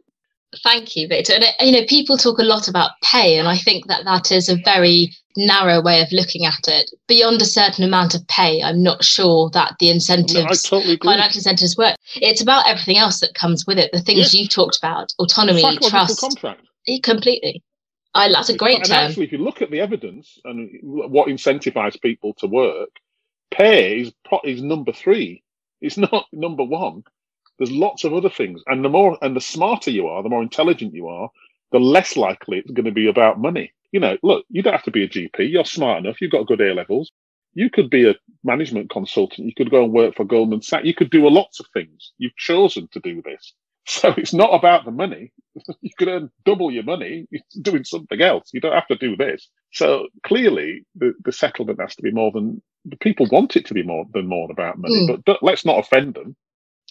Thank 0.64 0.96
you, 0.96 1.08
Victor. 1.08 1.34
And, 1.34 1.44
uh, 1.46 1.52
you 1.62 1.72
know, 1.72 1.86
people 1.88 2.18
talk 2.18 2.40
a 2.40 2.44
lot 2.44 2.68
about 2.68 2.92
pay, 3.02 3.38
and 3.38 3.48
I 3.48 3.56
think 3.56 3.88
that 3.88 4.04
that 4.04 4.30
is 4.32 4.50
a 4.50 4.58
very 4.66 5.14
narrow 5.38 5.82
way 5.82 6.02
of 6.02 6.12
looking 6.12 6.44
at 6.46 6.68
it. 6.68 6.92
Beyond 7.08 7.42
a 7.42 7.46
certain 7.46 7.86
amount 7.86 8.14
of 8.14 8.28
pay, 8.28 8.62
I'm 8.62 8.84
not 8.84 9.06
sure 9.06 9.50
that 9.52 9.76
the 9.80 9.90
incentives, 9.90 10.70
no, 10.70 10.80
totally 10.80 10.98
financial 10.98 11.38
incentives, 11.38 11.78
work. 11.78 11.96
It's 12.16 12.42
about 12.42 12.68
everything 12.68 12.98
else 12.98 13.22
that 13.22 13.36
comes 13.36 13.66
with 13.66 13.78
it. 13.78 13.92
The 13.94 14.02
things 14.02 14.20
yes. 14.20 14.34
you've 14.34 14.50
talked 14.50 14.78
about, 14.78 15.14
autonomy, 15.20 15.62
trust, 15.78 16.20
contract. 16.20 16.62
Eh, 16.88 16.98
completely. 17.02 17.64
I, 18.16 18.30
that's 18.30 18.50
a 18.50 18.58
great 18.58 18.78
and 18.78 18.86
term. 18.86 18.98
Actually, 18.98 19.28
if 19.28 19.32
you 19.32 19.38
look 19.38 19.62
at 19.62 19.70
the 19.70 19.80
evidence 19.80 20.40
and 20.44 20.70
what 20.82 21.30
incentivizes 21.30 22.02
people 22.02 22.34
to 22.40 22.48
work, 22.48 22.90
pay 23.52 24.00
is 24.00 24.12
is 24.44 24.64
number 24.64 24.92
three 24.92 25.44
it's 25.82 25.98
not 25.98 26.26
number 26.32 26.64
one. 26.64 27.04
There's 27.58 27.72
lots 27.72 28.04
of 28.04 28.14
other 28.14 28.30
things. 28.30 28.62
And 28.68 28.84
the 28.84 28.90
more 28.90 29.18
and 29.22 29.36
the 29.36 29.42
smarter 29.42 29.92
you 29.92 30.08
are, 30.08 30.24
the 30.24 30.30
more 30.30 30.42
intelligent 30.42 30.94
you 30.94 31.08
are, 31.08 31.30
the 31.72 31.80
less 31.80 32.16
likely 32.16 32.60
it's 32.60 32.72
going 32.72 32.86
to 32.86 32.92
be 32.92 33.08
about 33.08 33.40
money. 33.40 33.74
You 33.92 34.00
know, 34.00 34.18
look, 34.24 34.46
you 34.50 34.62
don't 34.62 34.74
have 34.74 34.84
to 34.84 34.92
be 34.92 35.04
a 35.04 35.10
GP. 35.10 35.52
You're 35.52 35.66
smart 35.66 36.04
enough. 36.04 36.22
You've 36.22 36.32
got 36.32 36.48
good 36.48 36.62
A 36.62 36.74
levels. 36.74 37.12
You 37.54 37.70
could 37.70 37.90
be 37.90 38.08
a 38.08 38.16
management 38.44 38.90
consultant. 38.90 39.48
You 39.48 39.54
could 39.56 39.72
go 39.72 39.84
and 39.84 39.94
work 39.94 40.16
for 40.16 40.24
Goldman 40.24 40.62
Sachs. 40.62 40.86
You 40.86 40.94
could 40.94 41.10
do 41.10 41.28
a 41.28 41.30
lots 41.30 41.60
of 41.60 41.66
things. 41.74 42.14
You've 42.18 42.36
chosen 42.36 42.88
to 42.92 43.00
do 43.00 43.22
this. 43.22 43.54
So 43.86 44.14
it's 44.18 44.36
not 44.36 44.54
about 44.54 44.86
the 44.86 44.92
money. 44.92 45.32
you 45.82 45.90
could 45.98 46.10
earn 46.10 46.30
double 46.46 46.70
your 46.70 46.84
money 46.84 47.28
doing 47.60 47.84
something 47.84 48.22
else. 48.22 48.52
You 48.54 48.62
don't 48.62 48.76
have 48.76 48.86
to 48.90 48.98
do 48.98 49.16
this. 49.16 49.50
So 49.72 50.10
clearly 50.22 50.86
the, 50.96 51.14
the 51.26 51.32
settlement 51.32 51.82
has 51.82 51.96
to 51.96 52.04
be 52.04 52.12
more 52.12 52.32
than 52.32 52.62
the 52.86 52.98
people 52.98 53.28
want 53.32 53.56
it 53.56 53.66
to 53.68 53.74
be 53.74 53.84
more 53.84 54.06
than 54.14 54.28
more 54.28 54.50
about 54.52 54.78
money, 54.78 55.08
mm. 55.08 55.24
but 55.26 55.44
let's 55.44 55.66
not 55.66 55.80
offend 55.80 56.14
them. 56.14 56.36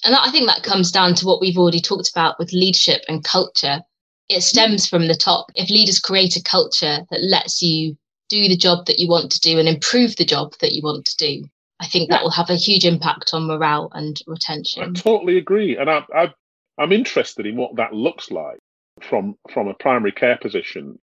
And 0.04 0.14
I 0.14 0.30
think 0.30 0.46
that 0.46 0.62
comes 0.62 0.92
down 0.92 1.14
to 1.16 1.26
what 1.26 1.40
we've 1.40 1.58
already 1.58 1.80
talked 1.80 2.10
about 2.10 2.38
with 2.38 2.52
leadership 2.52 3.02
and 3.08 3.24
culture. 3.24 3.80
It 4.28 4.42
stems 4.42 4.86
from 4.86 5.08
the 5.08 5.14
top. 5.14 5.50
If 5.54 5.70
leaders 5.70 5.98
create 5.98 6.36
a 6.36 6.42
culture 6.42 7.00
that 7.10 7.22
lets 7.22 7.62
you 7.62 7.96
do 8.28 8.46
the 8.48 8.56
job 8.56 8.86
that 8.86 8.98
you 8.98 9.08
want 9.08 9.32
to 9.32 9.40
do 9.40 9.58
and 9.58 9.68
improve 9.68 10.16
the 10.16 10.24
job 10.24 10.54
that 10.60 10.72
you 10.72 10.82
want 10.82 11.06
to 11.06 11.16
do, 11.16 11.44
I 11.80 11.86
think 11.86 12.10
that 12.10 12.22
will 12.22 12.30
have 12.30 12.50
a 12.50 12.56
huge 12.56 12.84
impact 12.84 13.30
on 13.32 13.46
morale 13.46 13.90
and 13.92 14.20
retention. 14.26 14.82
I 14.82 14.92
totally 14.92 15.38
agree, 15.38 15.76
and 15.76 15.88
I, 15.88 16.04
I, 16.14 16.34
I'm 16.76 16.92
interested 16.92 17.46
in 17.46 17.56
what 17.56 17.76
that 17.76 17.92
looks 17.92 18.30
like 18.30 18.58
from 19.02 19.36
from 19.50 19.68
a 19.68 19.74
primary 19.74 20.12
care 20.12 20.36
position. 20.36 20.98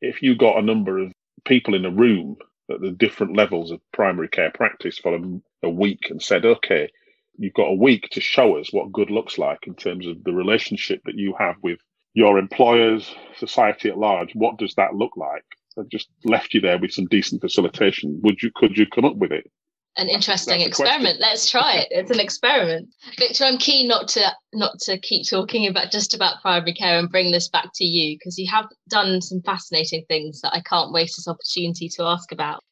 If 0.00 0.22
you 0.22 0.36
got 0.36 0.58
a 0.58 0.62
number 0.62 0.98
of 0.98 1.12
people 1.44 1.74
in 1.74 1.84
a 1.84 1.90
room 1.90 2.36
at 2.70 2.80
the 2.80 2.90
different 2.90 3.36
levels 3.36 3.70
of 3.70 3.80
primary 3.92 4.28
care 4.28 4.50
practice 4.50 4.98
for 4.98 5.14
a, 5.14 5.20
a 5.64 5.70
week 5.70 6.10
and 6.10 6.22
said, 6.22 6.44
okay, 6.44 6.90
you've 7.36 7.54
got 7.54 7.68
a 7.70 7.74
week 7.74 8.08
to 8.12 8.20
show 8.20 8.56
us 8.58 8.72
what 8.72 8.92
good 8.92 9.10
looks 9.10 9.38
like 9.38 9.66
in 9.66 9.74
terms 9.74 10.06
of 10.06 10.22
the 10.24 10.32
relationship 10.32 11.00
that 11.04 11.16
you 11.16 11.34
have 11.38 11.56
with 11.62 11.78
your 12.14 12.38
employers, 12.38 13.14
society 13.36 13.88
at 13.88 13.98
large. 13.98 14.34
What 14.34 14.58
does 14.58 14.74
that 14.74 14.94
look 14.94 15.16
like? 15.16 15.44
I've 15.78 15.88
just 15.88 16.08
left 16.24 16.54
you 16.54 16.60
there 16.60 16.78
with 16.78 16.92
some 16.92 17.06
decent 17.06 17.40
facilitation. 17.40 18.20
Would 18.22 18.42
you 18.42 18.50
could 18.54 18.76
you 18.76 18.86
come 18.86 19.04
up 19.04 19.16
with 19.16 19.32
it? 19.32 19.50
An 19.96 20.08
interesting 20.08 20.60
experiment. 20.60 21.20
Let's 21.20 21.50
try 21.50 21.76
it. 21.76 21.88
It's 21.90 22.10
an 22.10 22.20
experiment. 22.20 22.88
Victor, 23.18 23.44
I'm 23.44 23.58
keen 23.58 23.88
not 23.88 24.08
to 24.08 24.32
not 24.52 24.78
to 24.80 24.98
keep 24.98 25.28
talking 25.28 25.66
about 25.66 25.90
just 25.90 26.14
about 26.14 26.40
primary 26.42 26.74
care 26.74 26.98
and 26.98 27.10
bring 27.10 27.32
this 27.32 27.48
back 27.48 27.70
to 27.74 27.84
you 27.84 28.16
because 28.16 28.38
you 28.38 28.48
have 28.50 28.66
done 28.88 29.20
some 29.20 29.42
fascinating 29.42 30.04
things 30.08 30.40
that 30.40 30.54
I 30.54 30.60
can't 30.60 30.92
waste 30.92 31.16
this 31.16 31.28
opportunity 31.28 31.88
to 31.90 32.04
ask 32.04 32.32
about. 32.32 32.62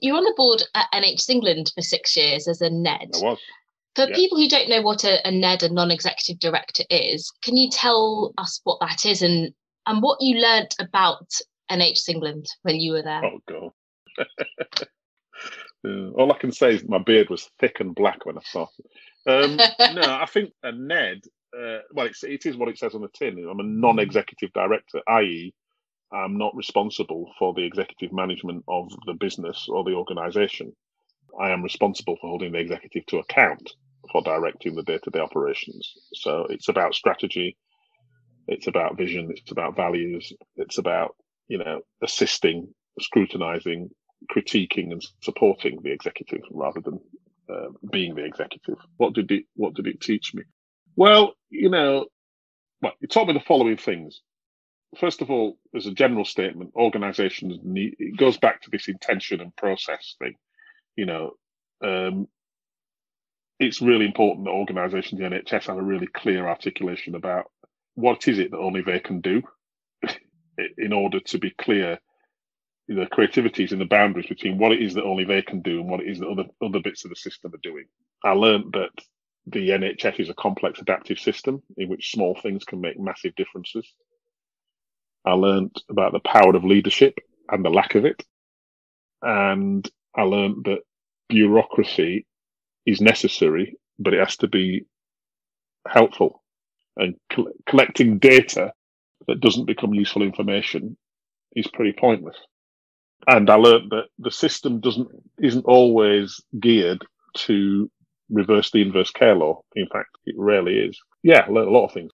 You're 0.00 0.16
on 0.16 0.24
the 0.24 0.34
board 0.36 0.62
at 0.74 0.86
NHS 0.92 1.30
England 1.30 1.72
for 1.74 1.82
six 1.82 2.16
years 2.16 2.48
as 2.48 2.60
a 2.60 2.70
NED. 2.70 3.10
I 3.14 3.24
was. 3.24 3.38
For 3.94 4.08
yeah. 4.08 4.14
people 4.16 4.38
who 4.38 4.48
don't 4.48 4.68
know 4.68 4.82
what 4.82 5.04
a, 5.04 5.24
a 5.26 5.30
NED, 5.30 5.62
a 5.62 5.72
non-executive 5.72 6.40
director, 6.40 6.82
is, 6.90 7.32
can 7.44 7.56
you 7.56 7.70
tell 7.70 8.34
us 8.38 8.60
what 8.64 8.80
that 8.80 9.06
is 9.06 9.22
and 9.22 9.54
and 9.86 10.02
what 10.02 10.20
you 10.20 10.40
learnt 10.40 10.74
about 10.80 11.30
NHS 11.70 12.08
England 12.08 12.46
when 12.62 12.80
you 12.80 12.92
were 12.92 13.02
there? 13.02 13.22
Oh 13.24 13.40
god. 13.46 14.86
Uh, 15.84 16.10
all 16.10 16.32
I 16.32 16.38
can 16.38 16.52
say 16.52 16.74
is 16.74 16.88
my 16.88 16.98
beard 16.98 17.28
was 17.30 17.50
thick 17.60 17.80
and 17.80 17.94
black 17.94 18.24
when 18.24 18.38
I 18.38 18.42
started. 18.42 18.86
Um, 19.26 19.56
no, 19.94 20.02
I 20.02 20.26
think 20.26 20.52
a 20.62 20.72
Ned. 20.72 21.22
Uh, 21.56 21.78
well, 21.92 22.06
it's, 22.06 22.24
it 22.24 22.46
is 22.46 22.56
what 22.56 22.68
it 22.68 22.78
says 22.78 22.94
on 22.94 23.02
the 23.02 23.08
tin. 23.08 23.38
I'm 23.48 23.60
a 23.60 23.64
non-executive 23.64 24.52
director, 24.52 25.00
i.e., 25.08 25.54
I'm 26.12 26.38
not 26.38 26.54
responsible 26.54 27.32
for 27.38 27.54
the 27.54 27.64
executive 27.64 28.12
management 28.12 28.64
of 28.68 28.90
the 29.06 29.14
business 29.14 29.66
or 29.68 29.82
the 29.84 29.94
organization. 29.94 30.72
I 31.40 31.50
am 31.50 31.62
responsible 31.62 32.16
for 32.20 32.28
holding 32.28 32.52
the 32.52 32.58
executive 32.58 33.04
to 33.06 33.18
account 33.18 33.72
for 34.12 34.22
directing 34.22 34.74
the 34.74 34.82
day 34.82 34.98
to 35.02 35.10
day 35.10 35.18
operations. 35.18 35.92
So 36.14 36.46
it's 36.50 36.68
about 36.68 36.94
strategy, 36.94 37.56
it's 38.46 38.66
about 38.68 38.96
vision, 38.96 39.32
it's 39.34 39.50
about 39.50 39.76
values, 39.76 40.32
it's 40.56 40.78
about, 40.78 41.16
you 41.48 41.58
know, 41.58 41.80
assisting, 42.02 42.72
scrutinizing, 43.00 43.90
critiquing 44.30 44.92
and 44.92 45.02
supporting 45.22 45.80
the 45.82 45.92
executive 45.92 46.42
rather 46.50 46.80
than 46.80 47.00
uh, 47.50 47.68
being 47.90 48.14
the 48.14 48.24
executive. 48.24 48.78
What 48.96 49.14
did 49.14 49.30
it 49.30 49.44
what 49.54 49.74
did 49.74 49.86
it 49.86 50.00
teach 50.00 50.34
me? 50.34 50.42
Well, 50.96 51.34
you 51.50 51.70
know, 51.70 52.06
well, 52.80 52.92
it 53.00 53.10
taught 53.10 53.26
me 53.26 53.34
the 53.34 53.40
following 53.40 53.76
things 53.76 54.20
first 54.98 55.22
of 55.22 55.30
all, 55.30 55.58
as 55.74 55.86
a 55.86 55.92
general 55.92 56.24
statement, 56.24 56.72
organisations 56.76 57.58
need 57.62 57.96
it 57.98 58.16
goes 58.16 58.38
back 58.38 58.62
to 58.62 58.70
this 58.70 58.88
intention 58.88 59.40
and 59.40 59.54
process 59.56 60.16
thing. 60.18 60.34
You 60.96 61.06
know, 61.06 61.30
um, 61.82 62.28
it's 63.58 63.82
really 63.82 64.06
important 64.06 64.46
that 64.46 64.52
organisations, 64.52 65.20
the 65.20 65.26
NHS, 65.26 65.66
have 65.66 65.76
a 65.76 65.82
really 65.82 66.06
clear 66.06 66.48
articulation 66.48 67.14
about 67.14 67.50
what 67.94 68.26
is 68.28 68.38
it 68.38 68.50
that 68.50 68.58
only 68.58 68.82
they 68.82 69.00
can 69.00 69.20
do, 69.20 69.42
in 70.78 70.92
order 70.92 71.20
to 71.20 71.38
be 71.38 71.50
clear 71.50 71.98
the 72.88 73.06
creativities 73.10 73.72
and 73.72 73.80
the 73.80 73.86
boundaries 73.86 74.26
between 74.26 74.58
what 74.58 74.72
it 74.72 74.82
is 74.82 74.94
that 74.94 75.04
only 75.04 75.24
they 75.24 75.42
can 75.42 75.62
do 75.62 75.80
and 75.80 75.88
what 75.88 76.00
it 76.00 76.08
is 76.08 76.18
that 76.18 76.28
other 76.28 76.44
other 76.62 76.80
bits 76.80 77.04
of 77.04 77.10
the 77.10 77.16
system 77.16 77.52
are 77.54 77.58
doing. 77.62 77.86
I 78.22 78.32
learned 78.32 78.72
that 78.72 78.90
the 79.46 79.70
NHS 79.70 80.20
is 80.20 80.28
a 80.28 80.34
complex 80.34 80.80
adaptive 80.80 81.18
system 81.18 81.62
in 81.76 81.88
which 81.88 82.10
small 82.10 82.34
things 82.42 82.64
can 82.64 82.80
make 82.80 82.98
massive 82.98 83.34
differences. 83.36 83.92
I 85.24 85.32
learned 85.32 85.76
about 85.88 86.12
the 86.12 86.20
power 86.20 86.54
of 86.54 86.64
leadership 86.64 87.14
and 87.50 87.64
the 87.64 87.70
lack 87.70 87.94
of 87.94 88.04
it. 88.04 88.22
And 89.22 89.88
I 90.14 90.22
learned 90.22 90.64
that 90.64 90.80
bureaucracy 91.28 92.26
is 92.86 93.00
necessary, 93.00 93.76
but 93.98 94.14
it 94.14 94.20
has 94.20 94.36
to 94.38 94.48
be 94.48 94.84
helpful. 95.88 96.42
And 96.96 97.16
collecting 97.66 98.18
data 98.18 98.72
that 99.26 99.40
doesn't 99.40 99.66
become 99.66 99.94
useful 99.94 100.22
information 100.22 100.96
is 101.56 101.66
pretty 101.68 101.92
pointless. 101.92 102.36
And 103.26 103.48
I 103.48 103.54
learned 103.54 103.90
that 103.90 104.08
the 104.18 104.30
system 104.30 104.80
doesn't 104.80 105.08
isn't 105.38 105.64
always 105.64 106.40
geared 106.60 107.04
to 107.34 107.90
reverse 108.30 108.70
the 108.70 108.82
inverse 108.82 109.10
care 109.10 109.34
law. 109.34 109.60
In 109.74 109.86
fact, 109.92 110.10
it 110.26 110.34
rarely 110.38 110.74
is. 110.78 110.98
Yeah, 111.22 111.44
I 111.46 111.50
learned 111.50 111.68
a 111.68 111.72
lot 111.72 111.86
of 111.86 111.92
things. 111.92 112.10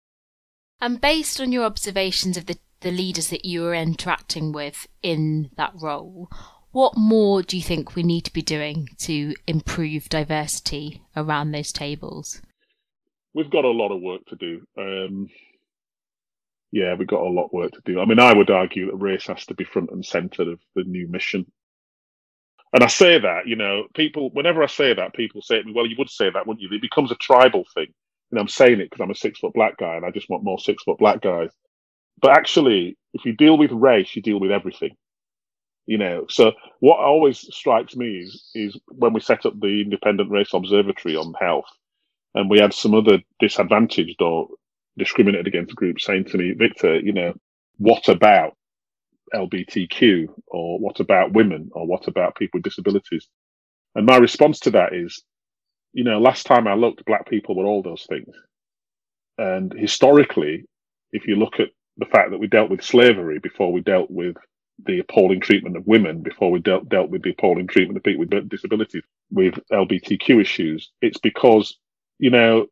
And 0.80 1.00
based 1.00 1.40
on 1.40 1.52
your 1.52 1.64
observations 1.64 2.36
of 2.36 2.46
the 2.46 2.58
the 2.80 2.90
leaders 2.90 3.28
that 3.28 3.44
you 3.44 3.66
are 3.66 3.74
interacting 3.74 4.52
with 4.52 4.86
in 5.02 5.50
that 5.56 5.72
role, 5.74 6.30
what 6.72 6.96
more 6.96 7.42
do 7.42 7.56
you 7.56 7.62
think 7.62 7.94
we 7.94 8.02
need 8.02 8.22
to 8.22 8.32
be 8.32 8.42
doing 8.42 8.88
to 8.98 9.34
improve 9.46 10.08
diversity 10.08 11.02
around 11.16 11.50
those 11.50 11.72
tables? 11.72 12.40
We've 13.34 13.50
got 13.50 13.64
a 13.64 13.70
lot 13.70 13.94
of 13.94 14.00
work 14.00 14.22
to 14.28 14.36
do. 14.36 14.62
Um, 14.78 15.28
yeah, 16.72 16.94
we've 16.94 17.08
got 17.08 17.22
a 17.22 17.28
lot 17.30 17.46
of 17.46 17.52
work 17.52 17.72
to 17.72 17.80
do. 17.84 18.00
I 18.00 18.04
mean, 18.04 18.18
I 18.18 18.32
would 18.32 18.50
argue 18.50 18.86
that 18.86 18.96
race 18.96 19.26
has 19.26 19.44
to 19.46 19.54
be 19.54 19.64
front 19.64 19.90
and 19.90 20.04
centre 20.04 20.42
of 20.42 20.60
the 20.74 20.84
new 20.84 21.08
mission. 21.08 21.46
And 22.72 22.84
I 22.84 22.86
say 22.86 23.18
that, 23.18 23.46
you 23.46 23.56
know, 23.56 23.84
people, 23.94 24.30
whenever 24.32 24.62
I 24.62 24.66
say 24.66 24.94
that, 24.94 25.14
people 25.14 25.42
say 25.42 25.58
to 25.60 25.64
me, 25.64 25.72
well, 25.74 25.86
you 25.86 25.96
would 25.98 26.10
say 26.10 26.30
that, 26.30 26.46
wouldn't 26.46 26.62
you? 26.62 26.68
It 26.72 26.82
becomes 26.82 27.10
a 27.10 27.16
tribal 27.16 27.64
thing. 27.74 27.88
And 28.30 28.38
I'm 28.38 28.48
saying 28.48 28.80
it 28.80 28.90
because 28.90 29.02
I'm 29.02 29.10
a 29.10 29.16
six 29.16 29.40
foot 29.40 29.54
black 29.54 29.76
guy 29.78 29.96
and 29.96 30.06
I 30.06 30.10
just 30.12 30.30
want 30.30 30.44
more 30.44 30.58
six 30.58 30.84
foot 30.84 30.98
black 30.98 31.20
guys. 31.20 31.50
But 32.22 32.32
actually, 32.32 32.96
if 33.14 33.24
you 33.24 33.32
deal 33.32 33.58
with 33.58 33.72
race, 33.72 34.14
you 34.14 34.22
deal 34.22 34.38
with 34.38 34.52
everything. 34.52 34.96
You 35.86 35.98
know, 35.98 36.26
so 36.28 36.52
what 36.78 37.00
always 37.00 37.40
strikes 37.52 37.96
me 37.96 38.18
is 38.20 38.50
is 38.54 38.78
when 38.86 39.12
we 39.12 39.20
set 39.20 39.44
up 39.46 39.58
the 39.58 39.80
Independent 39.82 40.30
Race 40.30 40.54
Observatory 40.54 41.16
on 41.16 41.34
health, 41.40 41.66
and 42.34 42.48
we 42.48 42.60
had 42.60 42.72
some 42.72 42.94
other 42.94 43.18
disadvantaged 43.40 44.22
or 44.22 44.48
discriminated 45.00 45.48
against 45.48 45.76
groups 45.76 46.06
saying 46.06 46.26
to 46.26 46.38
me, 46.38 46.54
Victor, 46.54 47.00
you 47.00 47.14
know, 47.14 47.34
what 47.78 48.08
about 48.08 48.54
LBTQ 49.34 50.28
or 50.48 50.78
what 50.80 51.00
about 51.00 51.32
women 51.34 51.70
or 51.72 51.86
what 51.86 52.08
about 52.08 52.36
people 52.36 52.58
with 52.58 52.64
disabilities? 52.64 53.28
And 53.96 54.06
my 54.06 54.18
response 54.18 54.60
to 54.62 54.72
that 54.72 54.94
is, 54.94 55.22
you 55.92 56.04
know, 56.04 56.20
last 56.20 56.46
time 56.46 56.68
I 56.68 56.74
looked, 56.74 57.04
black 57.06 57.28
people 57.28 57.56
were 57.56 57.66
all 57.66 57.82
those 57.82 58.06
things. 58.08 58.34
And 59.38 59.72
historically, 59.74 60.64
if 61.12 61.26
you 61.26 61.36
look 61.36 61.60
at 61.60 61.68
the 61.98 62.06
fact 62.06 62.30
that 62.30 62.38
we 62.38 62.46
dealt 62.46 62.70
with 62.70 62.82
slavery 62.84 63.38
before 63.40 63.72
we 63.72 63.80
dealt 63.80 64.10
with 64.10 64.36
the 64.86 65.00
appalling 65.00 65.40
treatment 65.40 65.76
of 65.76 65.86
women, 65.86 66.22
before 66.22 66.50
we 66.50 66.60
dealt 66.60 66.88
dealt 66.88 67.10
with 67.10 67.22
the 67.22 67.30
appalling 67.30 67.66
treatment 67.66 67.96
of 67.96 68.02
people 68.04 68.20
with 68.20 68.48
disabilities, 68.48 69.02
with 69.30 69.54
LBTQ 69.72 70.40
issues. 70.40 70.90
It's 71.02 71.18
because 71.18 71.78
you 72.18 72.30
know 72.30 72.66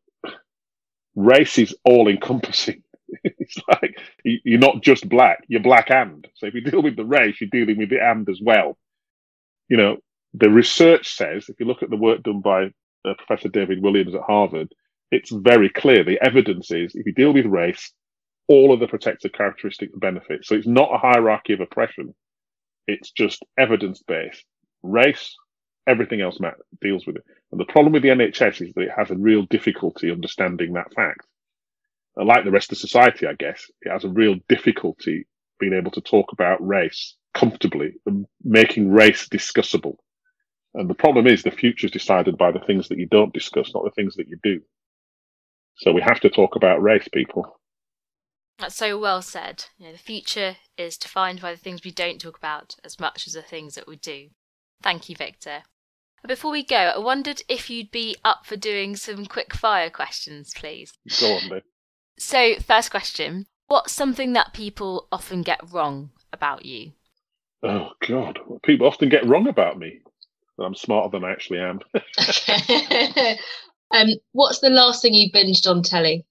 race 1.18 1.58
is 1.58 1.76
all 1.84 2.08
encompassing. 2.08 2.82
it's 3.24 3.56
like 3.68 3.98
you're 4.24 4.60
not 4.60 4.82
just 4.82 5.08
black; 5.08 5.44
you're 5.48 5.62
black 5.62 5.90
and. 5.90 6.26
So 6.36 6.46
if 6.46 6.54
you 6.54 6.62
deal 6.62 6.82
with 6.82 6.96
the 6.96 7.04
race, 7.06 7.40
you're 7.40 7.50
dealing 7.50 7.78
with 7.78 7.90
the 7.90 8.02
and 8.02 8.28
as 8.28 8.40
well. 8.42 8.78
You 9.68 9.76
know, 9.78 9.96
the 10.34 10.50
research 10.50 11.08
says 11.16 11.48
if 11.48 11.60
you 11.60 11.66
look 11.66 11.82
at 11.82 11.90
the 11.90 11.96
work 11.96 12.22
done 12.22 12.40
by 12.40 12.66
uh, 13.06 13.14
Professor 13.18 13.48
David 13.48 13.82
Williams 13.82 14.14
at 14.14 14.22
Harvard, 14.22 14.68
it's 15.10 15.32
very 15.32 15.70
clear. 15.70 16.04
The 16.04 16.20
evidence 16.24 16.70
is 16.70 16.94
if 16.94 17.06
you 17.06 17.12
deal 17.14 17.34
with 17.34 17.46
race, 17.46 17.92
all 18.48 18.72
of 18.72 18.80
the 18.80 18.88
protective 18.88 19.32
characteristics 19.32 19.92
and 19.92 20.00
benefits. 20.00 20.48
So 20.48 20.54
it's 20.54 20.66
not 20.66 20.94
a 20.94 20.98
hierarchy 20.98 21.54
of 21.54 21.60
oppression. 21.60 22.14
It's 22.86 23.10
just 23.10 23.44
evidence 23.58 24.02
based. 24.06 24.44
Race, 24.82 25.34
everything 25.88 26.20
else 26.20 26.40
matter, 26.40 26.64
deals 26.80 27.06
with 27.06 27.16
it. 27.16 27.24
And 27.50 27.60
the 27.60 27.66
problem 27.66 27.92
with 27.92 28.02
the 28.02 28.10
NHS 28.10 28.66
is 28.66 28.74
that 28.74 28.82
it 28.82 28.92
has 28.96 29.10
a 29.10 29.16
real 29.16 29.42
difficulty 29.42 30.10
understanding 30.10 30.74
that 30.74 30.92
fact. 30.94 31.26
And 32.16 32.26
like 32.28 32.44
the 32.44 32.50
rest 32.50 32.72
of 32.72 32.78
society, 32.78 33.26
I 33.26 33.34
guess, 33.34 33.70
it 33.82 33.90
has 33.90 34.04
a 34.04 34.08
real 34.08 34.36
difficulty 34.48 35.26
being 35.58 35.72
able 35.72 35.90
to 35.92 36.00
talk 36.00 36.32
about 36.32 36.66
race 36.66 37.16
comfortably 37.34 37.94
and 38.06 38.26
making 38.42 38.90
race 38.90 39.28
discussable. 39.28 39.96
And 40.74 40.90
the 40.90 40.94
problem 40.94 41.26
is 41.26 41.42
the 41.42 41.50
future 41.50 41.86
is 41.86 41.92
decided 41.92 42.36
by 42.36 42.52
the 42.52 42.60
things 42.60 42.88
that 42.88 42.98
you 42.98 43.06
don't 43.06 43.32
discuss, 43.32 43.72
not 43.74 43.84
the 43.84 43.90
things 43.90 44.16
that 44.16 44.28
you 44.28 44.38
do. 44.42 44.60
So 45.76 45.92
we 45.92 46.02
have 46.02 46.20
to 46.20 46.28
talk 46.28 46.56
about 46.56 46.82
race, 46.82 47.08
people. 47.12 47.60
That's 48.58 48.74
so 48.74 48.98
well 48.98 49.22
said. 49.22 49.64
You 49.78 49.86
know, 49.86 49.92
the 49.92 49.98
future 49.98 50.56
is 50.76 50.98
defined 50.98 51.40
by 51.40 51.52
the 51.52 51.58
things 51.58 51.84
we 51.84 51.92
don't 51.92 52.20
talk 52.20 52.36
about 52.36 52.74
as 52.84 52.98
much 52.98 53.26
as 53.26 53.32
the 53.32 53.42
things 53.42 53.76
that 53.76 53.86
we 53.86 53.96
do. 53.96 54.28
Thank 54.82 55.08
you, 55.08 55.16
Victor. 55.16 55.62
Before 56.26 56.50
we 56.50 56.64
go, 56.64 56.76
I 56.76 56.98
wondered 56.98 57.42
if 57.48 57.70
you'd 57.70 57.90
be 57.90 58.16
up 58.24 58.44
for 58.44 58.56
doing 58.56 58.96
some 58.96 59.26
quick 59.26 59.54
fire 59.54 59.90
questions, 59.90 60.52
please. 60.54 60.92
Go 61.20 61.34
on, 61.34 61.48
then. 61.48 61.62
So, 62.18 62.56
first 62.56 62.90
question 62.90 63.46
What's 63.68 63.92
something 63.92 64.32
that 64.32 64.54
people 64.54 65.08
often 65.12 65.42
get 65.42 65.60
wrong 65.70 66.10
about 66.32 66.64
you? 66.64 66.92
Oh, 67.62 67.90
God. 68.06 68.38
People 68.62 68.86
often 68.86 69.08
get 69.08 69.26
wrong 69.26 69.46
about 69.46 69.78
me. 69.78 70.00
I'm 70.58 70.74
smarter 70.74 71.10
than 71.10 71.24
I 71.24 71.32
actually 71.32 71.60
am. 71.60 71.80
um, 73.90 74.08
what's 74.32 74.60
the 74.60 74.70
last 74.70 75.02
thing 75.02 75.14
you 75.14 75.30
binged 75.30 75.68
on 75.68 75.82
telly? 75.82 76.24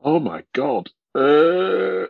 Oh 0.00 0.18
my 0.18 0.42
god. 0.52 0.90
Uh, 1.14 2.06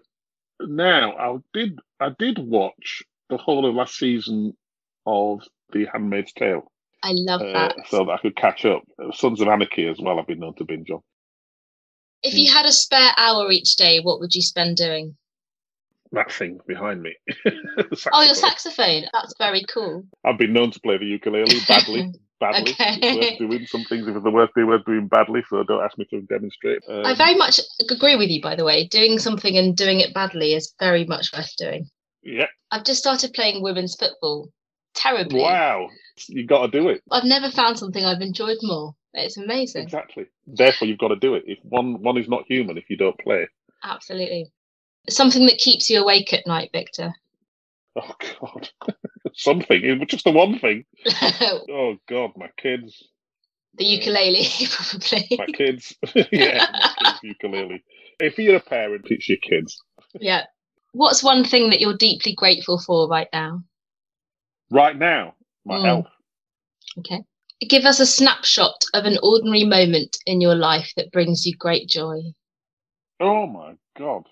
now 0.60 1.12
I 1.18 1.36
did 1.52 1.78
I 2.00 2.10
did 2.18 2.38
watch 2.38 3.02
the 3.28 3.36
whole 3.36 3.66
of 3.66 3.74
last 3.74 3.96
season 3.96 4.56
of 5.04 5.42
The 5.72 5.86
Handmaid's 5.92 6.32
Tale. 6.32 6.70
I 7.02 7.12
love 7.12 7.42
uh, 7.42 7.52
that. 7.52 7.76
So 7.88 8.04
that 8.04 8.12
I 8.12 8.18
could 8.18 8.36
catch 8.36 8.64
up. 8.64 8.82
Sons 9.12 9.40
of 9.40 9.48
Anarchy 9.48 9.86
as 9.86 9.98
well. 10.00 10.18
I've 10.18 10.26
been 10.26 10.38
known 10.38 10.54
to 10.56 10.64
binge 10.64 10.90
on. 10.90 11.00
If 12.22 12.34
you 12.34 12.52
had 12.52 12.66
a 12.66 12.72
spare 12.72 13.10
hour 13.16 13.50
each 13.50 13.74
day, 13.74 13.98
what 14.00 14.20
would 14.20 14.34
you 14.34 14.42
spend 14.42 14.76
doing? 14.76 15.16
That 16.12 16.30
thing 16.30 16.60
behind 16.68 17.02
me. 17.02 17.14
oh, 18.12 18.22
your 18.22 18.34
saxophone. 18.34 19.04
That's 19.12 19.34
very 19.38 19.64
cool. 19.64 20.04
I've 20.24 20.38
been 20.38 20.52
known 20.52 20.70
to 20.70 20.80
play 20.80 20.98
the 20.98 21.06
ukulele 21.06 21.58
badly. 21.68 22.12
badly. 22.38 22.72
Okay. 22.72 22.98
It's 23.00 23.40
worth 23.40 23.50
doing 23.50 23.66
some 23.66 23.84
things 23.84 24.06
if 24.06 24.14
it's 24.14 24.22
the 24.22 24.30
worst 24.30 24.54
thing 24.54 24.66
worth 24.66 24.84
doing 24.84 25.08
badly. 25.08 25.42
So 25.48 25.64
don't 25.64 25.82
ask 25.82 25.98
me 25.98 26.04
to 26.10 26.20
demonstrate. 26.22 26.82
Um, 26.88 27.06
I 27.06 27.14
very 27.14 27.34
much 27.34 27.60
agree 27.90 28.14
with 28.14 28.28
you. 28.28 28.42
By 28.42 28.54
the 28.54 28.64
way, 28.64 28.86
doing 28.86 29.18
something 29.18 29.56
and 29.56 29.76
doing 29.76 30.00
it 30.00 30.14
badly 30.14 30.54
is 30.54 30.74
very 30.78 31.06
much 31.06 31.32
worth 31.32 31.56
doing. 31.56 31.88
Yeah. 32.22 32.46
I've 32.70 32.84
just 32.84 33.00
started 33.00 33.32
playing 33.32 33.62
women's 33.62 33.96
football. 33.96 34.50
Terribly. 34.94 35.40
Wow. 35.40 35.88
you've 36.28 36.48
got 36.48 36.66
to 36.70 36.78
do 36.80 36.88
it. 36.88 37.02
I've 37.10 37.24
never 37.24 37.50
found 37.50 37.78
something 37.78 38.04
I've 38.04 38.20
enjoyed 38.20 38.58
more. 38.62 38.94
It's 39.14 39.36
amazing. 39.36 39.84
Exactly. 39.84 40.26
Therefore, 40.46 40.88
you've 40.88 40.98
got 40.98 41.08
to 41.08 41.16
do 41.16 41.34
it. 41.34 41.44
If 41.46 41.58
one 41.62 42.02
one 42.02 42.16
is 42.16 42.28
not 42.28 42.44
human, 42.46 42.78
if 42.78 42.88
you 42.88 42.96
don't 42.96 43.18
play. 43.18 43.46
Absolutely. 43.82 44.52
Something 45.08 45.46
that 45.46 45.58
keeps 45.58 45.90
you 45.90 46.00
awake 46.00 46.32
at 46.32 46.46
night, 46.46 46.70
Victor. 46.72 47.12
Oh 47.96 48.14
God. 48.40 48.70
something, 49.34 50.06
just 50.08 50.24
the 50.24 50.30
one 50.30 50.58
thing. 50.58 50.84
oh 51.70 51.96
God, 52.08 52.30
my 52.36 52.48
kids. 52.56 53.02
The 53.74 53.84
ukulele, 53.84 54.46
probably. 54.70 55.36
My 55.38 55.46
kids, 55.46 55.94
yeah, 56.30 56.66
my 56.72 56.94
kids 56.98 57.20
ukulele. 57.22 57.82
If 58.20 58.38
you're 58.38 58.56
a 58.56 58.60
parent, 58.60 59.06
it's 59.08 59.28
your 59.28 59.38
kids. 59.38 59.82
Yeah. 60.20 60.44
What's 60.92 61.22
one 61.22 61.44
thing 61.44 61.70
that 61.70 61.80
you're 61.80 61.96
deeply 61.96 62.34
grateful 62.34 62.78
for 62.78 63.08
right 63.08 63.28
now? 63.32 63.62
Right 64.72 64.96
now, 64.96 65.34
my 65.66 65.76
mm. 65.76 65.84
health. 65.84 66.06
Okay. 67.00 67.22
Give 67.68 67.84
us 67.84 68.00
a 68.00 68.06
snapshot 68.06 68.84
of 68.94 69.04
an 69.04 69.18
ordinary 69.22 69.64
moment 69.64 70.16
in 70.24 70.40
your 70.40 70.54
life 70.54 70.94
that 70.96 71.12
brings 71.12 71.44
you 71.44 71.54
great 71.54 71.90
joy. 71.90 72.22
Oh 73.20 73.46
my 73.46 73.74
god. 73.98 74.26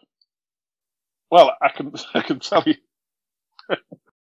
Well, 1.30 1.52
I 1.60 1.68
can 1.68 1.92
I 2.14 2.22
can 2.22 2.40
tell 2.40 2.64
you, 2.64 2.74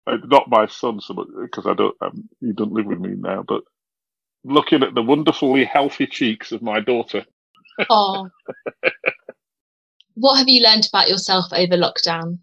not 0.06 0.50
my 0.50 0.66
son 0.66 1.00
so 1.00 1.14
much 1.14 1.28
because 1.40 1.66
I 1.66 1.72
don't 1.72 1.96
um, 2.02 2.28
he 2.38 2.52
doesn't 2.52 2.74
live 2.74 2.86
with 2.86 3.00
me 3.00 3.14
now, 3.16 3.42
but 3.42 3.62
looking 4.44 4.82
at 4.82 4.94
the 4.94 5.02
wonderfully 5.02 5.64
healthy 5.64 6.06
cheeks 6.06 6.52
of 6.52 6.60
my 6.60 6.80
daughter. 6.80 7.24
Oh. 7.88 8.28
what 10.16 10.36
have 10.36 10.50
you 10.50 10.62
learned 10.62 10.86
about 10.86 11.08
yourself 11.08 11.46
over 11.50 11.78
lockdown? 11.78 12.40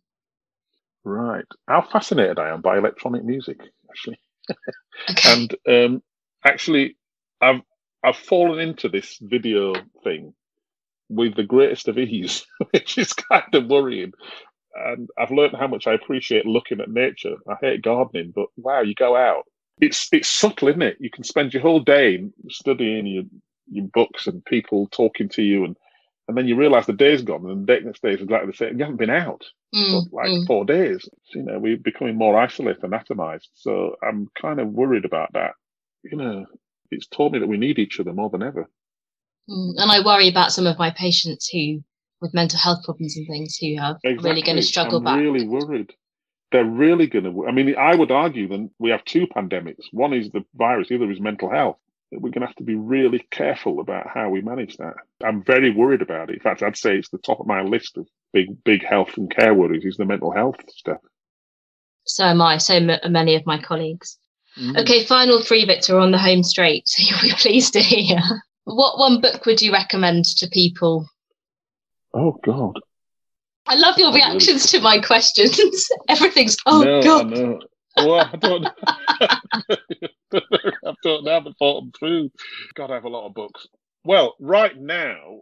Right. 1.03 1.45
How 1.67 1.81
fascinated 1.81 2.39
I 2.39 2.49
am 2.49 2.61
by 2.61 2.77
electronic 2.77 3.23
music, 3.23 3.59
actually. 3.89 4.19
Okay. 4.51 5.21
and 5.25 5.55
um, 5.67 6.03
actually, 6.45 6.97
I've 7.41 7.61
I've 8.03 8.17
fallen 8.17 8.59
into 8.59 8.89
this 8.89 9.17
video 9.21 9.73
thing 10.03 10.33
with 11.09 11.35
the 11.35 11.43
greatest 11.43 11.87
of 11.87 11.97
ease, 11.97 12.45
which 12.71 12.97
is 12.97 13.13
kind 13.13 13.53
of 13.53 13.67
worrying. 13.67 14.13
And 14.75 15.09
I've 15.17 15.31
learned 15.31 15.55
how 15.59 15.67
much 15.67 15.87
I 15.87 15.93
appreciate 15.93 16.45
looking 16.45 16.79
at 16.81 16.89
nature. 16.89 17.35
I 17.49 17.55
hate 17.61 17.81
gardening, 17.83 18.31
but 18.35 18.47
wow, 18.57 18.81
you 18.81 18.95
go 18.95 19.15
out. 19.17 19.43
It's 19.79 20.07
it's 20.11 20.29
subtle, 20.29 20.69
isn't 20.69 20.81
it? 20.81 20.97
You 20.99 21.09
can 21.09 21.23
spend 21.23 21.53
your 21.53 21.63
whole 21.63 21.81
day 21.81 22.23
studying 22.49 23.07
your 23.07 23.23
your 23.69 23.87
books 23.93 24.27
and 24.27 24.45
people 24.45 24.87
talking 24.91 25.29
to 25.29 25.41
you, 25.41 25.65
and 25.65 25.77
and 26.27 26.37
then 26.37 26.47
you 26.47 26.55
realise 26.55 26.85
the 26.85 26.93
day's 26.93 27.23
gone, 27.23 27.49
and 27.49 27.67
the 27.67 27.79
next 27.81 28.01
day 28.03 28.11
is 28.13 28.21
exactly 28.21 28.51
the 28.51 28.57
same. 28.57 28.77
You 28.77 28.85
haven't 28.85 28.97
been 28.99 29.09
out 29.09 29.43
mm, 29.73 30.03
for 30.09 30.23
like 30.23 30.29
mm. 30.29 30.47
four 30.47 30.65
days. 30.65 31.07
You 31.33 31.43
know, 31.43 31.59
we're 31.59 31.77
becoming 31.77 32.17
more 32.17 32.37
isolated 32.37 32.83
and 32.83 32.93
atomized. 32.93 33.47
So 33.53 33.95
I'm 34.03 34.27
kind 34.39 34.59
of 34.59 34.69
worried 34.69 35.05
about 35.05 35.33
that. 35.33 35.51
You 36.03 36.17
know, 36.17 36.45
it's 36.89 37.07
taught 37.07 37.31
me 37.31 37.39
that 37.39 37.47
we 37.47 37.57
need 37.57 37.79
each 37.79 37.99
other 37.99 38.13
more 38.13 38.29
than 38.29 38.43
ever. 38.43 38.69
Mm, 39.49 39.73
and 39.77 39.91
I 39.91 40.03
worry 40.03 40.27
about 40.27 40.51
some 40.51 40.67
of 40.67 40.77
my 40.77 40.91
patients 40.91 41.49
who, 41.49 41.83
with 42.21 42.33
mental 42.33 42.59
health 42.59 42.83
problems 42.83 43.17
and 43.17 43.27
things, 43.27 43.57
who 43.57 43.77
are 43.79 43.97
exactly. 44.03 44.29
really 44.29 44.41
going 44.41 44.57
to 44.57 44.63
struggle 44.63 44.97
I'm 44.99 45.03
back. 45.03 45.19
really 45.19 45.47
worried. 45.47 45.91
They're 46.51 46.65
really 46.65 47.07
going 47.07 47.25
to. 47.25 47.47
I 47.47 47.51
mean, 47.51 47.75
I 47.77 47.95
would 47.95 48.11
argue 48.11 48.47
that 48.49 48.69
we 48.77 48.91
have 48.91 49.05
two 49.05 49.25
pandemics. 49.27 49.85
One 49.91 50.13
is 50.13 50.29
the 50.31 50.43
virus, 50.55 50.89
the 50.89 50.95
other 50.95 51.09
is 51.09 51.21
mental 51.21 51.49
health. 51.49 51.77
We're 52.11 52.31
going 52.31 52.41
to 52.41 52.47
have 52.47 52.55
to 52.57 52.63
be 52.63 52.75
really 52.75 53.25
careful 53.31 53.79
about 53.79 54.07
how 54.13 54.29
we 54.29 54.41
manage 54.41 54.75
that. 54.77 54.95
I'm 55.23 55.43
very 55.43 55.71
worried 55.71 56.01
about 56.01 56.29
it. 56.29 56.35
In 56.35 56.41
fact, 56.41 56.61
I'd 56.61 56.75
say 56.75 56.97
it's 56.97 57.09
the 57.09 57.17
top 57.17 57.39
of 57.39 57.47
my 57.47 57.61
list 57.61 57.97
of 57.97 58.07
big, 58.33 58.63
big 58.63 58.85
health 58.85 59.15
and 59.15 59.33
care 59.33 59.53
worries 59.53 59.85
is 59.85 59.95
the 59.95 60.05
mental 60.05 60.31
health 60.31 60.57
stuff. 60.69 60.99
So 62.05 62.25
am 62.25 62.41
I. 62.41 62.57
So 62.57 62.75
m- 62.75 63.11
many 63.11 63.35
of 63.35 63.45
my 63.45 63.61
colleagues. 63.61 64.17
Mm. 64.59 64.81
Okay, 64.81 65.05
final 65.05 65.41
three, 65.41 65.65
Victor, 65.65 65.97
on 65.97 66.11
the 66.11 66.17
home 66.17 66.43
straight. 66.43 66.89
You'll 66.97 67.21
be 67.21 67.31
pleased 67.31 67.73
to 67.73 67.79
hear. 67.79 68.19
What 68.65 68.99
one 68.99 69.21
book 69.21 69.45
would 69.45 69.61
you 69.61 69.71
recommend 69.71 70.25
to 70.37 70.47
people? 70.47 71.07
Oh 72.13 72.37
God. 72.43 72.77
I 73.67 73.75
love 73.75 73.97
your 73.97 74.13
reactions 74.13 74.69
to 74.71 74.81
my 74.81 74.99
questions. 74.99 75.89
Everything's 76.09 76.57
oh 76.65 76.81
no, 76.81 77.01
God. 77.01 77.65
I 77.95 78.05
well, 78.05 78.29
I 78.33 78.35
don't. 78.37 78.67
I 80.85 80.93
don't 81.03 81.23
know. 81.23 81.31
I 81.31 81.35
haven't 81.35 81.57
thought 81.57 81.81
them 81.81 81.91
through. 81.97 82.31
God, 82.75 82.91
I 82.91 82.95
have 82.95 83.05
a 83.05 83.09
lot 83.09 83.27
of 83.27 83.33
books. 83.33 83.67
Well, 84.03 84.35
right 84.39 84.79
now, 84.79 85.41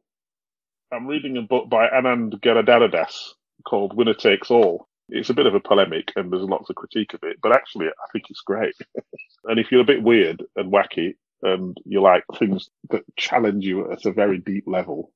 I'm 0.91 1.07
reading 1.07 1.37
a 1.37 1.41
book 1.41 1.69
by 1.69 1.87
Anand 1.87 2.39
Giridharadas 2.41 3.33
called 3.67 3.95
Winner 3.95 4.13
Takes 4.13 4.51
All. 4.51 4.87
It's 5.09 5.29
a 5.29 5.33
bit 5.33 5.47
of 5.47 5.55
a 5.55 5.59
polemic 5.59 6.11
and 6.15 6.31
there's 6.31 6.43
lots 6.43 6.69
of 6.69 6.75
critique 6.75 7.13
of 7.13 7.21
it, 7.23 7.37
but 7.41 7.51
actually, 7.51 7.87
I 7.87 8.11
think 8.11 8.25
it's 8.29 8.41
great. 8.41 8.75
and 9.45 9.59
if 9.59 9.71
you're 9.71 9.81
a 9.81 9.85
bit 9.85 10.03
weird 10.03 10.43
and 10.55 10.71
wacky, 10.71 11.15
and 11.41 11.77
you 11.85 12.01
like 12.01 12.23
things 12.37 12.69
that 12.89 13.03
challenge 13.15 13.65
you 13.65 13.91
at 13.91 14.05
a 14.05 14.11
very 14.11 14.39
deep 14.39 14.65
level. 14.67 15.11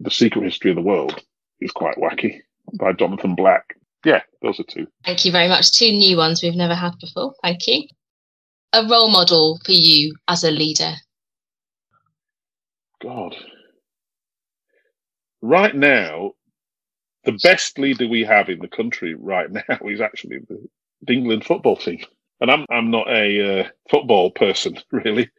The 0.00 0.10
Secret 0.10 0.44
History 0.44 0.70
of 0.70 0.76
the 0.76 0.82
World 0.82 1.22
is 1.60 1.72
quite 1.72 1.96
wacky 1.96 2.40
by 2.78 2.92
Jonathan 2.92 3.34
Black. 3.34 3.76
Yeah, 4.04 4.22
those 4.42 4.60
are 4.60 4.64
two. 4.64 4.86
Thank 5.04 5.24
you 5.24 5.32
very 5.32 5.48
much. 5.48 5.72
Two 5.72 5.90
new 5.90 6.16
ones 6.16 6.42
we've 6.42 6.54
never 6.54 6.74
had 6.74 6.98
before. 7.00 7.34
Thank 7.42 7.66
you. 7.66 7.88
A 8.72 8.86
role 8.86 9.10
model 9.10 9.58
for 9.64 9.72
you 9.72 10.14
as 10.28 10.44
a 10.44 10.50
leader? 10.50 10.94
God. 13.02 13.34
Right 15.40 15.74
now, 15.74 16.32
the 17.24 17.38
best 17.42 17.78
leader 17.78 18.06
we 18.06 18.24
have 18.24 18.48
in 18.48 18.58
the 18.58 18.68
country 18.68 19.14
right 19.14 19.50
now 19.68 19.78
is 19.84 20.00
actually 20.00 20.38
the, 20.48 20.68
England 21.08 21.44
football 21.44 21.76
team. 21.76 22.00
And 22.40 22.50
I'm 22.50 22.66
I'm 22.70 22.90
not 22.90 23.08
a 23.08 23.60
uh, 23.60 23.68
football 23.90 24.30
person 24.30 24.78
really, 24.92 25.30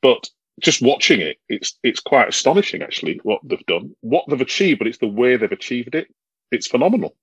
but 0.00 0.28
just 0.60 0.82
watching 0.82 1.20
it, 1.20 1.38
it's 1.48 1.78
it's 1.82 2.00
quite 2.00 2.28
astonishing 2.28 2.82
actually 2.82 3.20
what 3.22 3.40
they've 3.44 3.66
done, 3.66 3.94
what 4.00 4.24
they've 4.28 4.40
achieved, 4.40 4.78
but 4.78 4.86
it's 4.86 4.98
the 4.98 5.06
way 5.06 5.36
they've 5.36 5.50
achieved 5.50 5.94
it. 5.94 6.08
It's 6.50 6.66
phenomenal. 6.66 7.16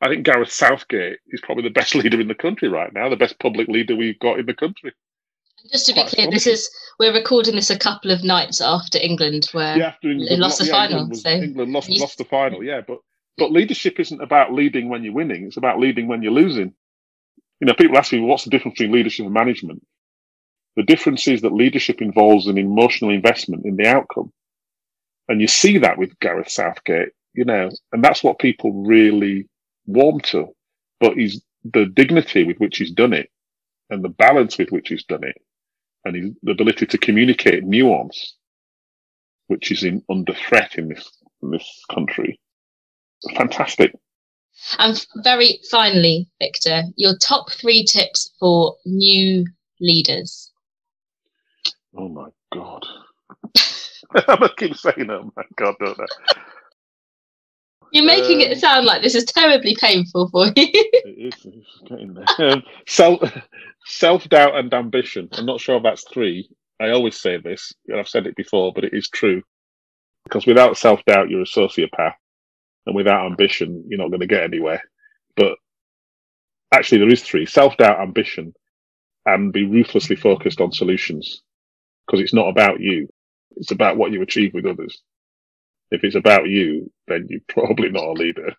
I 0.00 0.08
think 0.08 0.24
Gareth 0.24 0.52
Southgate 0.52 1.18
is 1.28 1.40
probably 1.42 1.64
the 1.64 1.70
best 1.70 1.94
leader 1.96 2.20
in 2.20 2.28
the 2.28 2.34
country 2.34 2.68
right 2.68 2.92
now, 2.92 3.08
the 3.08 3.16
best 3.16 3.38
public 3.38 3.68
leader 3.68 3.96
we've 3.96 4.18
got 4.18 4.38
in 4.38 4.46
the 4.46 4.54
country. 4.54 4.92
Just 5.72 5.86
to 5.86 5.94
be 5.94 6.04
clear, 6.04 6.30
this 6.30 6.46
is 6.46 6.70
we're 7.00 7.12
recording 7.12 7.56
this 7.56 7.68
a 7.68 7.78
couple 7.78 8.12
of 8.12 8.22
nights 8.22 8.60
after 8.60 8.98
England, 8.98 9.48
where 9.52 9.76
yeah, 9.76 9.88
after 9.88 10.10
England, 10.10 10.40
lost 10.40 10.58
the 10.58 10.66
yeah, 10.66 10.72
final. 10.72 10.98
England, 10.98 11.10
was, 11.10 11.22
so 11.22 11.30
England 11.30 11.72
lost, 11.72 11.90
lost 11.90 12.18
the 12.18 12.24
final, 12.24 12.62
yeah. 12.62 12.80
But 12.86 12.98
but 13.36 13.50
leadership 13.50 13.98
isn't 13.98 14.22
about 14.22 14.52
leading 14.52 14.88
when 14.88 15.02
you're 15.02 15.12
winning; 15.12 15.44
it's 15.44 15.56
about 15.56 15.80
leading 15.80 16.06
when 16.06 16.22
you're 16.22 16.32
losing. 16.32 16.74
You 17.60 17.66
know, 17.66 17.74
people 17.74 17.98
ask 17.98 18.12
me 18.12 18.20
what's 18.20 18.44
the 18.44 18.50
difference 18.50 18.78
between 18.78 18.94
leadership 18.94 19.24
and 19.24 19.34
management. 19.34 19.82
The 20.76 20.84
difference 20.84 21.26
is 21.26 21.40
that 21.40 21.52
leadership 21.52 22.00
involves 22.00 22.46
an 22.46 22.56
emotional 22.56 23.10
investment 23.10 23.66
in 23.66 23.74
the 23.74 23.88
outcome. 23.88 24.32
And 25.28 25.40
you 25.40 25.48
see 25.48 25.78
that 25.78 25.98
with 25.98 26.16
Gareth 26.20 26.50
Southgate, 26.50 27.10
you 27.34 27.44
know, 27.44 27.68
and 27.92 28.02
that's 28.02 28.22
what 28.22 28.38
people 28.38 28.84
really 28.84 29.48
warm 29.88 30.20
to. 30.20 30.48
But 31.00 31.14
he's 31.14 31.42
the 31.64 31.86
dignity 31.86 32.44
with 32.44 32.58
which 32.58 32.76
he's 32.76 32.92
done 32.92 33.12
it 33.12 33.30
and 33.90 34.04
the 34.04 34.08
balance 34.08 34.58
with 34.58 34.70
which 34.70 34.88
he's 34.88 35.04
done 35.04 35.24
it 35.24 35.40
and 36.04 36.14
his 36.14 36.30
the 36.42 36.52
ability 36.52 36.86
to 36.86 36.98
communicate 36.98 37.64
nuance, 37.64 38.36
which 39.48 39.72
is 39.72 39.82
in 39.82 40.02
under 40.08 40.34
threat 40.34 40.76
in 40.76 40.88
this 40.88 41.10
in 41.42 41.50
this 41.50 41.84
country. 41.92 42.40
Fantastic. 43.36 43.92
And 44.78 45.06
very 45.16 45.60
finally, 45.70 46.28
Victor, 46.40 46.82
your 46.96 47.16
top 47.16 47.52
three 47.52 47.84
tips 47.84 48.32
for 48.40 48.76
new 48.84 49.46
leaders. 49.80 50.52
Oh 51.96 52.08
my 52.08 52.28
god. 52.52 52.84
I 54.14 54.50
keep 54.56 54.76
saying, 54.76 55.10
oh 55.10 55.32
my 55.36 55.44
god, 55.56 55.74
don't 55.80 56.00
I? 56.00 56.06
You're 57.92 58.04
making 58.04 58.42
um, 58.42 58.52
it 58.52 58.60
sound 58.60 58.86
like 58.86 59.02
this 59.02 59.14
is 59.14 59.24
terribly 59.24 59.76
painful 59.80 60.28
for 60.28 60.46
you. 60.46 60.52
it 60.56 61.34
is, 61.34 61.46
it's 61.46 61.80
getting 61.88 62.14
there. 62.14 62.24
Um, 62.38 62.62
self, 62.86 63.20
self-doubt 63.86 64.56
and 64.56 64.72
ambition. 64.72 65.28
I'm 65.32 65.46
not 65.46 65.60
sure 65.60 65.76
if 65.76 65.82
that's 65.82 66.04
three. 66.12 66.48
I 66.80 66.90
always 66.90 67.18
say 67.20 67.38
this, 67.38 67.72
and 67.88 67.98
I've 67.98 68.08
said 68.08 68.26
it 68.26 68.36
before, 68.36 68.72
but 68.72 68.84
it 68.84 68.92
is 68.94 69.08
true. 69.08 69.42
Because 70.24 70.46
without 70.46 70.76
self-doubt, 70.76 71.30
you're 71.30 71.42
a 71.42 71.44
sociopath. 71.44 72.14
And 72.86 72.94
without 72.94 73.26
ambition, 73.26 73.84
you're 73.88 73.98
not 73.98 74.08
going 74.08 74.20
to 74.20 74.26
get 74.26 74.42
anywhere. 74.44 74.82
But 75.36 75.58
actually, 76.72 76.98
there 76.98 77.12
is 77.12 77.22
three. 77.22 77.46
Self-doubt, 77.46 78.00
ambition, 78.00 78.54
and 79.26 79.52
be 79.52 79.66
ruthlessly 79.66 80.16
focused 80.16 80.60
on 80.60 80.72
solutions 80.72 81.42
because 82.06 82.20
it's 82.20 82.34
not 82.34 82.48
about 82.48 82.80
you. 82.80 83.08
It's 83.56 83.72
about 83.72 83.96
what 83.96 84.12
you 84.12 84.22
achieve 84.22 84.54
with 84.54 84.66
others. 84.66 85.02
If 85.90 86.04
it's 86.04 86.16
about 86.16 86.48
you, 86.48 86.90
then 87.06 87.26
you're 87.28 87.40
probably 87.48 87.90
not 87.90 88.04
a 88.04 88.12
leader. 88.12 88.52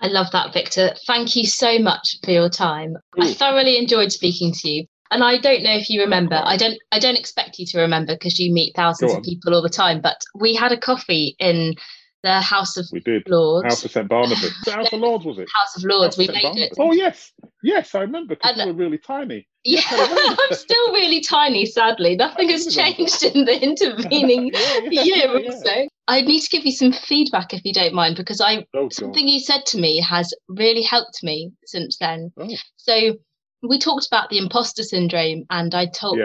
I 0.00 0.08
love 0.08 0.32
that, 0.32 0.52
Victor. 0.52 0.94
Thank 1.06 1.36
you 1.36 1.46
so 1.46 1.78
much 1.78 2.16
for 2.24 2.32
your 2.32 2.48
time. 2.48 2.96
Ooh. 3.18 3.22
I 3.22 3.32
thoroughly 3.32 3.78
enjoyed 3.78 4.10
speaking 4.10 4.52
to 4.52 4.68
you. 4.68 4.86
And 5.12 5.22
I 5.22 5.38
don't 5.38 5.62
know 5.62 5.76
if 5.76 5.90
you 5.90 6.00
remember. 6.00 6.40
I 6.42 6.56
don't. 6.56 6.78
I 6.90 6.98
don't 6.98 7.18
expect 7.18 7.58
you 7.58 7.66
to 7.66 7.80
remember 7.80 8.14
because 8.14 8.38
you 8.38 8.50
meet 8.52 8.74
thousands 8.74 9.14
of 9.14 9.22
people 9.22 9.54
all 9.54 9.62
the 9.62 9.68
time. 9.68 10.00
But 10.00 10.16
we 10.34 10.54
had 10.54 10.72
a 10.72 10.80
coffee 10.80 11.36
in 11.38 11.74
the 12.22 12.40
House 12.40 12.76
of 12.76 12.86
we 12.92 13.00
did. 13.00 13.28
Lords. 13.28 13.64
House 13.66 13.84
of 13.84 13.90
St 13.90 14.08
Barnabas. 14.08 14.64
the 14.64 14.70
House 14.72 14.92
of 14.92 15.00
Lords 15.00 15.24
was 15.24 15.38
it? 15.38 15.48
House 15.54 15.76
of 15.76 15.84
Lords. 15.84 16.16
House 16.16 16.18
we 16.18 16.32
made 16.32 16.42
Barnabas. 16.42 16.62
it. 16.62 16.72
Oh 16.78 16.92
yes, 16.92 17.32
yes, 17.62 17.94
I 17.94 18.00
remember 18.00 18.36
because 18.36 18.56
you 18.56 18.66
were 18.66 18.72
really 18.72 18.98
tiny. 18.98 19.46
Yeah, 19.64 19.80
I'm 19.90 20.56
still 20.56 20.92
really 20.92 21.20
tiny. 21.20 21.66
Sadly, 21.66 22.16
nothing 22.16 22.48
has 22.48 22.66
changed 22.66 23.22
in 23.22 23.44
the 23.44 23.62
intervening 23.62 24.50
yeah, 24.52 24.80
yeah, 24.90 25.02
year 25.04 25.40
yeah, 25.40 25.50
or 25.50 25.52
so. 25.52 25.88
I 26.08 26.22
need 26.22 26.40
to 26.40 26.50
give 26.50 26.64
you 26.66 26.72
some 26.72 26.90
feedback 26.90 27.54
if 27.54 27.64
you 27.64 27.72
don't 27.72 27.94
mind, 27.94 28.16
because 28.16 28.40
I 28.40 28.66
oh, 28.74 28.88
something 28.88 29.28
you 29.28 29.38
said 29.38 29.64
to 29.66 29.78
me 29.78 30.00
has 30.00 30.34
really 30.48 30.82
helped 30.82 31.22
me 31.22 31.52
since 31.64 31.96
then. 31.98 32.32
Oh. 32.36 32.48
So 32.76 33.14
we 33.62 33.78
talked 33.78 34.06
about 34.06 34.28
the 34.28 34.38
imposter 34.38 34.82
syndrome, 34.82 35.44
and 35.50 35.74
I 35.74 35.86
told 35.86 36.18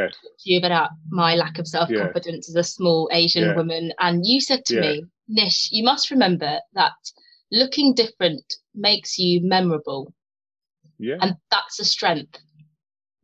you 0.43 0.57
about 0.57 0.89
my 1.09 1.35
lack 1.35 1.59
of 1.59 1.67
self 1.67 1.89
confidence 1.89 2.49
as 2.49 2.55
a 2.55 2.63
small 2.63 3.09
Asian 3.11 3.55
woman, 3.55 3.93
and 3.99 4.25
you 4.25 4.41
said 4.41 4.65
to 4.65 4.81
me, 4.81 5.03
Nish, 5.27 5.69
you 5.71 5.83
must 5.83 6.09
remember 6.09 6.59
that 6.73 6.93
looking 7.51 7.93
different 7.93 8.55
makes 8.73 9.17
you 9.17 9.41
memorable. 9.43 10.13
Yeah. 10.99 11.17
And 11.21 11.35
that's 11.51 11.79
a 11.79 11.85
strength. 11.85 12.39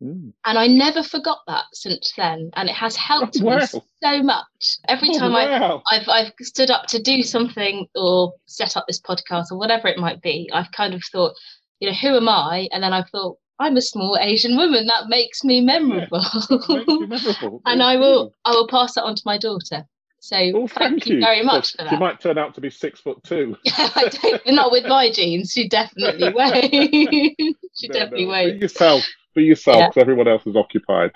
Mm. 0.02 0.32
And 0.44 0.58
I 0.58 0.66
never 0.66 1.02
forgot 1.02 1.38
that 1.46 1.64
since 1.72 2.12
then. 2.16 2.50
And 2.54 2.68
it 2.68 2.74
has 2.74 2.94
helped 2.96 3.40
wow. 3.40 3.58
me 3.58 3.66
so 4.02 4.22
much. 4.22 4.78
Every 4.88 5.08
Oh, 5.12 5.18
time 5.18 5.32
wow. 5.32 5.82
I, 5.90 5.96
I've, 5.96 6.08
I've 6.08 6.32
stood 6.42 6.70
up 6.70 6.86
to 6.88 7.02
do 7.02 7.22
something 7.22 7.86
or 7.94 8.34
set 8.46 8.76
up 8.76 8.84
this 8.86 9.00
podcast 9.00 9.46
or 9.50 9.58
whatever 9.58 9.88
it 9.88 9.98
might 9.98 10.20
be, 10.20 10.48
I've 10.52 10.70
kind 10.72 10.94
of 10.94 11.02
thought, 11.10 11.34
you 11.80 11.88
know, 11.88 11.94
who 11.94 12.16
am 12.16 12.28
I? 12.28 12.68
And 12.70 12.82
then 12.82 12.92
I've 12.92 13.08
thought, 13.10 13.38
I'm 13.58 13.76
a 13.76 13.82
small 13.82 14.18
Asian 14.20 14.56
woman. 14.56 14.86
That 14.86 15.08
makes 15.08 15.44
me 15.44 15.60
memorable. 15.60 16.24
Makes 16.50 16.68
memorable. 16.68 17.62
and 17.66 17.82
I 17.82 17.96
will. 17.96 18.34
I 18.44 18.50
will 18.50 18.66
pass 18.68 18.94
that 18.94 19.04
on 19.04 19.14
to 19.14 19.22
my 19.24 19.38
daughter. 19.38 19.86
So 20.20 20.36
Oh, 20.54 20.66
thank, 20.66 21.06
you 21.06 21.20
very 21.20 21.42
much 21.42 21.74
Well, 21.78 21.86
for 21.88 21.94
She 21.94 22.00
might 22.00 22.18
turn 22.20 22.38
out 22.38 22.54
to 22.54 22.60
be 22.62 22.70
six 22.70 22.98
foot 23.00 23.22
two. 23.24 23.56
I 23.66 24.08
don't, 24.10 24.42
not 24.54 24.72
with 24.72 24.86
my 24.86 25.10
genes. 25.10 25.52
She 25.52 25.68
definitely 25.68 26.32
won't. 26.34 26.64
she 26.72 27.88
No, 27.88 27.92
definitely 27.92 28.24
no, 28.24 28.30
won't. 28.30 28.54
Be 28.54 28.60
yourself. 28.60 29.04
Be 29.34 29.44
yourself, 29.44 29.76
Yeah. 29.78 29.86
'cause 29.88 29.98
everyone 29.98 30.26
else 30.28 30.46
is 30.46 30.56
occupied. 30.56 31.12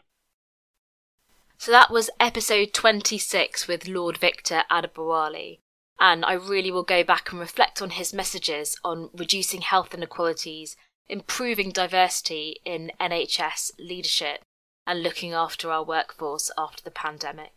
So 1.57 1.73
that 1.73 1.91
was 1.91 2.11
episode 2.21 2.73
26 2.73 3.67
with 3.67 3.89
Lord 3.89 4.17
Victor 4.19 4.63
Adebowale. 4.71 5.59
And 6.01 6.25
I 6.25 6.35
really 6.35 6.71
will 6.71 6.85
go 6.85 7.03
back 7.03 7.33
and 7.33 7.41
reflect 7.41 7.83
on 7.83 7.91
his 7.91 8.13
messages 8.15 8.77
on 8.85 9.11
reducing 9.15 9.63
health 9.63 9.93
inequalities, 9.95 10.77
improving 11.09 11.71
diversity 11.71 12.61
in 12.65 12.93
NHS 13.01 13.73
leadership, 13.79 14.43
and 14.87 15.03
looking 15.03 15.33
after 15.33 15.71
our 15.71 15.85
workforce 15.85 16.51
after 16.57 16.83
the 16.83 16.91
pandemic. 16.91 17.53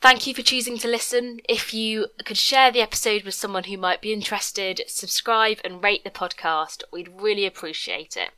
Thank 0.00 0.26
you 0.26 0.32
for 0.32 0.40
choosing 0.40 0.78
to 0.78 0.88
listen. 0.88 1.40
If 1.46 1.74
you 1.74 2.06
could 2.24 2.38
share 2.38 2.72
the 2.72 2.80
episode 2.80 3.24
with 3.24 3.34
someone 3.34 3.64
who 3.64 3.76
might 3.76 4.00
be 4.00 4.14
interested, 4.14 4.80
subscribe 4.86 5.58
and 5.62 5.84
rate 5.84 6.04
the 6.04 6.10
podcast, 6.10 6.82
we'd 6.90 7.20
really 7.20 7.44
appreciate 7.44 8.16
it. 8.16 8.30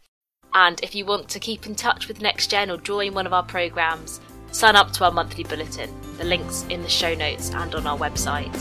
And 0.55 0.83
if 0.83 0.95
you 0.95 1.07
want 1.07 1.29
to 1.29 1.39
keep 1.39 1.67
in 1.67 1.77
touch 1.77 2.09
with 2.09 2.19
NextGen 2.19 2.69
or 2.69 2.81
join 2.81 3.15
one 3.15 3.27
of 3.27 3.33
our 3.33 3.45
programs, 3.45 4.21
sign 4.51 4.75
up 4.75 4.93
to 4.95 5.05
our 5.05 5.13
monthly 5.13 5.45
bulletin. 5.45 5.91
The 6.19 6.25
link's 6.25 6.65
in 6.65 6.83
the 6.83 6.89
show 6.89 7.15
notes 7.15 7.51
and 7.51 7.75
on 7.77 7.87
our 7.87 7.97
website. 7.97 8.53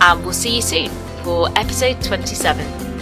And 0.00 0.22
we'll 0.22 0.32
see 0.32 0.56
you 0.56 0.62
soon 0.62 0.90
for 1.24 1.48
episode 1.58 2.00
27. 2.02 2.97